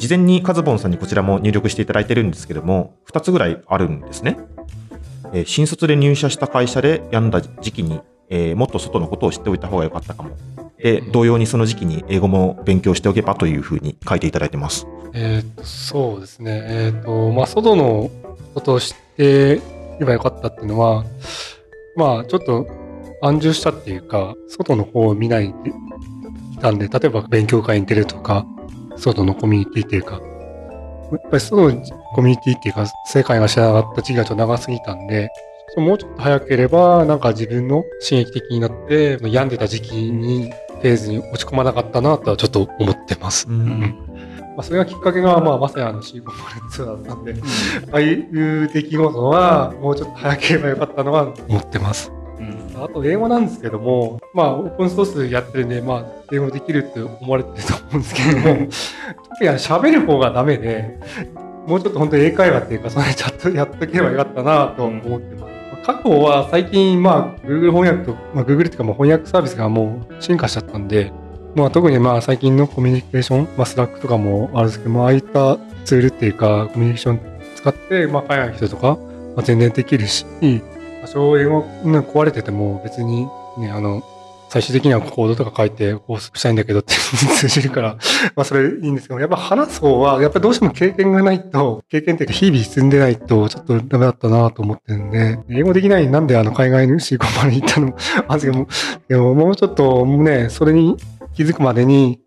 [0.00, 4.36] 事前にカズボンさんにこちらも入力していただいてるんですけども、2つぐらいあるんですね。
[5.32, 8.00] えー新卒で入社した会社で病んだ時期に、
[8.30, 10.30] えーもっと外のことを知っておいた方が良かったかも。
[10.82, 14.86] で、同様にその時期に英語も勉強しておけばというふうに書いていただいてます。
[15.14, 16.62] えっ、と、そうですね。
[16.66, 18.10] えっ、と、まあ、外の
[18.54, 19.60] ことを知って
[20.00, 21.04] ればよかったっていうのは、
[21.96, 22.66] まあ、ちょっと
[23.20, 28.44] 安住したっていうか、外の方を見ないでいたんで、例えば勉強会に出るとか、
[28.96, 30.20] 外のコミュニティっていうか、
[31.12, 31.82] やっぱり外の
[32.14, 35.30] コミュニティっていうか、世界が知らなかった時期がちょっと長すぎたんで、
[35.76, 40.52] もうちょっと早ければ、なんか自分の刺激的になって、病んでた時期に
[40.82, 43.46] フェーズに落ち込まなかったなとはちょっと思ってます。
[43.48, 43.80] ううん
[44.54, 47.34] まあ、それがきっかけが、まあ、まさにあの C5 マルツだったんで、
[47.90, 52.12] ああいう出来事は、もうちょっと早ければよかったのは思ってます。
[52.86, 58.44] うんあと、英語なんですけども、まあ、オープンソースやってるんで、まあ、英語できるって思われてると思うんですけども、
[59.30, 60.98] 特にあの喋る方がダメで、
[61.66, 65.52] もうちょっと本当に英会話っていうか、それちゃんとやっとけばよかったなと思ってます。
[65.84, 71.12] 過去は最近、まあ、Google 翻訳と、まあ、Google っていうか、もう翻訳サービスがもう進化しちゃったんで、
[71.54, 77.20] まあ、特にまあ最近のコミュニケーション、まあ、 Slack とかもあるんですけど、まあ、ああいったツールっていうか、コミュニケーション
[77.56, 78.96] 使って、まあ、海外の人とか、
[79.36, 80.24] まあ、全然できるし、
[81.02, 83.26] 多少英語が壊れてても別に
[83.58, 84.02] ね、あの、
[84.48, 87.96] 最終的にはコードとか書いて、こうしたいんだけどって通じるから、
[88.36, 97.96] まあそれいいんですけど、やっぱ話す方は、やっぱりどうしても経験がないと、経験っていうか日々積んでないと、ちょっとダメだったなと思ってるんで、英語できないなんであの海外のシーコンまで行ったのも
[98.28, 98.68] あるんですけども、
[99.08, 100.96] でももうちょっとね、それに
[101.34, 102.20] 気づくまでに、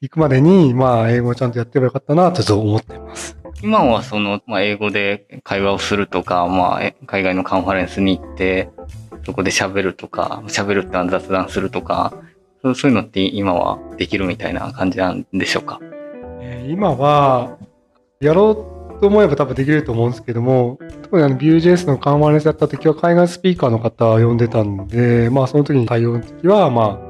[0.00, 3.45] 行くまでに、まあ英語をちゃんとやってればよかったなとちょっと思ってます。
[3.62, 8.70] 今はその、まあ、英語で会話をするとか、まあ、海外のカンファレンスに行って、
[9.24, 12.14] そこで喋るとか、喋るってのは雑談するとか、
[12.62, 15.80] そういうのって今はできるみたいな感じなんでしょうか？
[16.68, 17.58] 今は、
[18.20, 18.50] やろ
[18.96, 27.05] うと思えば多分できると思うんですけども、特にあの Vue.js のカンファレンスやった時は海外スピーカーの方を呼んでたんで、まあその時に対応の時は、まあ、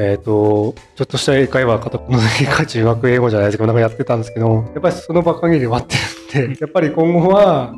[0.00, 5.86] えっ、と、ちょっとした英会話、片言の英会中学英語じゃないですけど、なんかやってたんですけども、やっぱりその場限りで終わっ
[6.30, 7.74] てるんで、やっぱり今後は、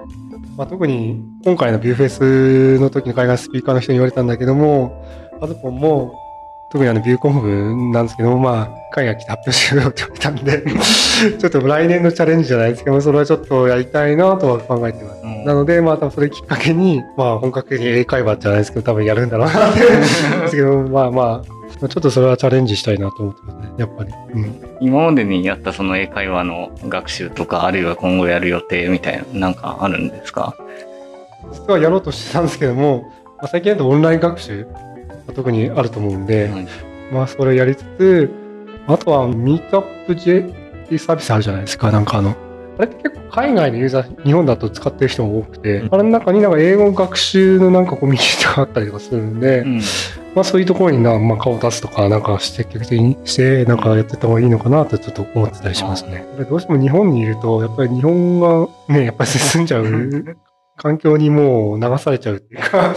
[0.59, 5.03] まあ、特に今回のビューフェスの時の海外スピーカーの人に言われたんだけども、
[5.41, 6.15] パズポンも、
[6.71, 10.63] 特にあのビューコンフなんですけども、まあ、海外来て発表しようよって言われたんで、
[11.41, 15.23] ちょっと来年のチャレンジじゃないですけども、それはちょっとやりたいなとは考えてます。
[15.25, 24.13] うんなので、まあ、多分それきっかけに、まあ、本格的に英会話じゃないですけど、多分やるんだろうなって思うんですけど、まあまあ、ちょっとそれはチャレンジしたいなと思ってますね、やっぱり。
[24.35, 24.77] うん。
[24.81, 30.55] 今までにやったその英会話の学習とか、あるいは今後やる予定みたいな、なんかあるんですか？
[31.53, 34.67] 実はやろうとしてたんですけども、まあ、最近だとオンライン学習
[35.27, 36.69] が特にあると思うんで、はい
[37.13, 38.31] まあそれをやりつつ、
[38.87, 40.43] あとはミートアップ J っ
[40.87, 42.37] ていうサービスあるじゃないですか、なんかあの、
[42.79, 49.81] あれって結構海外のユーザー、日本だと使ってる人も多くて、うんあれの中になんか英語学習のなんかコミュニティがあったりとかするんで、うん。
[50.35, 56.15] まあそういうところにな、まあ、顔を出すとか、なんか積極的にして、なんかやってた方がいいのかなとちょっと思ってたりしますね。
[56.15, 60.37] やっぱりどうしても日本にいると、やっぱり日本がね、やっぱり進んじゃう
[60.77, 62.95] 環境にもう流されちゃうっていうか、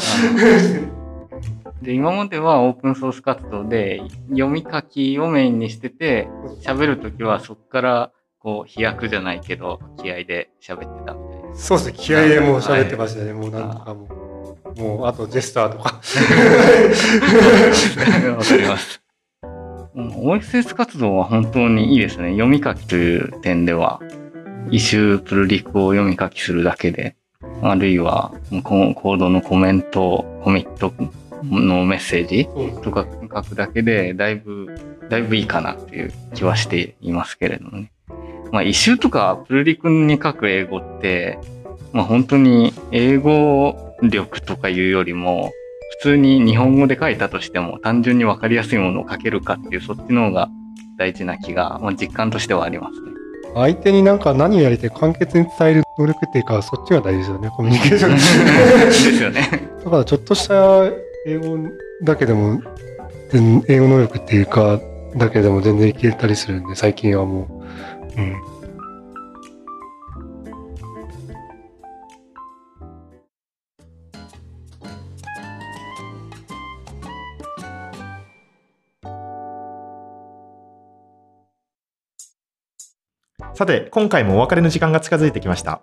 [1.82, 6.30] で、今まではオープンソース活動で読み書きをメインにしてて、
[6.62, 11.56] 喋るときはそこからこう飛躍じゃないけど気合で喋ってたみたいな。
[11.56, 14.33] そうですね、気合でもう喋ってましたね、もうなんとかもう。
[14.78, 16.02] もう、あとジェスターとか。
[18.38, 19.00] わかります。
[19.96, 22.32] うん OSS 活動は本当にいいですね。
[22.32, 24.02] 読み書きという点では、
[24.72, 27.16] イシュープルリクを読み書きするだけで、
[27.62, 28.34] あるいは
[28.64, 30.94] ココードのコメント、コミット
[31.44, 32.48] のメッセージ
[32.82, 34.68] とか書くだけで、だいぶ、
[35.10, 37.92] だいぶいいかなっていう気はしていますけれどもね。
[38.52, 41.38] まあ、イシューとかプルリクに書く英語って、
[41.92, 45.52] まあ本当に英語力とかいうよりも、
[46.00, 50.50] 普通に日本語で書いたとしても単純に分かりやすいものを書けるかっていうそっちの方が
[50.98, 53.12] 大事な気が、まあ、実感としてはありますね。
[53.56, 58.12] 相手になんか何をやりたい簡潔に伝える能力っていうか、そっちが大事ですよね、コミュニケーション。
[58.14, 58.20] で
[58.90, 59.42] すよね。
[59.86, 60.86] だからちょっとした
[61.28, 61.58] 英語
[62.04, 62.62] だけでも、
[63.30, 64.80] 全英語能力っていうか、
[65.16, 67.48] だけでも全然いけたりするんで、最近はも
[68.18, 68.22] う。
[68.22, 68.53] うん。
[83.54, 85.82] さて、今回もお別れの時間が近づいてきました。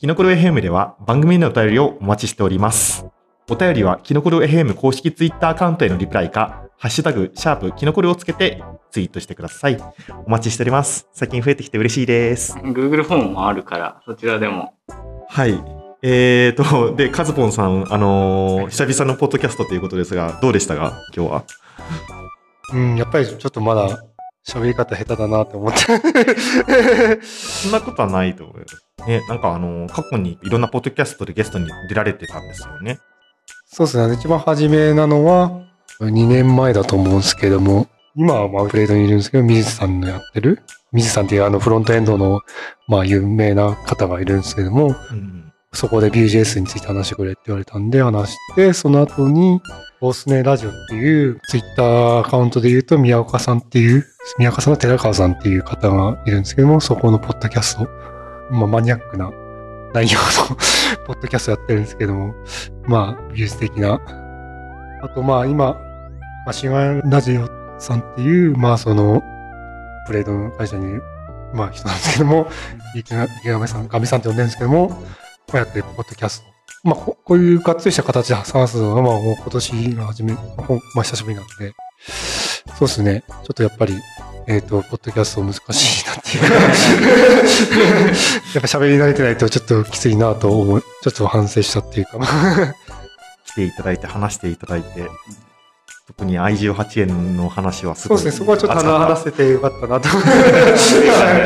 [0.00, 3.06] キノコロ FM では番組へのお便りをお待ちしております。
[3.50, 8.62] お便りはキノコロ FM 公式ツイッターアカウントへのリプライか、ハッシュタグ、シャープキノコロをつけて
[8.92, 9.78] ツイートしてください。
[10.26, 11.08] お待ちしております。
[11.12, 12.54] 最近増えてきて嬉しいです。
[12.58, 14.74] Google フォームもあるから、そちらでも。
[15.28, 15.60] はい。
[16.02, 21.00] えーと、で、カズポンさん、あのー久々のポッドキャストということですが、どうでしたか？
[21.16, 21.44] 今日は。
[22.72, 24.02] うん、やっぱりちょっとまだ
[24.46, 27.20] 喋り方下手だなって思って。
[27.22, 29.08] そんなことはないと思います。
[29.08, 32.98] ね、なんかあのー過去にいろんなポッドキャストでゲストに出られてたんですよね。
[33.66, 34.14] そうですね。
[34.14, 35.62] 一番初めなのは、
[36.00, 40.62] 2年前だと思うんですけども、今はまあプレードにいるんですけど、水さんのやってる、
[40.92, 42.40] 水さんっていうあのフロントエンドの
[42.88, 45.51] まあ有名な方がいるんですけども、うん。
[45.74, 49.60] そこで Vue.js について話してくれって言われたんで話して、その後に、
[50.00, 54.04] ボスネラジオっていうツイッターアカウントで言うと宮岡さんっていう、
[54.36, 57.88] 宮岡さんの寺川さんっていう方がいるんですけども、そこのポッドキャスト、
[58.50, 59.30] まあマニアックな
[59.94, 60.56] 内容の
[61.06, 62.34] ポッドキャストやってるんですけども、
[62.86, 64.00] まあ、美術的な。
[65.02, 65.76] あとまあ今、
[66.46, 69.22] マシンガンラジオさんっていう、まあその、
[70.06, 71.02] プレードの会社にいる、
[71.54, 72.48] まあ人なんですけども、
[72.96, 75.00] 池上さん、ガミさんって呼んでるんですけども、
[75.52, 76.46] まあやってるポッドキャスト。
[76.84, 80.40] まあここういうがっつりした形で話すのは、まあもう今年が初め、ま
[80.98, 81.74] あ久しぶりなんで、
[82.78, 83.22] そうですね。
[83.28, 83.94] ちょっとやっぱり、
[84.48, 86.54] えっ、と、ポッドキャスト難しいなっていうか、
[88.54, 92.18] やっぱ喋り慣れてないとちょっときついなと思う、ちょっと反省したっていうか、
[93.46, 95.08] 来ていただいて話していただいて、
[96.08, 98.18] 特に I18 円の話はすごい。
[98.18, 98.38] そうですね。
[98.38, 100.08] そこはちょっと話せてよかったなと。
[100.10, 100.28] よかっ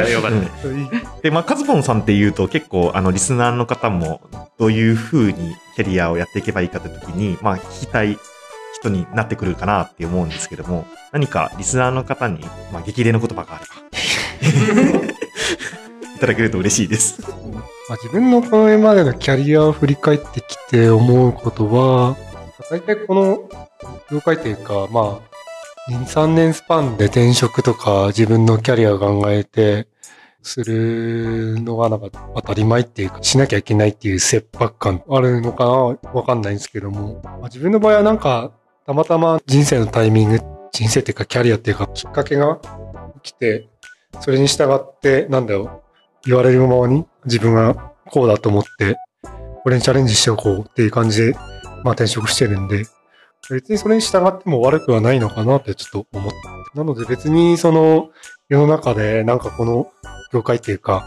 [0.04, 4.20] たよかったうんで、まあ、カズポンさんっていうと結構、あの、リスナーの方も
[4.58, 8.16] どういうふうにキャリアをやっていけばいいかって時に、まあ、聞きたい
[8.74, 12.38] 人になってくるかなって思うんですけども、何かリスナーの方に、
[12.72, 13.74] まあ、激励の言葉があれば、
[16.14, 17.20] いただけると嬉しいです。
[17.88, 22.16] まあ、自分のこれまでのキャリアを振り返ってきて思うことは、
[22.70, 23.48] 大体この
[24.12, 25.18] 業界というか、ま
[25.88, 29.88] あ、2、3年スパンで転職とか自分のキャリアを考えて、
[30.46, 35.70] するのがなんか当たり前っていうか、しなきゃいけないっていう切迫感あるのかな
[36.12, 38.52] わかんないんですけども、まあ、自分の場合はなんか、
[38.86, 40.40] たまたま人生のタイミング、
[40.72, 42.60] 人生っていうかキャリアっていうか、きっかけが
[43.22, 43.68] 起きて、
[44.20, 45.82] それに従って、なんだろう、
[46.24, 48.96] 言われるままに自分がこうだと思って、
[49.64, 51.32] これにチャレンジしておこうっていう感じで、
[51.82, 52.84] まあ転職してるんで、
[53.50, 56.36] 別にそれに従っても悪くはないのかなってちょっと思って。
[56.74, 58.10] なので別にその
[58.48, 59.90] 世の中でなんかこの
[60.32, 61.06] 業界っていうか、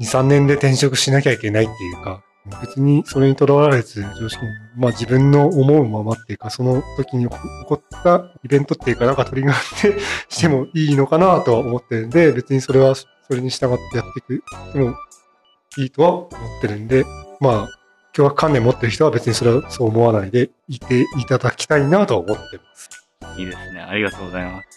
[0.00, 2.22] 2、3年で転職しなきゃいけないっていうか、
[2.60, 7.30] 別にそれにとらわれず常識に、まあ自分の思うままっていうか、その時に起
[7.66, 14.44] こったイベントっていうか、なんかトリガーって してもいいのかなとは思ってるんで、別にそれはそれに従ってやっていく
[14.74, 14.94] でも
[15.78, 16.28] いいとは思っ
[16.60, 17.04] てるんで、
[17.40, 17.54] まあ、
[18.16, 22.90] 今日は観念持ってる人は別にそれはそう思わないでいていただきたいなとは思ってます。
[23.38, 23.80] いいですね。
[23.80, 24.68] ありがとうございます。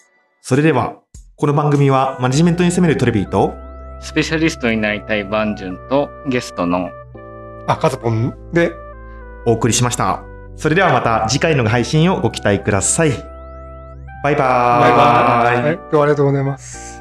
[0.42, 1.00] それでは、
[1.36, 3.67] この番組はマネジメントに攻めるトレビーと、
[4.02, 6.90] スペシャリストになりたいバンジュンとゲストの
[7.68, 8.72] あ、カズポンで、
[9.46, 10.24] お送りしました。
[10.56, 13.12] それではまた次回の配信をご期待ください。
[14.24, 15.64] バイバーイ。
[15.64, 16.97] はい、今日はありがとうございます。